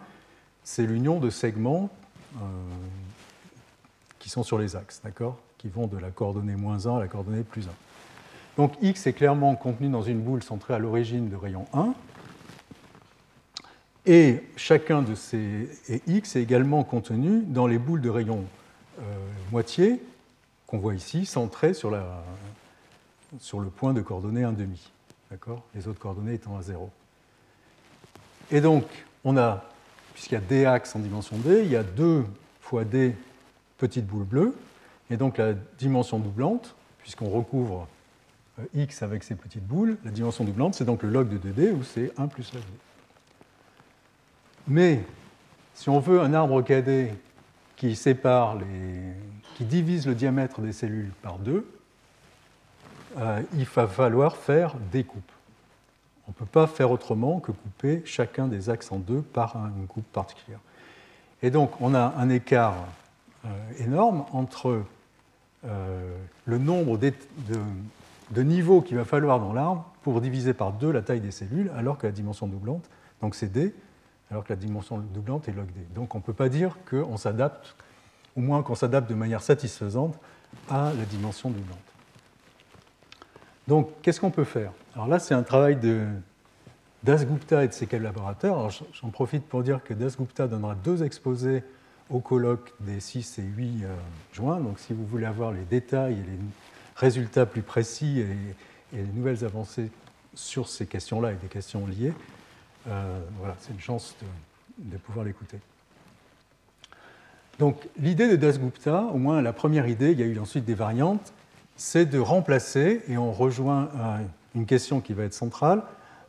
c'est 0.65 0.87
l'union 0.87 1.21
de 1.21 1.31
segments 1.31 1.91
qui 4.19 4.29
sont 4.29 4.43
sur 4.43 4.59
les 4.59 4.77
axes, 4.77 5.01
d'accord 5.05 5.39
Qui 5.57 5.69
vont 5.69 5.87
de 5.87 5.97
la 5.97 6.11
coordonnée 6.11 6.57
moins 6.57 6.87
1 6.87 6.97
à 6.97 7.01
la 7.01 7.07
coordonnée 7.07 7.45
plus 7.45 7.69
1. 7.69 7.71
Donc 8.57 8.73
X 8.83 9.07
est 9.07 9.13
clairement 9.13 9.55
contenu 9.55 9.89
dans 9.89 10.03
une 10.03 10.21
boule 10.21 10.43
centrée 10.43 10.75
à 10.75 10.79
l'origine 10.79 11.29
de 11.29 11.37
rayon 11.37 11.67
1. 11.73 11.95
Et 14.07 14.43
chacun 14.57 15.03
de 15.03 15.15
ces 15.15 15.69
X 16.07 16.37
est 16.37 16.43
également 16.43 16.85
contenu 16.85 17.43
dans 17.43 17.67
les 17.67 17.79
boules 17.79 18.01
de 18.01 18.09
rayon 18.09 18.45
euh, 18.99 19.03
moitié 19.53 20.03
qu'on 20.67 20.79
voit 20.79 20.95
ici, 20.95 21.27
centrées 21.27 21.75
sur, 21.75 21.91
la, 21.91 22.25
sur 23.41 23.61
le 23.61 23.69
point 23.69 23.93
de 23.93 24.01
coordonnée 24.01 24.43
1,5. 24.43 24.67
D'accord 25.31 25.63
Les 25.75 25.89
autres 25.89 25.99
coordonnées 25.99 26.35
étant 26.35 26.57
à 26.57 26.63
0. 26.63 26.91
Et 28.51 28.61
donc, 28.61 28.85
on 29.25 29.37
a, 29.37 29.65
puisqu'il 30.15 30.35
y 30.35 30.39
a 30.39 30.41
D 30.41 30.67
axes 30.67 30.95
en 30.95 31.01
dimension 31.01 31.37
D, 31.39 31.63
il 31.65 31.71
y 31.71 31.77
a 31.77 31.83
2 31.83 32.25
fois 32.61 32.85
D 32.85 33.15
petites 33.79 34.07
boules 34.07 34.25
bleues. 34.25 34.55
Et 35.11 35.17
donc 35.17 35.39
la 35.39 35.55
dimension 35.79 36.19
doublante, 36.19 36.75
puisqu'on 36.99 37.31
recouvre 37.31 37.87
euh, 38.59 38.65
X 38.75 39.03
avec 39.03 39.23
ces 39.23 39.35
petites 39.35 39.67
boules, 39.67 39.99
la 40.05 40.11
dimension 40.11 40.45
doublante, 40.45 40.75
c'est 40.75 40.85
donc 40.85 41.03
le 41.03 41.11
log 41.11 41.29
de 41.29 41.39
2D, 41.39 41.73
où 41.73 41.83
c'est 41.85 42.13
1 42.19 42.27
plus 42.27 42.53
log 42.53 42.63
D. 42.63 42.69
Mais 44.69 45.05
si 45.75 45.89
on 45.89 46.01
veut 46.01 46.21
un 46.21 46.35
arbre 46.35 46.63
cadet 46.63 47.15
qui 47.77 47.95
sépare 47.95 48.57
les, 48.57 49.13
qui 49.55 49.65
divise 49.65 50.07
le 50.07 50.15
diamètre 50.15 50.61
des 50.61 50.73
cellules 50.73 51.13
par 51.23 51.39
deux, 51.39 51.69
euh, 53.19 53.43
il 53.55 53.65
va 53.65 53.87
falloir 53.87 54.37
faire 54.37 54.75
des 54.93 55.05
coupes. 55.05 55.33
On 56.29 56.33
ne 56.33 56.35
peut 56.35 56.45
pas 56.45 56.67
faire 56.67 56.91
autrement 56.91 57.41
que 57.41 57.53
couper 57.53 58.03
chacun 58.05 58.49
des 58.49 58.69
axes 58.69 58.91
en 58.91 58.99
deux 58.99 59.23
par 59.23 59.57
une 59.57 59.87
coupe 59.87 60.07
particulière. 60.13 60.59
Et 61.43 61.51
donc 61.51 61.81
on 61.81 61.95
a 61.95 62.15
un 62.17 62.29
écart 62.31 62.75
euh, 63.45 63.49
énorme 63.79 64.25
entre 64.33 64.83
euh, 65.65 66.17
le 66.45 66.59
nombre 66.59 66.99
de, 66.99 67.13
de 68.31 68.43
niveaux 68.43 68.83
qu'il 68.83 68.97
va 68.97 69.05
falloir 69.05 69.39
dans 69.39 69.53
l'arbre 69.53 69.85
pour 70.03 70.21
diviser 70.21 70.55
par 70.55 70.73
deux 70.73 70.91
la 70.91 71.03
taille 71.03 71.21
des 71.21 71.31
cellules, 71.31 71.71
alors 71.77 71.99
que 71.99 72.07
la 72.07 72.13
dimension 72.13 72.47
doublante, 72.47 72.85
donc 73.21 73.35
c'est 73.35 73.51
D, 73.51 73.75
alors 74.31 74.45
que 74.45 74.53
la 74.53 74.57
dimension 74.57 74.99
doublante 74.99 75.49
est 75.49 75.53
log 75.53 75.67
D. 75.67 75.81
Donc 75.95 76.15
on 76.15 76.19
ne 76.19 76.23
peut 76.23 76.33
pas 76.33 76.49
dire 76.49 76.77
qu'on 76.89 77.17
s'adapte, 77.17 77.77
au 78.37 78.41
moins 78.41 78.63
qu'on 78.63 78.75
s'adapte 78.75 79.09
de 79.09 79.15
manière 79.15 79.43
satisfaisante 79.43 80.17
à 80.69 80.93
la 80.97 81.05
dimension 81.05 81.51
doublante. 81.51 81.79
Donc 83.69 83.91
qu'est-ce 84.03 84.21
qu'on 84.21 84.31
peut 84.31 84.45
faire? 84.45 84.73
Alors 84.95 85.09
là, 85.09 85.19
c'est 85.19 85.35
un 85.35 85.43
travail 85.43 85.77
de 85.77 86.07
Dasgupta 87.03 87.65
et 87.65 87.69
de 87.69 87.73
ses 87.73 87.87
collaborateurs. 87.87 88.71
J'en 88.93 89.11
profite 89.11 89.45
pour 89.45 89.63
dire 89.63 89.83
que 89.85 89.95
Dasgupta 89.95 90.47
donnera 90.47 90.75
deux 90.75 91.03
exposés 91.03 91.63
au 92.11 92.21
colloque 92.21 92.73
des 92.81 93.01
6 93.01 93.39
et 93.39 93.43
8 93.43 93.85
euh, 93.85 93.95
juin. 94.33 94.61
Donc 94.61 94.79
si 94.79 94.93
vous 94.93 95.05
voulez 95.07 95.27
avoir 95.27 95.53
les 95.53 95.65
détails 95.65 96.15
et 96.15 96.17
les 96.17 96.39
résultats 96.97 97.47
plus 97.47 97.63
précis 97.63 98.21
et, 98.21 98.27
les 98.93 99.03
nouvelles 99.03 99.45
avancées 99.45 99.91
sur 100.35 100.69
ces 100.69 100.87
questions-là 100.87 101.33
et 101.33 101.35
des 101.35 101.49
questions 101.49 101.87
liées, 101.87 102.13
euh, 102.87 103.21
voilà, 103.41 103.57
c'est 103.59 103.73
une 103.73 103.81
chance 103.81 104.15
de, 104.79 104.97
pouvoir 104.97 105.25
l'écouter. 105.25 105.59
Donc 107.59 107.89
l'idée 107.99 108.29
de 108.29 108.37
Dasgupta, 108.37 109.03
au 109.13 109.19
moins 109.19 109.43
la 109.43 109.53
première 109.53 109.89
idée, 109.89 110.13
il 110.13 110.21
y 110.21 110.23
a 110.23 110.27
eu 110.27 110.39
ensuite 110.39 110.65
des 110.65 110.75
variantes, 110.75 111.33
c'est 111.77 112.07
de 112.07 112.19
remplacer, 112.19 113.03
et 113.09 113.19
on 113.19 113.33
rejoint 113.33 113.89
euh, 113.97 114.19
une 114.55 114.67
question 114.67 115.01
qui 115.01 115.13
va 115.13 115.25
être 115.25 115.35
centrale, 115.35 115.83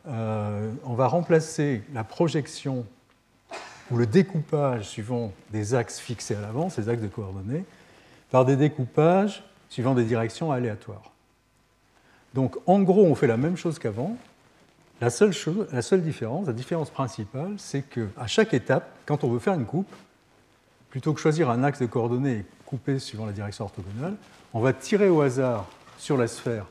euh, 0.06 0.70
on 0.84 0.94
va 0.94 1.06
remplacer 1.06 1.82
la 1.92 2.04
projection 2.04 2.86
ou 3.90 3.96
le 3.96 4.06
découpage 4.06 4.88
suivant 4.88 5.32
des 5.50 5.74
axes 5.74 5.98
fixés 5.98 6.34
à 6.34 6.40
l'avant, 6.40 6.68
ces 6.68 6.88
axes 6.88 7.02
de 7.02 7.08
coordonnées, 7.08 7.64
par 8.30 8.44
des 8.44 8.56
découpages 8.56 9.42
suivant 9.68 9.94
des 9.94 10.04
directions 10.04 10.52
aléatoires. 10.52 11.12
Donc 12.34 12.56
en 12.66 12.80
gros, 12.80 13.04
on 13.04 13.14
fait 13.14 13.26
la 13.26 13.38
même 13.38 13.56
chose 13.56 13.78
qu'avant, 13.78 14.16
la 15.00 15.10
seule, 15.10 15.32
chose, 15.32 15.66
la 15.72 15.82
seule 15.82 16.02
différence, 16.02 16.46
la 16.46 16.52
différence 16.52 16.90
principale, 16.90 17.54
c'est 17.56 17.82
qu'à 17.82 18.26
chaque 18.26 18.52
étape, 18.52 18.90
quand 19.06 19.24
on 19.24 19.30
veut 19.30 19.38
faire 19.38 19.54
une 19.54 19.64
coupe, 19.64 19.90
plutôt 20.90 21.12
que 21.14 21.20
choisir 21.20 21.50
un 21.50 21.62
axe 21.62 21.80
de 21.80 21.86
coordonnées 21.86 22.38
et 22.38 22.44
couper 22.68 22.98
suivant 22.98 23.24
la 23.24 23.32
direction 23.32 23.64
orthogonale, 23.64 24.14
on 24.52 24.60
va 24.60 24.74
tirer 24.74 25.08
au 25.08 25.22
hasard 25.22 25.66
sur 25.96 26.18
la 26.18 26.28
sphère 26.28 26.66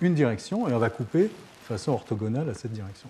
une 0.00 0.14
direction 0.14 0.68
et 0.68 0.72
on 0.72 0.78
va 0.78 0.90
couper 0.90 1.24
de 1.24 1.66
façon 1.66 1.92
orthogonale 1.92 2.48
à 2.48 2.54
cette 2.54 2.72
direction. 2.72 3.08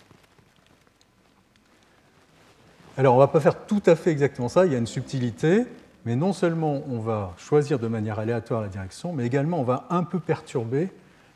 Alors 2.97 3.14
on 3.14 3.18
ne 3.18 3.22
va 3.22 3.29
pas 3.29 3.41
faire 3.41 3.66
tout 3.66 3.83
à 3.85 3.95
fait 3.95 4.11
exactement 4.11 4.49
ça, 4.49 4.64
il 4.64 4.72
y 4.72 4.75
a 4.75 4.79
une 4.79 4.87
subtilité, 4.87 5.66
mais 6.07 6.16
non 6.16 6.33
seulement 6.33 6.83
on 6.89 7.01
va 7.01 7.35
choisir 7.37 7.79
de 7.79 7.89
manière 7.89 8.18
aléatoire 8.18 8.62
la 8.62 8.68
direction, 8.68 9.12
mais 9.12 9.27
également 9.27 9.61
on 9.61 9.64
va 9.64 9.87
un 9.91 10.05
peu 10.05 10.18
perturber 10.18 10.91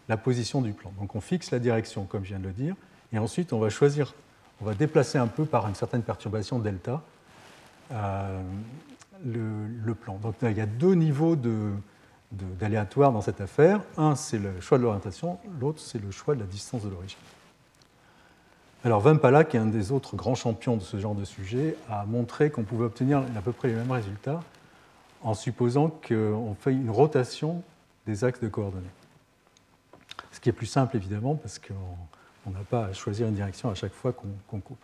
la 0.09 0.17
position 0.17 0.63
du 0.63 0.73
plan. 0.73 0.91
Donc 0.99 1.15
on 1.15 1.21
fixe 1.21 1.51
la 1.51 1.59
direction, 1.59 2.05
comme 2.05 2.25
je 2.25 2.31
viens 2.31 2.39
de 2.39 2.47
le 2.47 2.53
dire, 2.53 2.75
et 3.13 3.19
ensuite, 3.19 3.53
on 3.53 3.59
va 3.59 3.71
choisir, 3.71 4.15
on 4.61 4.65
va 4.65 4.75
déplacer 4.75 5.19
un 5.19 5.27
peu 5.27 5.45
par 5.45 5.67
une 5.69 5.75
certaine 5.75 6.03
perturbation 6.03 6.59
delta 6.59 7.03
euh, 7.93 8.43
le, 9.25 9.95
plan. 9.95 10.17
Donc 10.17 10.37
il 10.43 10.57
y 10.57 10.61
a 10.61 10.67
deux 10.67 10.95
niveaux 10.95 11.37
d'aléatoire 12.33 13.13
dans 13.13 13.21
cette 13.21 13.41
affaire. 13.41 13.81
Un, 13.97 14.15
c'est 14.15 14.39
le 14.39 14.61
choix 14.61 14.79
de 14.79 14.85
l'orientation, 14.85 15.39
l'autre, 15.61 15.81
c'est 15.81 16.01
le 16.01 16.11
choix 16.11 16.35
de 16.35 16.41
la 16.41 16.47
distance 16.47 16.85
de 16.85 16.91
l'origine. 16.91 17.19
Alors 18.85 19.01
Vampala, 19.01 19.45
qui 19.45 19.57
est 19.57 19.61
un 19.61 19.67
des 19.67 19.91
autres 19.91 20.15
grands 20.15 20.37
champions 20.37 20.77
de 20.77 20.83
ce 20.83 20.99
genre 20.99 21.15
de 21.15 21.25
sujet, 21.25 21.77
a 21.91 22.05
montré 22.07 22.51
qu'on 22.51 22.63
pouvait 22.63 22.85
obtenir 22.85 23.25
à 23.37 23.41
peu 23.41 23.53
près 23.53 23.69
les 23.69 23.75
mêmes 23.75 23.91
résultats 23.91 24.41
en 25.23 25.35
supposant 25.35 25.89
qu'on 25.89 26.55
fait 26.61 26.73
une 26.73 26.91
rotation 26.91 27.63
des 28.07 28.23
axes 28.23 28.41
de 28.41 28.49
coordonnées. 28.49 28.87
Ce 30.31 30.39
qui 30.39 30.49
est 30.49 30.53
plus 30.53 30.67
simple 30.67 30.97
évidemment 30.97 31.35
parce 31.35 31.59
qu'on 31.59 31.75
on 32.47 32.51
n'a 32.51 32.61
pas 32.61 32.87
à 32.87 32.93
choisir 32.93 33.27
une 33.27 33.35
direction 33.35 33.69
à 33.69 33.75
chaque 33.75 33.93
fois 33.93 34.13
qu'on 34.13 34.61
coupe. 34.61 34.79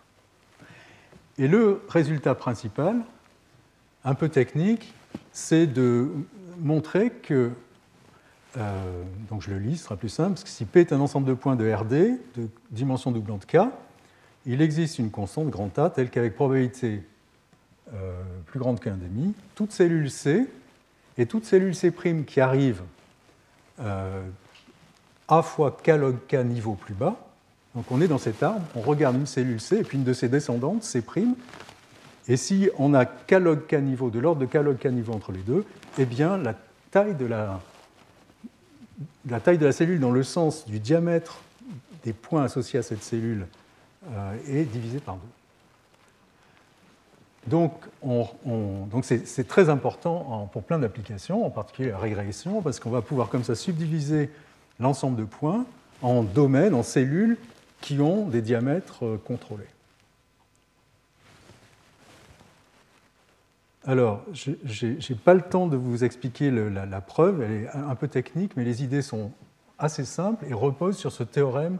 Et 1.39 1.49
le 1.49 1.82
résultat 1.89 2.35
principal, 2.35 2.97
un 4.05 4.14
peu 4.14 4.28
technique, 4.28 4.92
c'est 5.32 5.66
de 5.66 6.11
montrer 6.59 7.11
que, 7.11 7.50
euh, 8.57 9.02
donc 9.30 9.42
je 9.42 9.50
le 9.50 9.59
lis, 9.59 9.78
ce 9.78 9.84
sera 9.84 9.96
plus 9.96 10.09
simple, 10.09 10.30
parce 10.30 10.44
que 10.44 10.50
si 10.50 10.64
P 10.64 10.80
est 10.80 10.92
un 10.92 11.00
ensemble 11.00 11.26
de 11.26 11.34
points 11.34 11.57
de 11.57 11.70
RD, 11.70 12.18
de 12.36 12.48
dimension 12.70 13.11
doublante 13.11 13.46
K, 13.46 13.59
il 14.46 14.61
existe 14.61 14.98
une 14.98 15.11
constante 15.11 15.48
grand 15.48 15.78
A 15.78 15.90
telle 15.90 16.11
qu'avec 16.11 16.34
probabilité 16.34 17.02
euh, 17.94 18.22
plus 18.46 18.61
grande 18.61 18.80
qu'un 18.80 18.96
demi, 18.96 19.34
toute 19.55 19.72
cellule 19.72 20.11
C 20.11 20.46
et 21.16 21.26
toute 21.26 21.44
cellule 21.44 21.74
C' 21.74 21.92
qui 22.26 22.40
arrive 22.40 22.82
euh, 23.80 24.22
A 25.28 25.42
fois 25.42 25.76
K 25.82 25.88
log 25.88 26.16
K 26.28 26.44
niveau 26.44 26.74
plus 26.74 26.94
bas, 26.94 27.16
donc 27.74 27.90
on 27.90 28.00
est 28.00 28.09
dans 28.09 28.18
cet 28.18 28.42
arbre, 28.42 28.62
on 28.76 28.80
regarde 28.80 29.16
une 29.16 29.26
cellule 29.26 29.61
C 29.61 29.78
et 29.78 29.82
puis 29.82 29.96
une 29.96 30.05
de 30.05 30.12
ses 30.12 30.28
descendantes, 30.28 30.84
C'. 30.84 31.02
Et 32.29 32.37
si 32.37 32.70
on 32.79 32.95
a 32.95 33.05
k 33.05 33.33
log 33.33 33.66
k 33.66 33.77
de 33.77 34.18
l'ordre 34.18 34.41
de 34.41 34.47
k 34.47 34.55
log 34.55 34.79
k 34.79 34.89
entre 35.11 35.33
les 35.33 35.41
deux, 35.41 35.64
eh 35.99 36.07
bien 36.07 36.39
la 36.39 36.55
taille 36.91 37.14
de 37.14 37.27
la, 37.27 37.61
la 39.29 39.41
taille 39.41 39.59
de 39.59 39.66
la 39.66 39.72
cellule 39.72 40.01
dans 40.01 40.11
le 40.11 40.22
sens 40.22 40.66
du 40.66 40.81
diamètre 40.81 41.41
des 42.03 42.12
points 42.12 42.45
associés 42.45 42.79
à 42.79 42.83
cette 42.83 43.03
cellule 43.03 43.47
euh, 44.11 44.37
est 44.49 44.64
divisée 44.64 45.01
par 45.01 45.16
deux. 45.16 45.20
Donc, 47.47 47.75
c'est 49.03 49.47
très 49.47 49.68
important 49.68 50.49
pour 50.53 50.62
plein 50.62 50.79
d'applications, 50.79 51.45
en 51.45 51.51
particulier 51.51 51.91
la 51.91 51.99
régression, 51.99 52.62
parce 52.62 52.81
qu'on 52.81 52.91
va 52.91 53.03
pouvoir 53.03 53.29
comme 53.29 53.45
ça 53.45 53.55
subdiviser 53.55 54.31
l'ensemble 54.81 55.18
de 55.18 55.25
points 55.25 55.66
en 56.01 56.22
domaines, 56.22 56.75
en 56.75 56.83
cellules 56.83 57.37
qui 57.83 58.01
ont 58.01 58.27
des 58.27 58.41
diamètres 58.41 59.05
euh, 59.05 59.20
contrôlés. 59.22 59.68
Alors, 63.87 64.22
je 64.32 64.87
n'ai 64.87 65.18
pas 65.18 65.35
le 65.35 65.43
temps 65.43 65.66
de 65.66 65.76
vous 65.76 66.05
expliquer 66.05 66.51
la, 66.51 67.01
preuve, 67.01 67.43
elle 67.43 67.53
est 67.53 67.68
un 67.68 67.95
peu 67.95 68.09
technique, 68.09 68.57
mais 68.57 68.64
les 68.64 68.82
idées 68.82 69.03
sont 69.03 69.30
assez 69.78 70.05
simples 70.05 70.47
et 70.49 70.55
reposent 70.55 70.97
sur 70.97 71.12
ce 71.12 71.22
théorème 71.22 71.78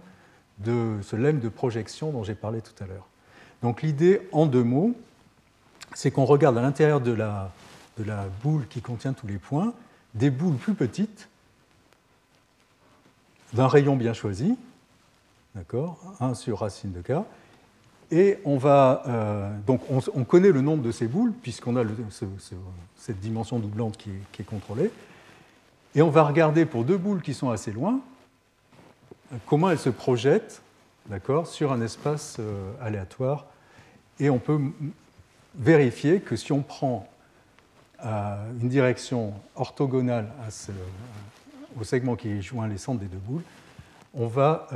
de 0.59 0.99
ce 1.03 1.17
lemme 1.17 1.41
de 1.41 1.49
projection 1.49 2.13
dont 2.13 2.23
j'ai 2.23 2.35
parlé 2.35 2.61
tout 2.61 2.75
à 2.83 2.87
l'heure. 2.87 3.07
Donc 3.63 3.81
l'idée, 3.83 4.29
en 4.33 4.47
deux 4.47 4.63
mots, 4.63 4.95
c'est 5.95 6.11
qu'on 6.11 6.27
regarde 6.27 6.59
à 6.59 6.63
l'intérieur 6.63 7.01
de 7.01 7.13
la, 7.13 7.51
de 7.99 8.05
la 8.05 8.27
boule 8.43 8.67
qui 8.69 8.83
contient 8.83 9.15
tous 9.15 9.27
les 9.27 9.39
points 9.39 9.73
des 10.15 10.31
boules 10.31 10.57
plus 10.57 10.75
petites 10.75 11.29
d'un 13.53 13.69
rayon 13.69 13.97
bien 13.97 14.13
choisi, 14.13 14.59
d'accord, 15.55 15.99
1 16.21 16.35
sur 16.35 16.61
racine 16.61 16.93
de 16.93 17.01
k, 17.01 17.13
et 18.15 18.39
on 18.45 18.59
va 18.59 19.03
euh, 19.09 19.51
donc 19.67 19.81
on, 19.91 20.25
connaît 20.25 20.53
le 20.53 20.61
nombre 20.61 20.85
de 20.85 20.93
ces 20.93 21.09
boules 21.09 21.33
puisqu'on 21.33 21.77
a 21.77 21.83
cette 22.97 23.19
dimension 23.19 23.59
doublante 23.59 23.97
qui 23.97 24.11
est, 24.39 24.45
contrôlée, 24.45 24.93
et 25.97 26.01
on 26.01 26.11
va 26.11 26.23
regarder 26.23 26.65
pour 26.65 26.85
deux 26.85 26.97
boules 26.97 27.23
qui 27.23 27.35
sont 27.35 27.51
assez 27.51 27.73
loin 27.73 28.01
comment 29.47 29.69
elles 29.69 29.81
se 29.81 29.91
projettent, 29.91 30.62
d'accord, 31.09 31.49
sur 31.49 31.73
un 31.73 31.81
espace 31.81 32.37
euh, 32.39 32.71
aléatoire, 32.81 33.47
et 34.21 34.31
on 34.31 34.39
peut 34.39 34.61
vérifier 35.57 36.21
que 36.21 36.37
si 36.37 36.53
on 36.53 36.62
prend 36.62 37.09
euh, 38.05 38.37
une 38.61 38.69
direction 38.69 39.33
orthogonale 39.57 40.31
au 41.81 41.83
segment 41.83 42.15
qui 42.15 42.41
joint 42.43 42.69
les 42.69 42.79
centres 42.79 43.01
des 43.01 43.07
deux 43.07 43.19
boules, 43.19 43.43
on 44.12 44.29
va, 44.29 44.69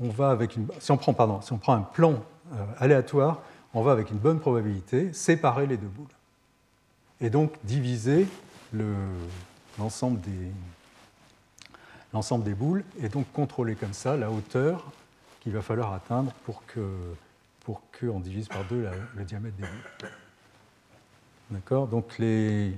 on 0.00 0.08
va 0.08 0.30
avec 0.30 0.56
une, 0.56 0.66
si 0.80 0.90
on 0.90 0.96
prend, 0.96 1.14
pardon, 1.14 1.40
si 1.40 1.52
on 1.52 1.58
prend 1.58 1.74
un 1.74 1.82
plan 1.82 2.24
aléatoire, 2.78 3.42
on 3.74 3.82
va 3.82 3.92
avec 3.92 4.10
une 4.10 4.18
bonne 4.18 4.40
probabilité 4.40 5.12
séparer 5.12 5.66
les 5.66 5.76
deux 5.76 5.88
boules 5.88 6.06
et 7.20 7.30
donc 7.30 7.52
diviser 7.64 8.26
l'ensemble 9.78 10.20
des, 10.20 10.52
l'ensemble 12.12 12.44
des 12.44 12.54
boules 12.54 12.84
et 13.00 13.08
donc 13.08 13.30
contrôler 13.32 13.74
comme 13.74 13.92
ça 13.92 14.16
la 14.16 14.30
hauteur 14.30 14.90
qu'il 15.40 15.52
va 15.52 15.62
falloir 15.62 15.92
atteindre 15.92 16.32
pour 16.44 16.64
que 16.66 16.80
pour 17.60 17.82
qu'on 18.00 18.20
divise 18.20 18.48
par 18.48 18.64
deux 18.64 18.88
le 19.14 19.24
diamètre 19.24 19.56
des 19.56 19.64
boules. 19.64 20.10
D'accord? 21.50 21.86
Donc 21.86 22.18
les, 22.18 22.72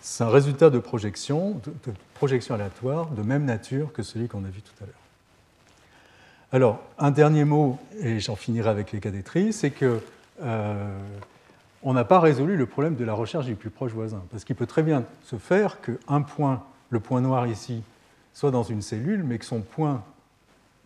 c'est 0.00 0.24
un 0.24 0.30
résultat 0.30 0.70
de 0.70 0.78
projection, 0.78 1.60
de, 1.64 1.92
projection 2.14 2.54
aléatoire 2.54 3.10
de 3.10 3.22
même 3.22 3.44
nature 3.44 3.92
que 3.92 4.02
celui 4.02 4.28
qu'on 4.28 4.44
a 4.44 4.48
vu 4.48 4.62
tout 4.62 4.72
à 4.82 4.86
l'heure. 4.86 4.94
Alors, 6.52 6.80
un 6.98 7.12
dernier 7.12 7.44
mot, 7.44 7.78
et 8.00 8.18
j'en 8.18 8.34
finirai 8.34 8.68
avec 8.68 8.90
les 8.90 8.98
cadétries, 8.98 9.52
c'est 9.52 9.70
que 9.70 10.00
euh, 10.42 10.98
on 11.84 11.92
n'a 11.94 12.02
pas 12.02 12.18
résolu 12.18 12.56
le 12.56 12.66
problème 12.66 12.96
de 12.96 13.04
la 13.04 13.14
recherche 13.14 13.46
du 13.46 13.54
plus 13.54 13.70
proche 13.70 13.92
voisin, 13.92 14.22
parce 14.32 14.44
qu'il 14.44 14.56
peut 14.56 14.66
très 14.66 14.82
bien 14.82 15.04
se 15.22 15.36
faire 15.36 15.78
qu'un 15.80 16.22
point, 16.22 16.64
le 16.90 16.98
point 16.98 17.20
noir 17.20 17.46
ici, 17.46 17.84
soit 18.34 18.50
dans 18.50 18.64
une 18.64 18.82
cellule, 18.82 19.22
mais 19.22 19.38
que 19.38 19.44
son 19.44 19.60
point 19.60 20.02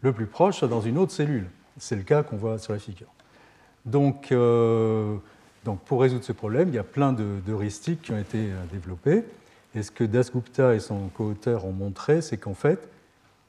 le 0.02 0.12
plus 0.12 0.26
proche 0.26 0.58
soit 0.58 0.68
dans 0.68 0.82
une 0.82 0.98
autre 0.98 1.12
cellule. 1.12 1.46
C'est 1.78 1.96
le 1.96 2.02
cas 2.02 2.22
qu'on 2.22 2.36
voit 2.36 2.58
sur 2.58 2.74
la 2.74 2.78
figure. 2.78 3.08
Donc, 3.86 4.32
euh, 4.32 5.16
donc, 5.64 5.80
pour 5.80 6.02
résoudre 6.02 6.24
ce 6.24 6.32
problème, 6.32 6.68
il 6.68 6.74
y 6.74 6.78
a 6.78 6.84
plein 6.84 7.14
d'heuristiques 7.14 8.02
qui 8.02 8.12
ont 8.12 8.18
été 8.18 8.50
euh, 8.50 8.64
développées. 8.70 9.24
Et 9.74 9.82
ce 9.82 9.90
que 9.90 10.04
Dasgupta 10.04 10.74
et 10.74 10.80
son 10.80 11.08
co-auteur 11.08 11.64
ont 11.64 11.72
montré, 11.72 12.20
c'est 12.20 12.36
qu'en 12.36 12.54
fait, 12.54 12.86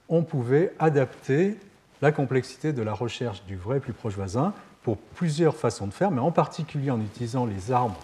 on 0.07 0.24
pouvait 0.24 0.74
adapter 0.80 1.57
la 2.02 2.12
complexité 2.12 2.74
de 2.74 2.82
la 2.82 2.93
recherche 2.93 3.43
du 3.46 3.56
vrai 3.56 3.80
plus 3.80 3.93
proche 3.93 4.16
voisin 4.16 4.54
pour 4.84 4.98
plusieurs 4.98 5.56
façons 5.56 5.88
de 5.88 5.93
faire, 5.93 6.12
mais 6.12 6.22
en 6.22 6.32
particulier 6.32 6.91
en 6.91 7.02
utilisant 7.02 7.46
les 7.46 7.72
arbres, 7.72 8.00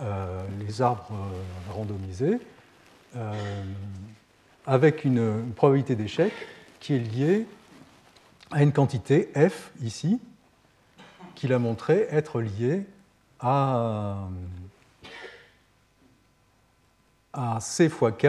euh, 0.00 0.42
les 0.58 0.82
arbres 0.82 1.10
euh, 1.12 1.72
randomisés, 1.72 2.38
avec 4.66 5.04
une, 5.04 5.18
une 5.18 5.54
probabilité 5.54 5.96
d'échec 5.96 6.32
qui 6.78 6.94
est 6.94 6.98
liée 6.98 7.46
à 8.50 8.62
une 8.62 8.72
quantité 8.72 9.30
f 9.34 9.72
ici, 9.82 10.20
qu'il 11.34 11.52
a 11.52 11.58
montré 11.58 12.06
être 12.10 12.40
liée 12.40 12.84
à, 13.40 14.28
C 17.60 17.88
fois 17.88 18.12
K, 18.12 18.26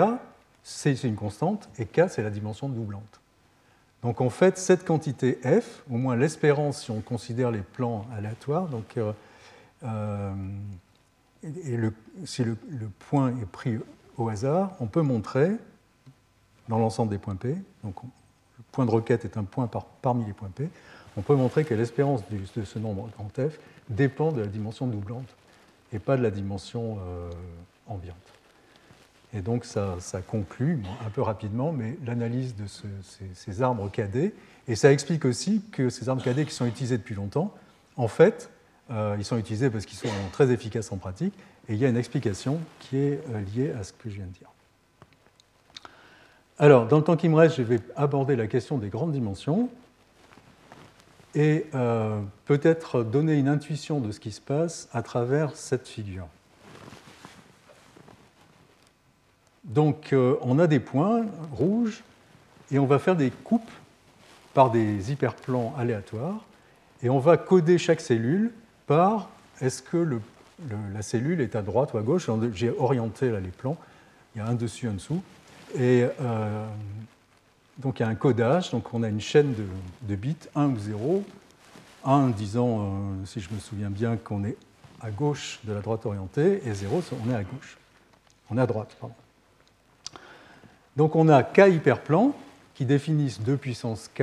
C 0.63 0.95
c'est 0.95 1.07
une 1.07 1.15
constante, 1.15 1.69
et 1.79 1.85
K 1.85 2.09
c'est 2.09 2.21
la 2.21 2.29
dimension 2.29 2.69
doublante. 2.69 3.18
Donc 4.03 4.21
en 4.21 4.29
fait, 4.29 4.57
cette 4.57 4.85
quantité 4.85 5.39
F, 5.43 5.83
au 5.91 5.97
moins 5.97 6.15
l'espérance 6.15 6.83
si 6.83 6.91
on 6.91 7.01
considère 7.01 7.51
les 7.51 7.61
plans 7.61 8.05
aléatoires, 8.15 8.67
donc, 8.67 8.97
euh, 8.97 9.11
euh, 9.83 10.33
et 11.43 11.77
si 12.25 12.43
le, 12.43 12.55
point 13.09 13.29
est 13.29 13.45
pris 13.45 13.77
au 14.17 14.29
hasard, 14.29 14.71
on 14.79 14.87
peut 14.87 15.01
montrer 15.01 15.51
dans 16.67 16.77
l'ensemble 16.77 17.11
des 17.11 17.17
points 17.17 17.35
P, 17.35 17.55
donc 17.83 17.95
le 18.03 18.63
point 18.71 18.85
de 18.85 18.91
requête 18.91 19.25
est 19.25 19.37
un 19.37 19.43
point 19.43 19.69
parmi 20.01 20.25
les 20.25 20.33
points 20.33 20.51
P, 20.53 20.69
on 21.17 21.21
peut 21.21 21.35
montrer 21.35 21.65
que 21.65 21.73
l'espérance 21.73 22.21
de 22.29 22.63
ce 22.63 22.79
nombre 22.79 23.09
grand 23.17 23.49
F 23.49 23.59
dépend 23.89 24.31
de 24.31 24.41
la 24.41 24.47
dimension 24.47 24.87
doublante 24.87 25.27
et 25.91 25.99
pas 25.99 26.15
de 26.15 26.23
la 26.23 26.31
dimension 26.31 26.99
euh, 26.99 27.29
ambiante. 27.87 28.15
Et 29.33 29.41
donc 29.41 29.65
ça, 29.65 29.97
conclut, 30.27 30.81
un 31.05 31.09
peu 31.09 31.21
rapidement, 31.21 31.71
mais 31.71 31.97
l'analyse 32.05 32.55
de 32.55 32.65
ces, 33.35 33.61
arbres 33.61 33.89
cadets, 33.91 34.33
et 34.67 34.75
ça 34.75 34.91
explique 34.91 35.25
aussi 35.25 35.61
que 35.71 35.89
ces 35.89 36.09
arbres 36.09 36.23
cadets 36.23 36.45
qui 36.45 36.53
sont 36.53 36.65
utilisés 36.65 36.97
depuis 36.97 37.15
longtemps, 37.15 37.53
en 37.95 38.07
fait, 38.07 38.49
euh, 38.91 39.15
ils 39.19 39.25
sont 39.25 39.37
utilisés 39.37 39.69
parce 39.69 39.85
qu'ils 39.85 39.97
sont 39.97 40.07
très 40.31 40.51
efficaces 40.51 40.91
en 40.91 40.97
pratique, 40.97 41.33
et 41.67 41.73
il 41.73 41.79
y 41.79 41.85
a 41.85 41.89
une 41.89 41.97
explication 41.97 42.59
qui 42.79 42.97
est 42.97 43.21
euh, 43.29 43.41
liée 43.55 43.71
à 43.79 43.83
ce 43.83 43.93
que 43.93 44.09
je 44.09 44.15
viens 44.15 44.25
de 44.25 44.31
dire. 44.31 44.49
Alors, 46.57 46.87
dans 46.87 46.97
le 46.97 47.03
temps 47.03 47.15
qui 47.15 47.29
me 47.29 47.35
reste, 47.35 47.55
je 47.57 47.61
vais 47.61 47.79
aborder 47.95 48.35
la 48.35 48.47
question 48.47 48.77
des 48.79 48.89
grandes 48.89 49.11
dimensions 49.11 49.69
et 51.35 51.67
euh, 51.75 52.19
peut-être 52.45 53.03
donner 53.03 53.35
une 53.35 53.47
intuition 53.47 53.99
de 53.99 54.11
ce 54.11 54.19
qui 54.19 54.31
se 54.31 54.41
passe 54.41 54.89
à 54.91 55.03
travers 55.03 55.55
cette 55.55 55.87
figure. 55.87 56.27
Donc 59.69 60.13
euh, 60.13 60.35
on 60.41 60.59
a 60.59 60.67
des 60.67 60.79
points 60.79 61.25
rouges 61.51 62.03
et 62.71 62.79
on 62.79 62.85
va 62.85 62.99
faire 62.99 63.15
des 63.15 63.29
coupes 63.29 63.71
par 64.53 64.71
des 64.71 65.11
hyperplans 65.11 65.73
aléatoires 65.77 66.43
et 67.03 67.09
on 67.09 67.19
va 67.19 67.37
coder 67.37 67.77
chaque 67.77 68.01
cellule 68.01 68.51
par 68.87 69.29
est-ce 69.61 69.81
que 69.81 70.19
la 70.93 71.01
cellule 71.01 71.41
est 71.41 71.55
à 71.55 71.61
droite 71.61 71.93
ou 71.93 71.97
à 71.97 72.01
gauche? 72.01 72.29
J'ai 72.53 72.71
orienté 72.71 73.29
les 73.29 73.49
plans, 73.49 73.77
il 74.35 74.39
y 74.39 74.41
a 74.41 74.47
un 74.47 74.55
dessus, 74.55 74.87
un 74.87 74.93
dessous. 74.93 75.21
Et 75.75 76.05
euh, 76.21 76.65
donc 77.77 77.99
il 77.99 78.03
y 78.03 78.05
a 78.05 78.09
un 78.09 78.15
codage, 78.15 78.71
donc 78.71 78.93
on 78.93 79.03
a 79.03 79.07
une 79.07 79.21
chaîne 79.21 79.53
de, 80.01 80.15
bits, 80.15 80.35
1 80.55 80.67
ou 80.69 80.79
0. 80.79 81.23
1 82.05 82.27
disant, 82.29 82.79
euh, 82.79 83.25
si 83.25 83.39
je 83.39 83.53
me 83.53 83.59
souviens 83.59 83.89
bien, 83.89 84.17
qu'on 84.17 84.43
est 84.43 84.57
à 85.01 85.11
gauche 85.11 85.59
de 85.63 85.73
la 85.73 85.81
droite 85.81 86.05
orientée, 86.05 86.61
et 86.65 86.73
0, 86.73 87.03
on 87.25 87.31
est 87.31 87.35
à 87.35 87.43
gauche. 87.43 87.77
On 88.49 88.57
est 88.57 88.61
à 88.61 88.67
droite. 88.67 88.97
Donc 90.97 91.15
on 91.15 91.27
a 91.29 91.43
K 91.43 91.69
hyperplans 91.69 92.35
qui 92.75 92.85
définissent 92.85 93.41
2 93.41 93.57
puissance 93.57 94.09
K 94.13 94.21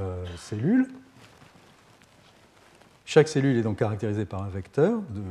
euh, 0.00 0.24
cellules. 0.36 0.88
Chaque 3.06 3.28
cellule 3.28 3.56
est 3.58 3.62
donc 3.62 3.78
caractérisée 3.78 4.24
par 4.24 4.42
un 4.42 4.48
vecteur 4.48 5.00
de, 5.10 5.22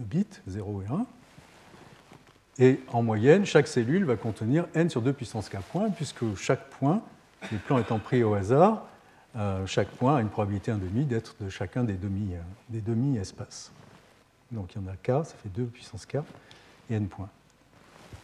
bits, 0.00 0.26
0 0.46 0.82
et 0.82 0.86
1. 0.86 1.06
Et 2.58 2.80
en 2.92 3.02
moyenne, 3.02 3.46
chaque 3.46 3.68
cellule 3.68 4.04
va 4.04 4.16
contenir 4.16 4.66
n 4.74 4.90
sur 4.90 5.00
2 5.00 5.12
puissance 5.12 5.48
k 5.48 5.58
points, 5.60 5.90
puisque 5.90 6.34
chaque 6.36 6.68
point, 6.70 7.02
les 7.52 7.58
plans 7.58 7.78
étant 7.78 7.98
pris 7.98 8.22
au 8.24 8.34
hasard, 8.34 8.86
euh, 9.36 9.66
chaque 9.66 9.88
point 9.88 10.16
a 10.16 10.20
une 10.20 10.30
probabilité 10.30 10.72
1,5 10.72 11.06
d'être 11.06 11.36
de 11.40 11.48
chacun 11.48 11.84
des 11.84 11.94
demi-espaces. 11.94 12.40
Des 12.68 12.80
demi 12.80 13.20
donc 14.52 14.74
il 14.74 14.82
y 14.82 14.84
en 14.84 14.88
a 14.88 14.96
k, 14.96 15.24
ça 15.26 15.34
fait 15.42 15.48
2 15.48 15.64
puissance 15.64 16.06
k 16.06 16.16
et 16.90 16.94
n 16.94 17.08
points. 17.08 17.28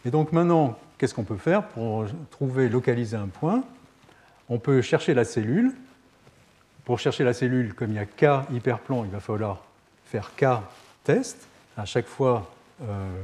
Et 0.05 0.11
donc 0.11 0.31
maintenant, 0.31 0.77
qu'est-ce 0.97 1.13
qu'on 1.13 1.23
peut 1.23 1.37
faire 1.37 1.67
pour 1.67 2.05
trouver, 2.29 2.69
localiser 2.69 3.17
un 3.17 3.27
point? 3.27 3.63
On 4.49 4.59
peut 4.59 4.81
chercher 4.81 5.13
la 5.13 5.25
cellule. 5.25 5.73
Pour 6.85 6.99
chercher 6.99 7.23
la 7.23 7.33
cellule, 7.33 7.73
comme 7.73 7.91
il 7.91 7.95
y 7.95 7.99
a 7.99 8.05
k 8.05 8.45
hyperplans, 8.51 9.05
il 9.05 9.11
va 9.11 9.21
falloir 9.21 9.63
faire 10.05 10.35
k 10.35 10.45
test. 11.03 11.47
À 11.77 11.85
chaque 11.85 12.07
fois, 12.07 12.51
euh, 12.81 13.21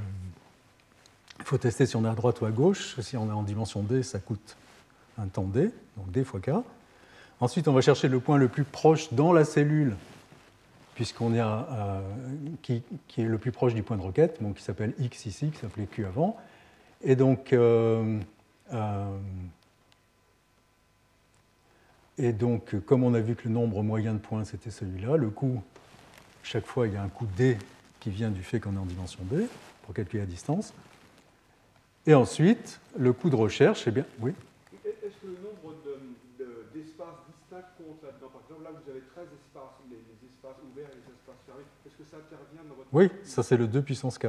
il 1.40 1.46
faut 1.46 1.58
tester 1.58 1.86
si 1.86 1.96
on 1.98 2.06
est 2.06 2.10
à 2.10 2.14
droite 2.14 2.40
ou 2.40 2.46
à 2.46 2.52
gauche. 2.52 3.00
Si 3.02 3.18
on 3.18 3.28
est 3.28 3.34
en 3.34 3.44
dimension 3.44 3.84
d, 3.84 4.02
ça 4.02 4.20
coûte 4.20 4.56
un 5.18 5.28
temps 5.28 5.44
d, 5.44 5.72
donc 5.98 6.12
d 6.12 6.24
fois 6.24 6.40
k. 6.40 6.52
Ensuite, 7.42 7.68
on 7.68 7.74
va 7.74 7.82
chercher 7.82 8.08
le 8.08 8.20
point 8.22 8.38
le 8.38 8.48
plus 8.48 8.64
proche 8.64 9.14
dans 9.14 9.34
la 9.34 9.44
cellule 9.44 9.96
puisqu'on 11.00 11.34
est 11.34 11.42
qui, 12.62 12.84
est 13.18 13.22
le 13.22 13.38
plus 13.38 13.54
proche 13.54 13.74
du 13.74 13.84
point 13.84 13.96
de 13.96 14.02
requête, 14.02 14.44
donc 14.44 14.56
qui 14.56 14.64
s'appelle 14.64 14.94
x 15.00 15.28
ici, 15.28 15.50
qui 15.50 15.58
s'appelait 15.58 15.86
q 15.86 16.06
avant. 16.06 16.36
Et 17.02 17.16
donc, 17.16 17.54
euh, 17.54 18.20
euh, 18.74 19.18
et 22.18 22.34
donc, 22.34 22.78
comme 22.86 23.04
on 23.04 23.14
a 23.14 23.22
vu 23.22 23.36
que 23.36 23.48
le 23.48 23.54
nombre 23.54 23.82
moyen 23.84 24.14
de 24.14 24.20
points, 24.20 24.44
c'était 24.44 24.72
celui-là, 24.72 25.16
le 25.16 25.30
coût, 25.30 25.64
chaque 26.44 26.66
fois, 26.66 26.88
il 26.88 26.94
y 26.94 26.98
a 26.98 27.02
un 27.02 27.10
coût 27.10 27.28
d 27.38 27.58
qui 28.02 28.10
vient 28.10 28.30
du 28.30 28.44
fait 28.44 28.60
qu'on 28.60 28.76
est 28.76 28.80
en 28.80 28.86
dimension 28.86 29.24
b, 29.24 29.44
pour 29.84 29.94
calculer 29.94 30.22
la 30.22 30.26
distance. 30.26 30.74
Et 32.06 32.14
ensuite, 32.14 32.82
le 32.98 33.14
coût 33.14 33.30
de 33.30 33.36
recherche, 33.36 33.84
eh 33.88 33.92
bien, 33.92 34.06
oui. 34.20 34.34
Est-ce 34.84 35.16
que 35.22 35.28
le 35.28 35.38
nombre 35.44 35.76
d'espaces 36.74 37.16
distincts 37.28 37.68
compte 37.78 38.04
là-dedans? 38.04 38.30
Par 38.34 38.42
exemple, 38.42 38.64
là, 38.64 38.72
vous 38.72 38.92
avez 38.92 39.02
13 39.02 39.26
espaces, 39.26 39.80
les, 39.90 40.28
espaces 40.28 40.58
ouverts 40.70 40.90
et 40.92 40.96
les 40.96 41.14
espaces 41.14 41.44
fermés. 41.46 41.64
Est-ce 41.86 41.96
que 41.96 42.04
ça 42.04 42.18
intervient 42.18 42.68
dans 42.68 42.76
votre... 42.76 42.90
Oui, 42.92 43.10
ça 43.24 43.44
c'est 43.44 43.58
le 43.58 43.68
2 43.68 43.82
puissance 43.82 44.18
k. 44.18 44.28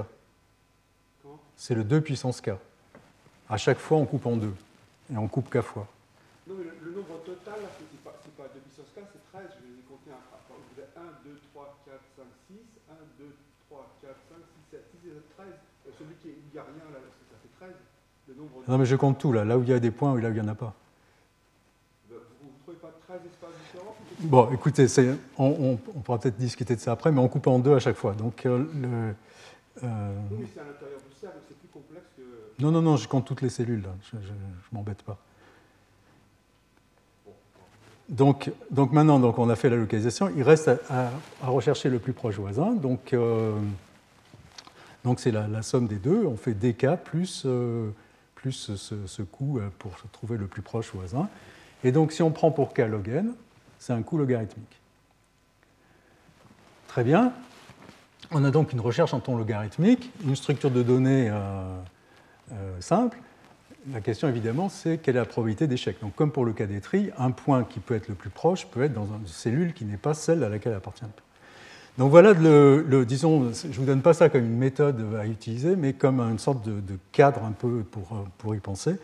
C'est 1.61 1.75
le 1.75 1.85
2 1.85 2.01
puissance 2.01 2.41
k. 2.41 2.57
À 3.47 3.59
chaque 3.59 3.77
fois, 3.77 3.99
on 3.99 4.07
coupe 4.07 4.25
en 4.25 4.39
deux. 4.39 4.55
Et 5.13 5.19
on 5.19 5.29
coupe 5.29 5.51
k 5.51 5.61
fois. 5.61 5.87
Non, 6.49 6.55
mais 6.57 6.65
le, 6.65 6.91
nombre 6.97 7.21
total, 7.23 7.61
c'est 7.77 8.01
pas, 8.03 8.17
pas 8.39 8.49
2 8.49 8.61
puissance 8.61 8.89
k, 8.97 9.05
c'est 9.13 9.39
13. 9.39 9.61
Je 9.61 9.77
les 9.77 9.85
compter. 9.85 10.09
Un, 10.09 10.25
vous 10.57 10.81
avez 10.81 10.89
1, 10.97 11.21
2, 11.23 11.37
3, 11.53 11.77
4, 11.85 12.01
5, 12.17 12.25
6. 12.49 12.57
1, 12.89 12.95
2, 13.19 13.37
3, 13.69 13.91
4, 14.01 14.09
5, 14.09 14.37
6, 14.73 14.81
7, 14.81 14.85
6 15.05 15.09
et 15.09 15.21
13. 15.37 15.47
celui 16.01 16.15
qui, 16.25 16.29
n'y 16.33 16.59
a 16.59 16.65
rien, 16.65 16.89
là, 16.97 17.01
ça 17.29 17.37
fait 17.37 17.67
13. 17.67 17.77
Le 18.29 18.35
nombre 18.41 18.65
non, 18.67 18.79
mais 18.79 18.87
je 18.87 18.97
compte 18.97 19.19
tout, 19.19 19.35
là. 19.35 19.45
Là 19.45 19.59
où 19.59 19.63
il 19.63 19.69
y 19.69 19.75
a 19.75 19.81
des 19.81 19.91
points 19.91 20.17
et 20.17 20.23
là 20.23 20.29
où 20.29 20.33
il 20.33 20.41
n'y 20.41 20.49
en 20.49 20.49
a 20.49 20.55
pas. 20.55 20.73
Vous 22.09 22.17
ne 22.17 22.57
trouvez 22.65 22.79
pas 22.81 22.97
13 23.05 23.21
espaces 23.29 23.53
différents? 23.69 23.97
Bon, 24.21 24.49
écoutez, 24.51 24.87
on, 25.37 25.77
on, 25.77 26.01
pourra 26.01 26.19
peut-être 26.19 26.39
discuter 26.39 26.75
de 26.75 26.81
ça 26.81 26.93
après, 26.93 27.13
mais 27.13 27.21
on 27.21 27.29
coupe 27.29 27.49
en 27.49 27.59
deux 27.59 27.75
à 27.77 27.81
chaque 27.81 27.97
fois. 27.97 28.15
Donc, 28.15 28.47
euh, 28.47 28.65
le, 28.81 29.15
euh... 29.85 30.13
Oui, 30.33 30.47
c'est 30.53 30.61
à 30.61 30.65
l'intérieur 30.65 31.01
du 31.01 31.15
cercle, 31.19 31.39
c'est 31.49 31.59
plus 31.59 31.69
complexe 31.69 32.07
que. 32.17 32.23
Non, 32.61 32.71
non, 32.71 32.83
non, 32.83 32.97
je 32.97 33.09
compte 33.09 33.25
toutes 33.25 33.41
les 33.43 33.49
cellules, 33.49 33.85
je 34.13 34.17
ne 34.17 34.23
m'embête 34.73 35.03
pas. 35.03 35.19
Donc, 38.11 38.51
donc, 38.71 38.93
maintenant, 38.93 39.21
donc, 39.21 39.39
on 39.39 39.49
a 39.49 39.57
fait 39.57 39.71
la 39.71 39.77
localisation. 39.77 40.31
Il 40.37 40.43
reste 40.43 40.69
à, 40.91 41.11
rechercher 41.43 41.89
le 41.89 41.99
plus 42.01 42.13
proche 42.13 42.37
voisin. 42.37 42.73
Donc, 42.75 43.13
euh, 43.13 43.53
donc 45.05 45.21
c'est 45.21 45.31
la, 45.31 45.63
somme 45.63 45.87
des 45.87 45.97
deux. 45.97 46.27
On 46.27 46.37
fait 46.37 46.53
dk 46.53 46.97
plus, 47.05 47.45
euh, 47.47 47.91
plus 48.35 48.73
ce, 48.75 49.23
coût 49.23 49.59
euh, 49.59 49.71
pour 49.79 49.93
trouver 50.13 50.37
le 50.37 50.47
plus 50.47 50.63
proche 50.63 50.91
voisin. 50.93 51.29
Et 51.85 51.93
donc, 51.93 52.13
si 52.13 52.23
on 52.23 52.33
prend 52.33 52.51
pour 52.51 52.75
k 52.75 52.81
log 52.81 53.09
n, 53.09 53.33
c'est 53.79 53.93
un 53.93 54.03
coût 54.03 54.19
logarithmique. 54.19 54.81
Très 56.89 57.05
bien. 57.05 57.33
On 58.33 58.45
a 58.45 58.51
donc 58.51 58.73
une 58.73 58.81
recherche 58.81 59.15
en 59.15 59.21
ton 59.21 59.37
logarithmique, 59.37 60.11
une 60.25 60.37
structure 60.37 60.73
de 60.73 60.83
données 60.83 61.31
simple 62.81 63.19
la 63.93 64.01
question 64.01 64.29
évidemment, 64.29 64.69
c'est 64.69 64.99
quelle 64.99 65.17
est 65.17 65.21
la 65.21 65.25
probabilité 65.25 65.67
d'échec. 65.67 65.97
Donc, 66.01 66.15
comme 66.15 66.31
pour 66.31 66.45
le 66.45 66.53
cas 66.53 66.67
des 66.67 66.81
tri, 66.81 67.11
un 67.19 67.31
point 67.31 67.65
qui 67.65 67.81
peut 67.81 67.95
être 67.95 68.09
le 68.09 68.15
plus 68.15 68.31
proche 68.31 68.67
peut 68.67 68.83
être 68.83 68.93
dans 68.93 69.07
une 69.07 69.27
cellule 69.27 69.73
qui 69.73 69.85
n'est 69.85 69.97
pas 69.97 70.15
celle 70.15 70.45
à 70.45 70.49
laquelle 70.49 70.75
appartient 70.75 71.05
le 71.05 71.11
point. 71.11 71.25
Donc 71.99 72.11
voilà, 72.11 72.33
le, 72.33 73.05
disons, 73.05 73.53
je 73.53 73.69
ne 73.69 73.73
vous 73.73 73.85
donne 73.85 74.03
pas 74.03 74.15
ça 74.15 74.29
comme 74.29 74.45
une 74.45 74.57
méthode 74.57 75.05
à 75.19 75.27
utiliser, 75.27 75.77
mais 75.77 75.93
comme 75.93 76.21
une 76.21 76.39
sorte 76.39 76.65
de, 76.65 76.99
cadre 77.13 77.45
un 77.45 77.53
peu 77.53 77.83
pour, 77.91 78.27
pour, 78.39 78.55
y 78.55 78.59
penser, 78.59 78.97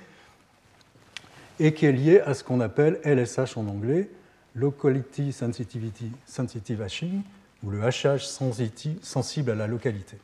et 1.58 1.74
qui 1.74 1.86
est 1.86 1.92
lié 1.92 2.20
à 2.20 2.32
ce 2.32 2.44
qu'on 2.44 2.60
appelle 2.60 3.00
LSH 3.04 3.56
en 3.56 3.66
anglais, 3.66 4.08
Locality 4.54 5.32
Sensitivity 5.32 6.10
Sensitive 6.26 6.80
Hashing, 6.80 7.22
ou 7.64 7.70
le 7.70 7.82
hachage 7.82 8.26
sensible 8.26 9.50
à 9.50 9.54
la 9.54 9.66
localité. 9.66 10.16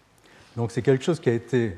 Donc 0.57 0.71
c'est 0.71 0.83
quelque 0.83 1.05
chose 1.05 1.21
qui 1.21 1.31
a 1.31 1.35
été 1.35 1.77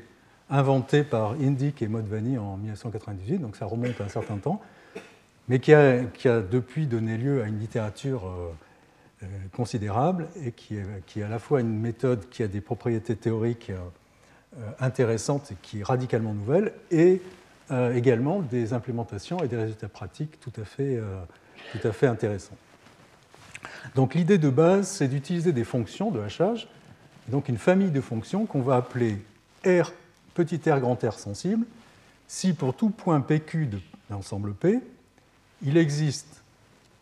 inventé 0.49 1.03
par 1.03 1.31
Indyk 1.33 1.81
et 1.81 1.87
Modvani 1.87 2.37
en 2.37 2.57
1998, 2.57 3.39
donc 3.39 3.55
ça 3.55 3.65
remonte 3.65 3.99
à 3.99 4.05
un 4.05 4.09
certain 4.09 4.37
temps, 4.37 4.61
mais 5.47 5.59
qui 5.59 5.73
a, 5.73 6.01
depuis 6.41 6.87
donné 6.87 7.17
lieu 7.17 7.41
à 7.41 7.47
une 7.47 7.59
littérature 7.59 8.27
euh, 8.27 8.51
euh, 9.23 9.27
considérable 9.53 10.27
et 10.43 10.51
qui 10.51 10.77
est, 10.77 10.85
qui 11.05 11.21
à 11.21 11.27
la 11.27 11.39
fois 11.39 11.61
une 11.61 11.79
méthode 11.79 12.29
qui 12.29 12.43
a 12.43 12.47
des 12.47 12.61
propriétés 12.61 13.15
théoriques 13.15 13.71
euh, 13.71 14.71
intéressantes 14.79 15.51
et 15.51 15.55
qui 15.61 15.79
est 15.79 15.83
radicalement 15.83 16.33
nouvelle, 16.33 16.73
et 16.91 17.21
également 17.95 18.41
des 18.41 18.73
implémentations 18.73 19.39
et 19.39 19.47
des 19.47 19.57
résultats 19.57 19.89
pratiques 19.89 20.39
tout 20.39 20.53
à 20.61 20.63
fait, 20.63 20.99
tout 21.71 21.87
à 21.87 21.91
fait 21.91 22.05
intéressants. 22.05 22.55
Donc 23.95 24.13
l'idée 24.13 24.37
de 24.37 24.51
base, 24.51 24.87
c'est 24.87 25.07
d'utiliser 25.07 25.51
des 25.51 25.63
fonctions 25.63 26.11
de 26.11 26.19
hachage, 26.19 26.69
donc 27.27 27.49
une 27.49 27.57
famille 27.57 27.89
de 27.89 28.01
fonctions 28.01 28.45
qu'on 28.45 28.61
va 28.61 28.75
appeler 28.75 29.17
R 29.65 29.91
petit 30.35 30.61
r 30.69 30.79
grand 30.79 31.03
R 31.03 31.17
sensible, 31.17 31.65
si 32.27 32.53
pour 32.53 32.75
tout 32.75 32.91
point 32.91 33.21
PQ 33.21 33.65
de 33.65 33.79
l'ensemble 34.11 34.53
P, 34.53 34.79
il 35.63 35.77
existe 35.77 36.43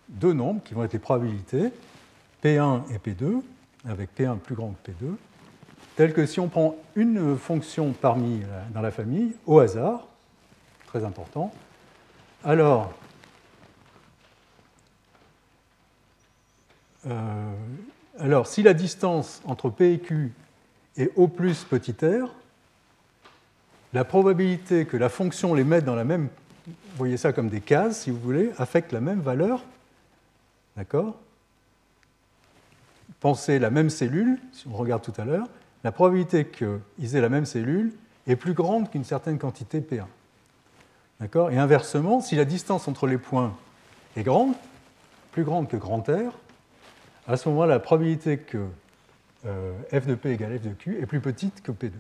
deux 0.08 0.32
nombres 0.32 0.62
qui 0.64 0.74
vont 0.74 0.86
être 0.86 0.94
les 0.94 1.00
probabilités, 1.00 1.74
P1 2.42 2.84
et 2.94 2.98
P2, 2.98 3.42
avec 3.86 4.18
P1 4.18 4.38
plus 4.38 4.56
grand 4.56 4.74
que 4.84 4.92
P2, 4.92 5.16
tels 5.98 6.14
que 6.14 6.26
si 6.26 6.40
on 6.40 6.48
prend 6.48 6.76
une 6.96 7.38
fonction 7.38 7.92
parmi 7.92 8.42
dans 8.74 8.82
la 8.82 8.92
famille, 8.92 9.34
au 9.46 9.60
hasard, 9.60 10.08
très 10.88 11.04
important, 11.04 11.52
alors 12.46 12.94
euh, 17.08 17.54
alors, 18.20 18.46
si 18.48 18.62
la 18.62 18.74
distance 18.74 19.42
entre 19.46 19.70
P 19.70 19.94
et 19.94 20.00
Q 20.00 20.32
est 20.98 21.12
O 21.16 21.28
plus 21.28 21.64
petit 21.64 21.96
r, 22.02 22.30
la 23.94 24.04
probabilité 24.04 24.86
que 24.86 24.98
la 24.98 25.10
fonction 25.10 25.54
les 25.54 25.64
mette 25.64 25.86
dans 25.86 25.96
la 25.96 26.04
même, 26.04 26.30
voyez 26.98 27.18
ça 27.18 27.32
comme 27.32 27.50
des 27.50 27.62
cases, 27.62 28.02
si 28.02 28.12
vous 28.12 28.20
voulez, 28.20 28.52
affecte 28.58 28.92
la 28.92 29.02
même 29.02 29.22
valeur. 29.22 29.64
D'accord? 30.76 31.16
Pensez 33.20 33.60
la 33.60 33.70
même 33.70 33.90
cellule, 33.90 34.40
si 34.52 34.68
on 34.68 34.76
regarde 34.76 35.04
tout 35.04 35.14
à 35.18 35.26
l'heure, 35.26 35.48
la 35.84 35.92
probabilité 35.92 36.48
qu'ils 36.48 37.16
aient 37.16 37.22
la 37.22 37.30
même 37.30 37.46
cellule 37.46 37.94
est 38.26 38.36
plus 38.36 38.54
grande 38.54 38.90
qu'une 38.90 39.04
certaine 39.04 39.38
quantité 39.38 39.80
P1. 39.80 40.06
D'accord? 41.20 41.52
Et 41.52 41.58
inversement, 41.58 42.22
si 42.22 42.36
la 42.36 42.46
distance 42.46 42.88
entre 42.88 43.06
les 43.06 43.18
points 43.18 43.56
est 44.18 44.24
grande, 44.24 44.54
plus 45.32 45.44
grande 45.44 45.68
que 45.68 45.78
grand 45.78 46.02
R, 46.10 46.34
à 47.28 47.38
ce 47.38 47.48
moment-là, 47.50 47.76
la 47.76 47.80
probabilité 47.80 48.38
que 48.38 48.66
euh, 49.46 49.74
f 49.94 50.06
de 50.06 50.16
P 50.16 50.32
égale 50.32 50.58
f 50.58 50.64
de 50.64 50.74
Q 50.74 51.00
est 51.02 51.06
plus 51.06 51.20
petite 51.20 51.62
que 51.62 51.72
P2. 51.72 51.92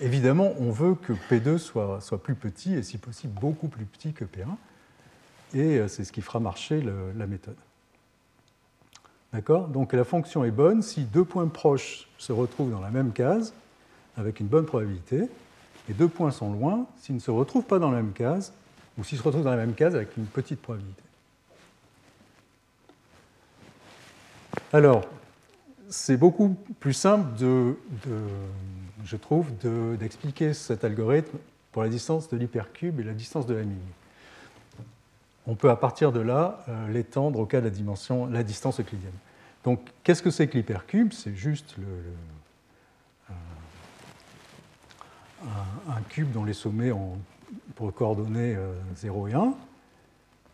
Évidemment, 0.00 0.52
on 0.58 0.70
veut 0.70 0.94
que 0.94 1.12
P2 1.12 1.58
soit, 1.58 2.00
plus 2.22 2.34
petit 2.34 2.74
et 2.74 2.82
si 2.82 2.98
possible 2.98 3.38
beaucoup 3.40 3.68
plus 3.68 3.84
petit 3.84 4.12
que 4.12 4.24
P1. 4.24 4.46
Et 5.54 5.78
euh, 5.78 5.88
c'est 5.88 6.04
ce 6.04 6.12
qui 6.12 6.20
fera 6.20 6.40
marcher 6.40 6.82
la 7.16 7.26
méthode. 7.26 7.56
D'accord? 9.32 9.68
Donc 9.68 9.92
la 9.92 10.04
fonction 10.04 10.44
est 10.44 10.50
bonne 10.50 10.82
si 10.82 11.02
deux 11.02 11.24
points 11.24 11.48
proches 11.48 12.08
se 12.18 12.32
retrouvent 12.32 12.70
dans 12.70 12.80
la 12.80 12.90
même 12.90 13.12
case 13.12 13.52
avec 14.16 14.40
une 14.40 14.46
bonne 14.46 14.66
probabilité, 14.66 15.28
et 15.88 15.92
deux 15.92 16.08
points 16.08 16.32
sont 16.32 16.52
loin 16.52 16.86
s'ils 17.00 17.14
ne 17.14 17.20
se 17.20 17.30
retrouvent 17.30 17.64
pas 17.64 17.78
dans 17.78 17.90
la 17.90 18.02
même 18.02 18.12
case, 18.12 18.52
ou 18.98 19.04
s'ils 19.04 19.18
se 19.18 19.22
retrouvent 19.22 19.44
dans 19.44 19.50
la 19.50 19.56
même 19.56 19.74
case 19.74 19.94
avec 19.94 20.16
une 20.16 20.26
petite 20.26 20.60
probabilité. 20.60 21.02
Alors, 24.72 25.06
c'est 25.88 26.16
beaucoup 26.16 26.56
plus 26.80 26.92
simple 26.92 27.38
de 27.38 27.76
je 29.08 29.16
trouve, 29.16 29.46
d'expliquer 29.96 30.52
cet 30.52 30.84
algorithme 30.84 31.38
pour 31.72 31.82
la 31.82 31.88
distance 31.88 32.28
de 32.28 32.36
l'hypercube 32.36 33.00
et 33.00 33.04
la 33.04 33.14
distance 33.14 33.46
de 33.46 33.54
la 33.54 33.62
mine. 33.62 33.78
On 35.46 35.54
peut 35.54 35.70
à 35.70 35.76
partir 35.76 36.12
de 36.12 36.20
là 36.20 36.62
euh, 36.68 36.88
l'étendre 36.88 37.38
au 37.38 37.46
cas 37.46 37.60
de 37.60 37.64
la, 37.64 37.70
dimension, 37.70 38.26
la 38.26 38.42
distance 38.42 38.80
euclidienne. 38.80 39.14
Donc 39.64 39.80
qu'est-ce 40.02 40.22
que 40.22 40.30
c'est 40.30 40.46
que 40.46 40.58
l'hypercube? 40.58 41.14
C'est 41.14 41.34
juste 41.34 41.74
le, 41.78 43.34
un, 45.88 46.02
cube 46.10 46.30
dont 46.32 46.44
les 46.44 46.52
sommets 46.52 46.92
ont 46.92 47.18
pour 47.76 47.94
coordonnées 47.94 48.58
0 48.96 49.26
euh, 49.26 49.30
et 49.30 49.34
1. 49.34 49.54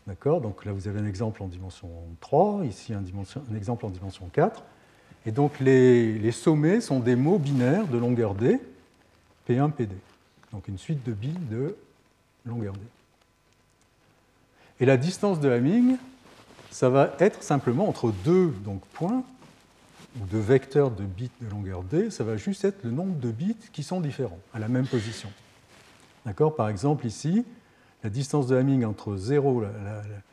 D'accord? 0.07 0.39
Donc 0.39 0.63
là, 0.63 0.71
vous 0.71 0.87
avez 0.87 1.01
un 1.01 1.05
exemple 1.05 1.43
en 1.43 1.47
dimension 1.47 1.89
3, 2.21 2.63
ici 2.65 2.93
un 2.93 3.03
exemple 3.53 3.85
en 3.85 3.89
dimension 3.89 4.29
4. 4.31 4.63
Et 5.25 5.31
donc 5.31 5.59
les, 5.59 6.31
sommets 6.31 6.81
sont 6.81 6.99
des 6.99 7.15
mots 7.15 7.39
binaires 7.39 7.87
de 7.87 7.97
longueur 7.97 8.35
d, 8.35 8.59
P1, 9.49 9.71
PD. 9.71 9.95
Donc 10.51 10.67
une 10.67 10.77
suite 10.77 11.03
de 11.03 11.13
bits 11.13 11.33
de 11.49 11.75
longueur 12.45 12.73
d. 12.73 12.79
Et 14.79 14.85
la 14.85 14.97
distance 14.97 15.39
de 15.39 15.49
Hamming, 15.49 15.97
ça 16.69 16.89
va 16.89 17.15
être 17.19 17.41
simplement 17.41 17.87
entre 17.87 18.11
deux 18.23 18.53
donc, 18.63 18.81
points, 18.93 19.23
ou 20.21 20.25
deux 20.25 20.39
vecteurs 20.39 20.91
de 20.91 21.03
bits 21.03 21.31
de 21.41 21.49
longueur 21.49 21.83
d, 21.83 22.09
ça 22.09 22.23
va 22.23 22.37
juste 22.37 22.63
être 22.63 22.83
le 22.83 22.91
nombre 22.91 23.17
de 23.19 23.31
bits 23.31 23.57
qui 23.73 23.83
sont 23.83 24.01
différents, 24.01 24.39
à 24.53 24.59
la 24.59 24.67
même 24.67 24.87
position. 24.87 25.29
D'accord? 26.25 26.55
Par 26.55 26.69
exemple, 26.69 27.05
ici, 27.05 27.45
la 28.03 28.09
distance 28.09 28.47
de 28.47 28.55
Hamming 28.55 28.85
entre 28.85 29.17
0, 29.17 29.63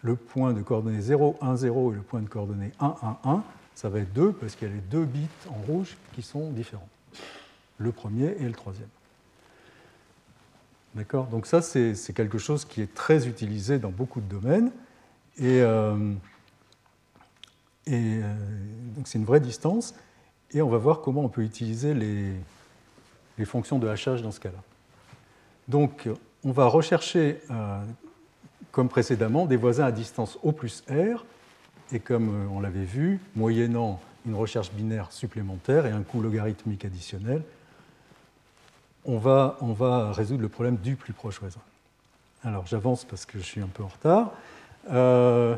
le 0.02 0.16
point 0.16 0.52
de 0.52 0.62
coordonnées 0.62 1.00
0, 1.00 1.38
1, 1.40 1.56
0 1.56 1.92
et 1.92 1.96
le 1.96 2.02
point 2.02 2.20
de 2.20 2.28
coordonnées 2.28 2.72
1, 2.80 2.94
1, 3.24 3.30
1 3.30 3.44
ça 3.74 3.88
va 3.88 4.00
être 4.00 4.12
2 4.12 4.32
parce 4.32 4.54
qu'il 4.54 4.68
y 4.68 4.70
a 4.70 4.74
les 4.74 4.80
deux 4.80 5.04
bits 5.04 5.26
en 5.48 5.60
rouge 5.66 5.96
qui 6.14 6.22
sont 6.22 6.50
différents. 6.50 6.88
Le 7.78 7.92
premier 7.92 8.36
et 8.38 8.44
le 8.44 8.52
troisième. 8.52 8.88
D'accord? 10.94 11.26
Donc 11.26 11.46
ça, 11.46 11.62
c'est 11.62 12.12
quelque 12.14 12.38
chose 12.38 12.64
qui 12.64 12.82
est 12.82 12.94
très 12.94 13.26
utilisé 13.26 13.78
dans 13.78 13.90
beaucoup 13.90 14.20
de 14.20 14.28
domaines. 14.28 14.70
Et, 15.38 15.62
euh, 15.62 16.12
euh, 17.88 18.36
donc 18.94 19.08
c'est 19.08 19.18
une 19.18 19.24
vraie 19.24 19.40
distance. 19.40 19.94
Et 20.52 20.60
on 20.60 20.68
va 20.68 20.78
voir 20.78 21.00
comment 21.00 21.22
on 21.22 21.28
peut 21.28 21.42
utiliser 21.42 21.94
les, 21.94 22.32
les 23.38 23.44
fonctions 23.44 23.78
de 23.78 23.88
hachage 23.88 24.22
dans 24.22 24.32
ce 24.32 24.40
cas-là. 24.40 24.62
Donc 25.68 26.08
on 26.44 26.52
va 26.52 26.66
rechercher, 26.66 27.40
euh, 27.50 27.82
comme 28.70 28.88
précédemment, 28.88 29.46
des 29.46 29.56
voisins 29.56 29.84
à 29.84 29.92
distance 29.92 30.38
O 30.42 30.52
plus 30.52 30.84
R. 30.90 31.24
Et 31.92 32.00
comme 32.00 32.48
on 32.52 32.60
l'avait 32.60 32.84
vu, 32.84 33.20
moyennant 33.36 34.00
une 34.26 34.34
recherche 34.34 34.72
binaire 34.72 35.12
supplémentaire 35.12 35.86
et 35.86 35.90
un 35.90 36.02
coût 36.02 36.20
logarithmique 36.20 36.84
additionnel, 36.84 37.42
on 39.04 39.18
va, 39.18 39.58
on 39.60 39.72
va 39.72 40.12
résoudre 40.12 40.42
le 40.42 40.48
problème 40.48 40.76
du 40.76 40.96
plus 40.96 41.12
proche 41.12 41.40
voisin. 41.40 41.60
Alors 42.44 42.66
j'avance 42.66 43.04
parce 43.04 43.26
que 43.26 43.38
je 43.38 43.44
suis 43.44 43.60
un 43.60 43.66
peu 43.66 43.82
en 43.82 43.88
retard. 43.88 44.32
Euh, 44.90 45.56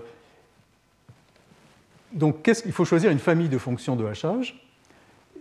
donc 2.13 2.51
il 2.65 2.73
faut 2.73 2.85
choisir 2.85 3.11
une 3.11 3.19
famille 3.19 3.49
de 3.49 3.59
fonctions 3.59 3.97
de 3.97 4.05
hachage? 4.05 4.61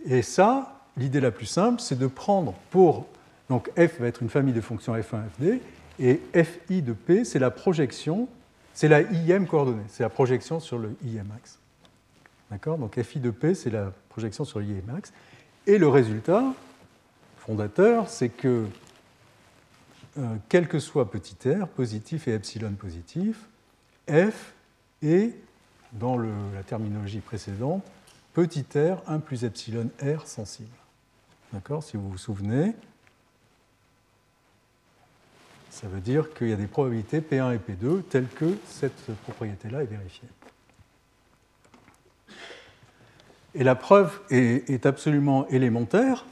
Et 0.06 0.22
ça, 0.22 0.82
l'idée 0.98 1.22
la 1.22 1.32
plus 1.32 1.46
simple, 1.46 1.82
c'est 1.82 1.98
de 1.98 2.08
prendre 2.08 2.54
pour... 2.72 3.08
Donc 3.50 3.70
f 3.78 4.00
va 4.00 4.08
être 4.08 4.22
une 4.22 4.30
famille 4.30 4.54
de 4.54 4.62
fonctions 4.62 4.96
f1, 4.96 5.24
fd, 5.38 5.60
et 6.00 6.20
fi 6.44 6.82
de 6.82 6.94
p, 6.94 7.24
c'est 7.24 7.40
la 7.40 7.52
projection, 7.52 8.28
c'est 8.74 8.88
la 8.88 8.98
im 8.98 9.46
coordonnée, 9.46 9.84
c'est 9.88 10.04
la 10.04 10.10
projection 10.10 10.60
sur 10.60 10.78
le 10.78 10.96
im 11.04 11.26
axe. 11.36 11.60
D'accord? 12.50 12.78
Donc 12.78 13.02
fi 13.02 13.20
de 13.20 13.32
p, 13.32 13.54
c'est 13.56 13.70
la 13.70 13.92
projection 14.10 14.46
sur 14.46 14.60
le 14.60 14.66
im 14.66 14.96
axe. 14.96 15.14
Et 15.66 15.78
le 15.78 15.88
résultat, 15.88 16.54
fondateur, 17.38 18.10
c'est 18.10 18.30
que 18.30 18.66
euh, 20.18 20.36
quel 20.50 20.68
que 20.68 20.80
soit 20.80 21.10
petit 21.10 21.36
r, 21.48 21.68
positif 21.68 22.28
et 22.28 22.34
epsilon 22.34 22.74
positif, 22.74 23.48
f 24.10 24.54
est, 25.02 25.36
dans 25.94 26.18
la 26.18 26.64
terminologie 26.66 27.20
précédente, 27.20 27.84
petit 28.34 28.66
r 28.76 29.02
1 29.08 29.20
plus 29.20 29.44
epsilon 29.46 29.90
r 30.02 30.28
sensible. 30.28 30.70
D'accord? 31.52 31.84
Si 31.84 31.98
vous 31.98 32.10
vous 32.10 32.18
souvenez, 32.18 32.76
ça 35.74 35.88
veut 35.88 36.00
dire 36.00 36.34
qu'il 36.34 36.50
y 36.50 36.54
a 36.54 36.56
des 36.56 36.68
probabilités 36.68 37.20
P1 37.20 37.56
et 37.56 37.58
P2 37.58 38.04
telles 38.04 38.28
que 38.28 38.58
cette 38.68 39.14
propriété-là 39.24 39.84
est 39.84 39.88
vérifiée. 39.88 40.30
Et 43.56 43.64
la 43.64 43.76
preuve 43.76 44.20
est 44.30 44.86
absolument 44.86 45.48
élémentaire 45.50 46.26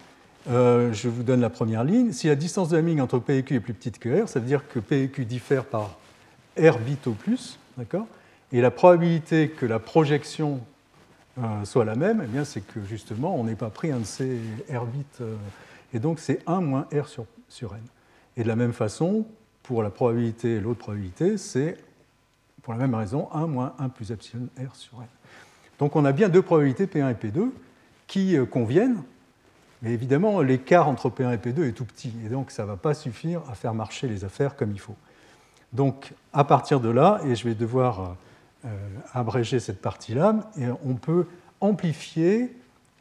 euh, 0.49 0.91
je 0.91 1.07
vous 1.07 1.23
donne 1.23 1.41
la 1.41 1.49
première 1.49 1.83
ligne. 1.83 2.11
Si 2.11 2.27
la 2.27 2.35
distance 2.35 2.69
de 2.69 2.77
Hamming 2.77 2.99
entre 2.99 3.19
P 3.19 3.37
et 3.37 3.43
Q 3.43 3.55
est 3.55 3.59
plus 3.59 3.73
petite 3.73 3.99
que 3.99 4.23
R, 4.23 4.27
ça 4.27 4.39
veut 4.39 4.45
dire 4.45 4.67
que 4.67 4.79
P 4.79 5.03
et 5.03 5.09
Q 5.09 5.25
diffèrent 5.25 5.65
par 5.65 5.97
R 6.59 6.79
bit 6.79 7.05
au 7.07 7.11
plus, 7.11 7.59
d'accord? 7.77 8.07
Et 8.51 8.59
la 8.59 8.71
probabilité 8.71 9.49
que 9.49 9.65
la 9.65 9.79
projection 9.79 10.59
euh, 11.37 11.63
soit 11.63 11.85
la 11.85 11.95
même, 11.95 12.27
eh 12.35 12.45
c'est 12.45 12.61
que 12.61 12.83
justement, 12.83 13.39
on 13.39 13.43
n'est 13.43 13.55
pas 13.55 13.69
pris 13.69 13.91
un 13.91 13.99
de 13.99 14.05
ces 14.05 14.39
R 14.73 14.85
bits, 14.85 15.05
euh, 15.21 15.35
et 15.93 15.99
donc 15.99 16.19
c'est 16.19 16.39
1 16.47 16.61
moins 16.61 16.87
R 16.93 17.07
sur, 17.07 17.25
sur, 17.47 17.73
N. 17.75 17.81
Et 18.41 18.43
de 18.43 18.47
la 18.47 18.55
même 18.55 18.73
façon, 18.73 19.27
pour 19.61 19.83
la 19.83 19.91
probabilité 19.91 20.55
et 20.55 20.59
l'autre 20.59 20.79
probabilité, 20.79 21.37
c'est 21.37 21.77
pour 22.63 22.73
la 22.73 22.79
même 22.79 22.95
raison 22.95 23.29
1 23.31 23.45
moins 23.45 23.75
1 23.77 23.89
plus 23.89 24.11
epsilon 24.11 24.47
R 24.57 24.75
sur 24.75 24.99
N. 24.99 25.07
Donc 25.77 25.95
on 25.95 26.05
a 26.05 26.11
bien 26.11 26.27
deux 26.27 26.41
probabilités 26.41 26.87
P1 26.87 27.11
et 27.11 27.13
P2 27.13 27.51
qui 28.07 28.35
conviennent 28.49 29.03
mais 29.81 29.91
évidemment, 29.91 30.41
l'écart 30.41 30.87
entre 30.87 31.09
P1 31.09 31.33
et 31.33 31.37
P2 31.37 31.67
est 31.67 31.71
tout 31.71 31.85
petit, 31.85 32.13
et 32.25 32.29
donc 32.29 32.51
ça 32.51 32.63
ne 32.63 32.67
va 32.67 32.77
pas 32.77 32.93
suffire 32.93 33.41
à 33.49 33.55
faire 33.55 33.73
marcher 33.73 34.07
les 34.07 34.23
affaires 34.23 34.55
comme 34.55 34.71
il 34.71 34.79
faut. 34.79 34.95
Donc, 35.73 36.13
à 36.33 36.43
partir 36.43 36.79
de 36.79 36.89
là, 36.89 37.19
et 37.25 37.35
je 37.35 37.47
vais 37.47 37.55
devoir 37.55 38.15
euh, 38.65 38.69
abréger 39.13 39.59
cette 39.59 39.81
partie-là, 39.81 40.51
on 40.85 40.95
peut 40.95 41.25
amplifier 41.61 42.55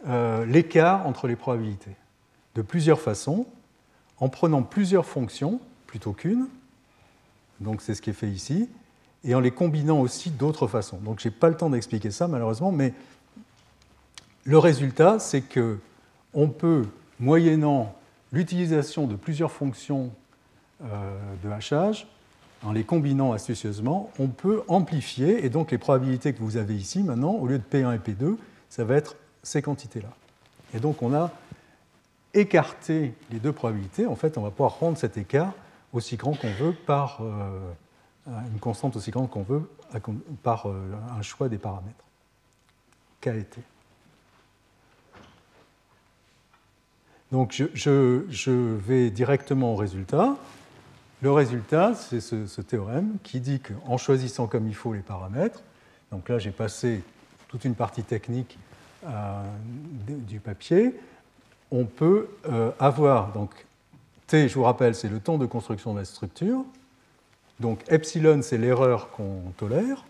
euh, 0.06 0.46
l'écart 0.46 1.06
entre 1.06 1.26
les 1.26 1.36
probabilités 1.36 1.96
de 2.54 2.62
plusieurs 2.62 3.00
façons, 3.00 3.46
en 4.20 4.28
prenant 4.28 4.62
plusieurs 4.62 5.06
fonctions 5.06 5.60
plutôt 5.86 6.12
qu'une, 6.12 6.46
donc 7.60 7.82
c'est 7.82 7.94
ce 7.94 8.02
qui 8.02 8.10
est 8.10 8.14
fait 8.14 8.28
ici, 8.28 8.68
et 9.24 9.34
en 9.34 9.40
les 9.40 9.50
combinant 9.50 10.00
aussi 10.00 10.30
d'autres 10.30 10.66
façons. 10.66 10.98
Donc 10.98 11.20
je 11.20 11.28
n'ai 11.28 11.34
pas 11.34 11.48
le 11.48 11.56
temps 11.56 11.70
d'expliquer 11.70 12.10
ça 12.10 12.28
malheureusement, 12.28 12.72
mais 12.72 12.94
le 14.44 14.58
résultat, 14.58 15.18
c'est 15.18 15.42
que 15.42 15.78
on 16.32 16.48
peut, 16.48 16.86
moyennant 17.18 17.94
l'utilisation 18.32 19.06
de 19.06 19.16
plusieurs 19.16 19.50
fonctions 19.50 20.10
euh, 20.84 21.18
de 21.44 21.50
hachage, 21.50 22.06
en 22.62 22.72
les 22.72 22.84
combinant 22.84 23.32
astucieusement, 23.32 24.10
on 24.18 24.28
peut 24.28 24.62
amplifier, 24.68 25.44
et 25.44 25.48
donc 25.48 25.70
les 25.70 25.78
probabilités 25.78 26.32
que 26.32 26.40
vous 26.40 26.56
avez 26.56 26.76
ici 26.76 27.02
maintenant, 27.02 27.32
au 27.32 27.46
lieu 27.46 27.58
de 27.58 27.64
P1 27.64 27.94
et 27.94 27.98
P2, 27.98 28.36
ça 28.68 28.84
va 28.84 28.96
être 28.96 29.16
ces 29.42 29.62
quantités-là. 29.62 30.10
Et 30.74 30.78
donc 30.78 31.02
on 31.02 31.14
a 31.14 31.32
écarté 32.34 33.14
les 33.30 33.38
deux 33.38 33.52
probabilités. 33.52 34.06
En 34.06 34.16
fait, 34.16 34.38
on 34.38 34.42
va 34.42 34.50
pouvoir 34.50 34.78
rendre 34.78 34.98
cet 34.98 35.16
écart 35.16 35.52
aussi 35.92 36.16
grand 36.16 36.34
qu'on 36.34 36.52
veut 36.52 36.72
par 36.72 37.18
euh, 37.20 37.58
une 38.26 38.60
constante 38.60 38.96
aussi 38.96 39.10
grande 39.10 39.30
qu'on 39.30 39.42
veut 39.42 39.68
par 40.42 40.68
euh, 40.68 40.92
un 41.18 41.22
choix 41.22 41.48
des 41.48 41.58
paramètres. 41.58 42.04
KT. 43.20 43.58
Donc 47.32 47.52
je, 47.74 48.50
vais 48.50 49.10
directement 49.10 49.74
au 49.74 49.76
résultat. 49.76 50.36
Le 51.22 51.30
résultat, 51.30 51.94
c'est 51.94 52.20
ce, 52.20 52.60
théorème 52.60 53.18
qui 53.22 53.40
dit 53.40 53.60
qu'en 53.60 53.98
choisissant 53.98 54.46
comme 54.46 54.66
il 54.66 54.74
faut 54.74 54.94
les 54.94 55.00
paramètres, 55.00 55.62
donc 56.10 56.28
là 56.28 56.38
j'ai 56.38 56.50
passé 56.50 57.02
toute 57.48 57.64
une 57.64 57.74
partie 57.74 58.02
technique 58.02 58.58
euh, 59.04 59.42
du 60.06 60.40
papier, 60.40 60.94
on 61.70 61.84
peut 61.84 62.28
euh, 62.48 62.70
avoir, 62.78 63.32
donc 63.32 63.50
T, 64.26 64.48
je 64.48 64.54
vous 64.54 64.64
rappelle, 64.64 64.94
c'est 64.94 65.08
le 65.08 65.20
temps 65.20 65.38
de 65.38 65.46
construction 65.46 65.94
de 65.94 66.00
la 66.00 66.04
structure, 66.04 66.64
donc 67.60 67.80
epsilon, 67.88 68.40
c'est 68.42 68.58
l'erreur 68.58 69.10
qu'on 69.10 69.52
tolère, 69.56 70.04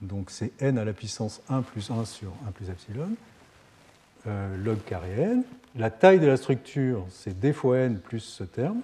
donc 0.00 0.30
c'est 0.30 0.52
n 0.60 0.78
à 0.78 0.84
la 0.84 0.92
puissance 0.92 1.40
1 1.48 1.62
plus 1.62 1.90
1 1.90 2.04
sur 2.04 2.32
1 2.46 2.52
plus 2.52 2.70
epsilon, 2.70 3.10
euh, 4.26 4.56
log 4.56 4.78
carré 4.86 5.10
n. 5.20 5.44
La 5.76 5.90
taille 5.90 6.20
de 6.20 6.26
la 6.26 6.36
structure, 6.36 7.04
c'est 7.10 7.38
d 7.38 7.52
fois 7.52 7.78
n 7.78 7.98
plus 7.98 8.20
ce 8.20 8.44
terme. 8.44 8.80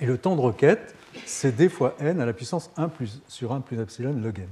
Et 0.00 0.06
le 0.06 0.18
temps 0.18 0.36
de 0.36 0.40
requête, 0.40 0.94
c'est 1.26 1.54
d 1.54 1.68
fois 1.68 1.94
n 2.00 2.20
à 2.20 2.26
la 2.26 2.32
puissance 2.32 2.70
1 2.76 2.88
plus, 2.88 3.20
sur 3.28 3.52
1 3.52 3.60
plus 3.60 3.80
epsilon 3.80 4.12
log 4.12 4.38
n. 4.38 4.48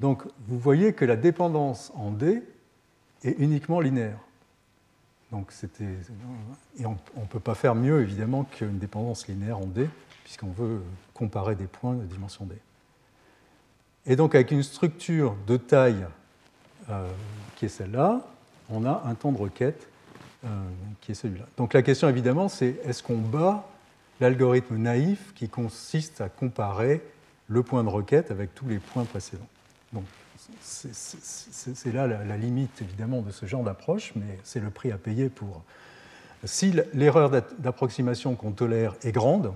Donc 0.00 0.22
vous 0.48 0.58
voyez 0.58 0.92
que 0.92 1.04
la 1.04 1.16
dépendance 1.16 1.92
en 1.94 2.10
d 2.10 2.42
est 3.22 3.36
uniquement 3.38 3.80
linéaire. 3.80 4.18
Donc 5.34 5.52
et 6.78 6.86
on 6.86 6.92
ne 6.92 7.26
peut 7.28 7.40
pas 7.40 7.56
faire 7.56 7.74
mieux 7.74 8.00
évidemment 8.02 8.44
qu'une 8.44 8.78
dépendance 8.78 9.26
linéaire 9.26 9.58
en 9.58 9.66
d, 9.66 9.90
puisqu'on 10.22 10.52
veut 10.52 10.80
comparer 11.12 11.56
des 11.56 11.66
points 11.66 11.94
de 11.94 12.04
dimension 12.04 12.44
d. 12.44 12.54
Et 14.06 14.14
donc 14.14 14.36
avec 14.36 14.52
une 14.52 14.62
structure 14.62 15.34
de 15.48 15.56
taille 15.56 16.06
euh, 16.88 17.10
qui 17.56 17.64
est 17.64 17.68
celle-là, 17.68 18.20
on 18.70 18.86
a 18.86 19.02
un 19.06 19.14
temps 19.16 19.32
de 19.32 19.38
requête 19.38 19.88
euh, 20.44 20.48
qui 21.00 21.10
est 21.10 21.16
celui-là. 21.16 21.46
Donc 21.56 21.74
la 21.74 21.82
question 21.82 22.08
évidemment, 22.08 22.48
c'est 22.48 22.76
est-ce 22.84 23.02
qu'on 23.02 23.18
bat 23.18 23.66
l'algorithme 24.20 24.76
naïf 24.76 25.34
qui 25.34 25.48
consiste 25.48 26.20
à 26.20 26.28
comparer 26.28 27.02
le 27.48 27.64
point 27.64 27.82
de 27.82 27.88
requête 27.88 28.30
avec 28.30 28.54
tous 28.54 28.68
les 28.68 28.78
points 28.78 29.04
précédents? 29.04 29.48
C'est 30.60 31.92
là 31.92 32.06
la, 32.06 32.36
limite 32.36 32.82
évidemment 32.82 33.22
de 33.22 33.30
ce 33.30 33.46
genre 33.46 33.62
d'approche, 33.62 34.12
mais 34.16 34.38
c'est 34.44 34.60
le 34.60 34.70
prix 34.70 34.92
à 34.92 34.98
payer 34.98 35.28
pour. 35.28 35.62
Si 36.44 36.74
l'erreur 36.92 37.30
d'approximation 37.58 38.34
qu'on 38.34 38.52
tolère 38.52 38.94
est 39.02 39.12
grande, 39.12 39.52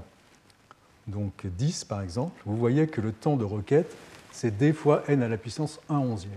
donc 1.06 1.46
10 1.46 1.84
par 1.84 2.00
exemple, 2.00 2.40
vous 2.46 2.56
voyez 2.56 2.86
que 2.86 3.00
le 3.00 3.12
temps 3.12 3.36
de 3.36 3.44
requête, 3.44 3.94
c'est 4.32 4.56
d 4.56 4.72
fois 4.72 5.02
n 5.08 5.22
à 5.22 5.28
la 5.28 5.36
puissance 5.36 5.80
1 5.88 5.98
onzième. 5.98 6.32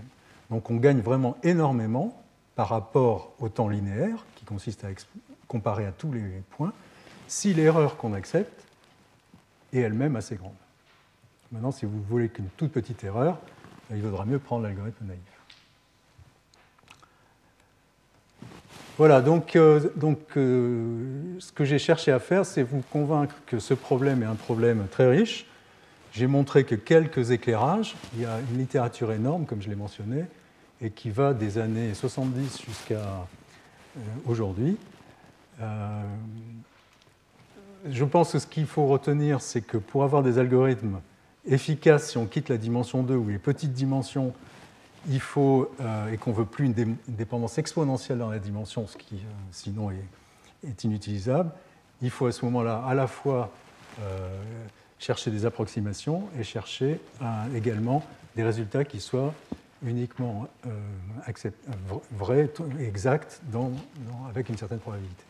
Donc 0.49 0.69
on 0.69 0.75
gagne 0.75 0.99
vraiment 0.99 1.37
énormément 1.43 2.21
par 2.55 2.69
rapport 2.69 3.33
au 3.39 3.49
temps 3.49 3.69
linéaire, 3.69 4.25
qui 4.35 4.45
consiste 4.45 4.83
à 4.83 4.89
comparer 5.47 5.85
à 5.85 5.91
tous 5.91 6.11
les 6.11 6.43
points, 6.51 6.73
si 7.27 7.53
l'erreur 7.53 7.95
qu'on 7.97 8.13
accepte 8.13 8.65
est 9.71 9.79
elle-même 9.79 10.17
assez 10.17 10.35
grande. 10.35 10.51
Maintenant, 11.51 11.71
si 11.71 11.85
vous 11.85 12.01
voulez 12.09 12.29
qu'une 12.29 12.49
toute 12.57 12.71
petite 12.71 13.03
erreur, 13.03 13.37
il 13.95 14.01
vaudra 14.01 14.25
mieux 14.25 14.39
prendre 14.39 14.63
l'algorithme 14.63 15.05
naïf. 15.05 15.19
Voilà, 18.97 19.21
donc, 19.21 19.55
euh, 19.55 19.89
euh, 20.37 21.39
ce 21.39 21.51
que 21.51 21.65
j'ai 21.65 21.79
cherché 21.79 22.11
à 22.11 22.19
faire, 22.19 22.45
c'est 22.45 22.61
vous 22.61 22.83
convaincre 22.91 23.35
que 23.47 23.57
ce 23.57 23.73
problème 23.73 24.21
est 24.21 24.27
un 24.27 24.35
problème 24.35 24.85
très 24.91 25.09
riche. 25.09 25.45
J'ai 26.13 26.27
montré 26.27 26.65
que 26.65 26.75
quelques 26.75 27.31
éclairages, 27.31 27.95
il 28.13 28.21
y 28.21 28.25
a 28.25 28.39
une 28.51 28.59
littérature 28.59 29.11
énorme, 29.11 29.45
comme 29.45 29.61
je 29.61 29.69
l'ai 29.69 29.75
mentionné, 29.75 30.25
et 30.81 30.91
qui 30.91 31.09
va 31.09 31.33
des 31.33 31.57
années 31.57 31.93
70 31.93 32.61
jusqu'à 32.63 33.27
aujourd'hui. 34.25 34.77
je 37.89 38.05
pense 38.05 38.33
que 38.33 38.39
ce 38.39 38.47
qu'il 38.47 38.67
faut 38.67 38.87
retenir, 38.87 39.41
c'est 39.41 39.61
que 39.61 39.77
pour 39.77 40.03
avoir 40.03 40.21
des 40.21 40.37
algorithmes 40.37 40.99
efficaces, 41.45 42.11
si 42.11 42.17
on 42.17 42.25
quitte 42.25 42.49
la 42.49 42.57
dimension 42.57 43.03
2 43.03 43.15
ou 43.15 43.29
les 43.29 43.39
petites 43.39 43.73
dimensions, 43.73 44.33
il 45.09 45.19
faut, 45.19 45.71
et 46.11 46.17
qu'on 46.17 46.29
ne 46.29 46.35
veut 46.35 46.45
plus 46.45 46.65
une, 46.65 46.95
dépendance 47.07 47.57
exponentielle 47.57 48.19
dans 48.19 48.29
la 48.29 48.37
dimension, 48.37 48.85
ce 48.85 48.97
qui 48.97 49.15
sinon 49.51 49.89
est, 49.89 50.83
inutilisable, 50.83 51.51
il 52.03 52.11
faut 52.11 52.27
à 52.27 52.31
ce 52.31 52.45
moment-là 52.45 52.83
à 52.85 52.93
la 52.93 53.07
fois 53.07 53.51
chercher 54.99 55.31
des 55.31 55.47
approximations 55.47 56.29
et 56.39 56.43
chercher 56.43 56.99
également 57.55 58.03
des 58.35 58.43
résultats 58.43 58.85
qui 58.85 58.99
soient 58.99 59.33
uniquement 59.85 60.47
euh, 60.67 60.69
euh 61.27 61.49
vrais, 62.11 62.49
exacts, 62.79 63.41
avec 64.29 64.49
une 64.49 64.57
certaine 64.57 64.79
probabilité. 64.79 65.23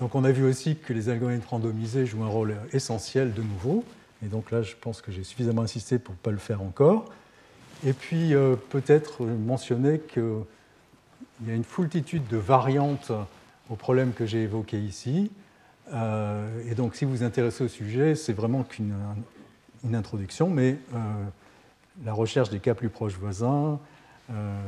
Donc 0.00 0.14
on 0.14 0.24
a 0.24 0.32
vu 0.32 0.44
aussi 0.44 0.76
que 0.76 0.92
les 0.92 1.08
algorithmes 1.10 1.46
randomisés 1.46 2.06
jouent 2.06 2.24
un 2.24 2.28
rôle 2.28 2.56
essentiel 2.72 3.34
de 3.34 3.42
nouveau. 3.42 3.84
Et 4.24 4.28
donc 4.28 4.50
là, 4.50 4.62
je 4.62 4.74
pense 4.80 5.00
que 5.02 5.12
j'ai 5.12 5.24
suffisamment 5.24 5.62
insisté 5.62 5.98
pour 5.98 6.14
ne 6.14 6.18
pas 6.18 6.30
le 6.30 6.38
faire 6.38 6.62
encore. 6.62 7.06
Et 7.86 7.92
puis 7.92 8.34
euh, 8.34 8.56
peut-être 8.56 9.24
mentionner 9.24 9.98
qu'il 9.98 10.44
y 11.46 11.50
a 11.50 11.54
une 11.54 11.64
foultitude 11.64 12.26
de 12.28 12.36
variantes 12.36 13.12
au 13.70 13.76
problème 13.76 14.12
que 14.12 14.26
j'ai 14.26 14.42
évoqué 14.42 14.78
ici. 14.78 15.30
Euh, 15.92 16.70
et 16.70 16.74
donc 16.74 16.94
si 16.94 17.04
vous 17.04 17.12
vous 17.12 17.22
intéressez 17.22 17.64
au 17.64 17.68
sujet, 17.68 18.14
c'est 18.14 18.32
vraiment 18.32 18.62
qu'une 18.62 18.94
une 19.82 19.94
introduction, 19.94 20.50
mais 20.50 20.76
la 22.04 22.12
recherche 22.12 22.50
des 22.50 22.60
cas 22.60 22.74
plus 22.74 22.88
proches 22.88 23.14
voisins. 23.14 23.78
Euh, 24.30 24.58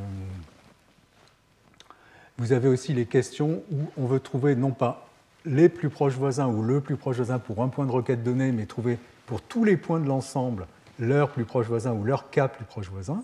vous 2.38 2.52
avez 2.52 2.68
aussi 2.68 2.92
les 2.92 3.06
questions 3.06 3.62
où 3.70 3.90
on 3.96 4.06
veut 4.06 4.20
trouver 4.20 4.56
non 4.56 4.72
pas 4.72 5.08
les 5.44 5.68
plus 5.68 5.88
proches 5.88 6.14
voisins 6.14 6.48
ou 6.48 6.62
le 6.62 6.80
plus 6.80 6.96
proche 6.96 7.16
voisin 7.16 7.38
pour 7.38 7.62
un 7.62 7.68
point 7.68 7.86
de 7.86 7.90
requête 7.90 8.22
donné, 8.22 8.52
mais 8.52 8.66
trouver 8.66 8.98
pour 9.26 9.40
tous 9.42 9.64
les 9.64 9.76
points 9.76 10.00
de 10.00 10.06
l'ensemble 10.06 10.66
leur 10.98 11.30
plus 11.30 11.44
proche 11.44 11.66
voisin 11.66 11.92
ou 11.92 12.04
leur 12.04 12.30
cas 12.30 12.48
plus 12.48 12.64
proche 12.64 12.88
voisin. 12.90 13.22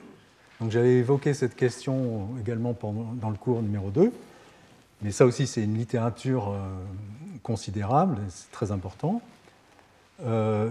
Donc 0.61 0.71
j'avais 0.71 0.97
évoqué 0.97 1.35
cette 1.35 1.55
question 1.55 2.29
également 2.41 2.77
dans 3.21 3.31
le 3.31 3.37
cours 3.37 3.63
numéro 3.63 3.91
2, 3.91 4.13
mais 5.03 5.13
ça 5.13 5.25
aussi 5.27 5.47
c'est 5.47 5.63
une 5.63 5.77
littérature 5.77 6.51
euh, 6.51 6.59
considérable, 7.43 8.19
c'est 8.29 8.51
très 8.51 8.73
important. 8.73 9.23
Euh, 10.25 10.71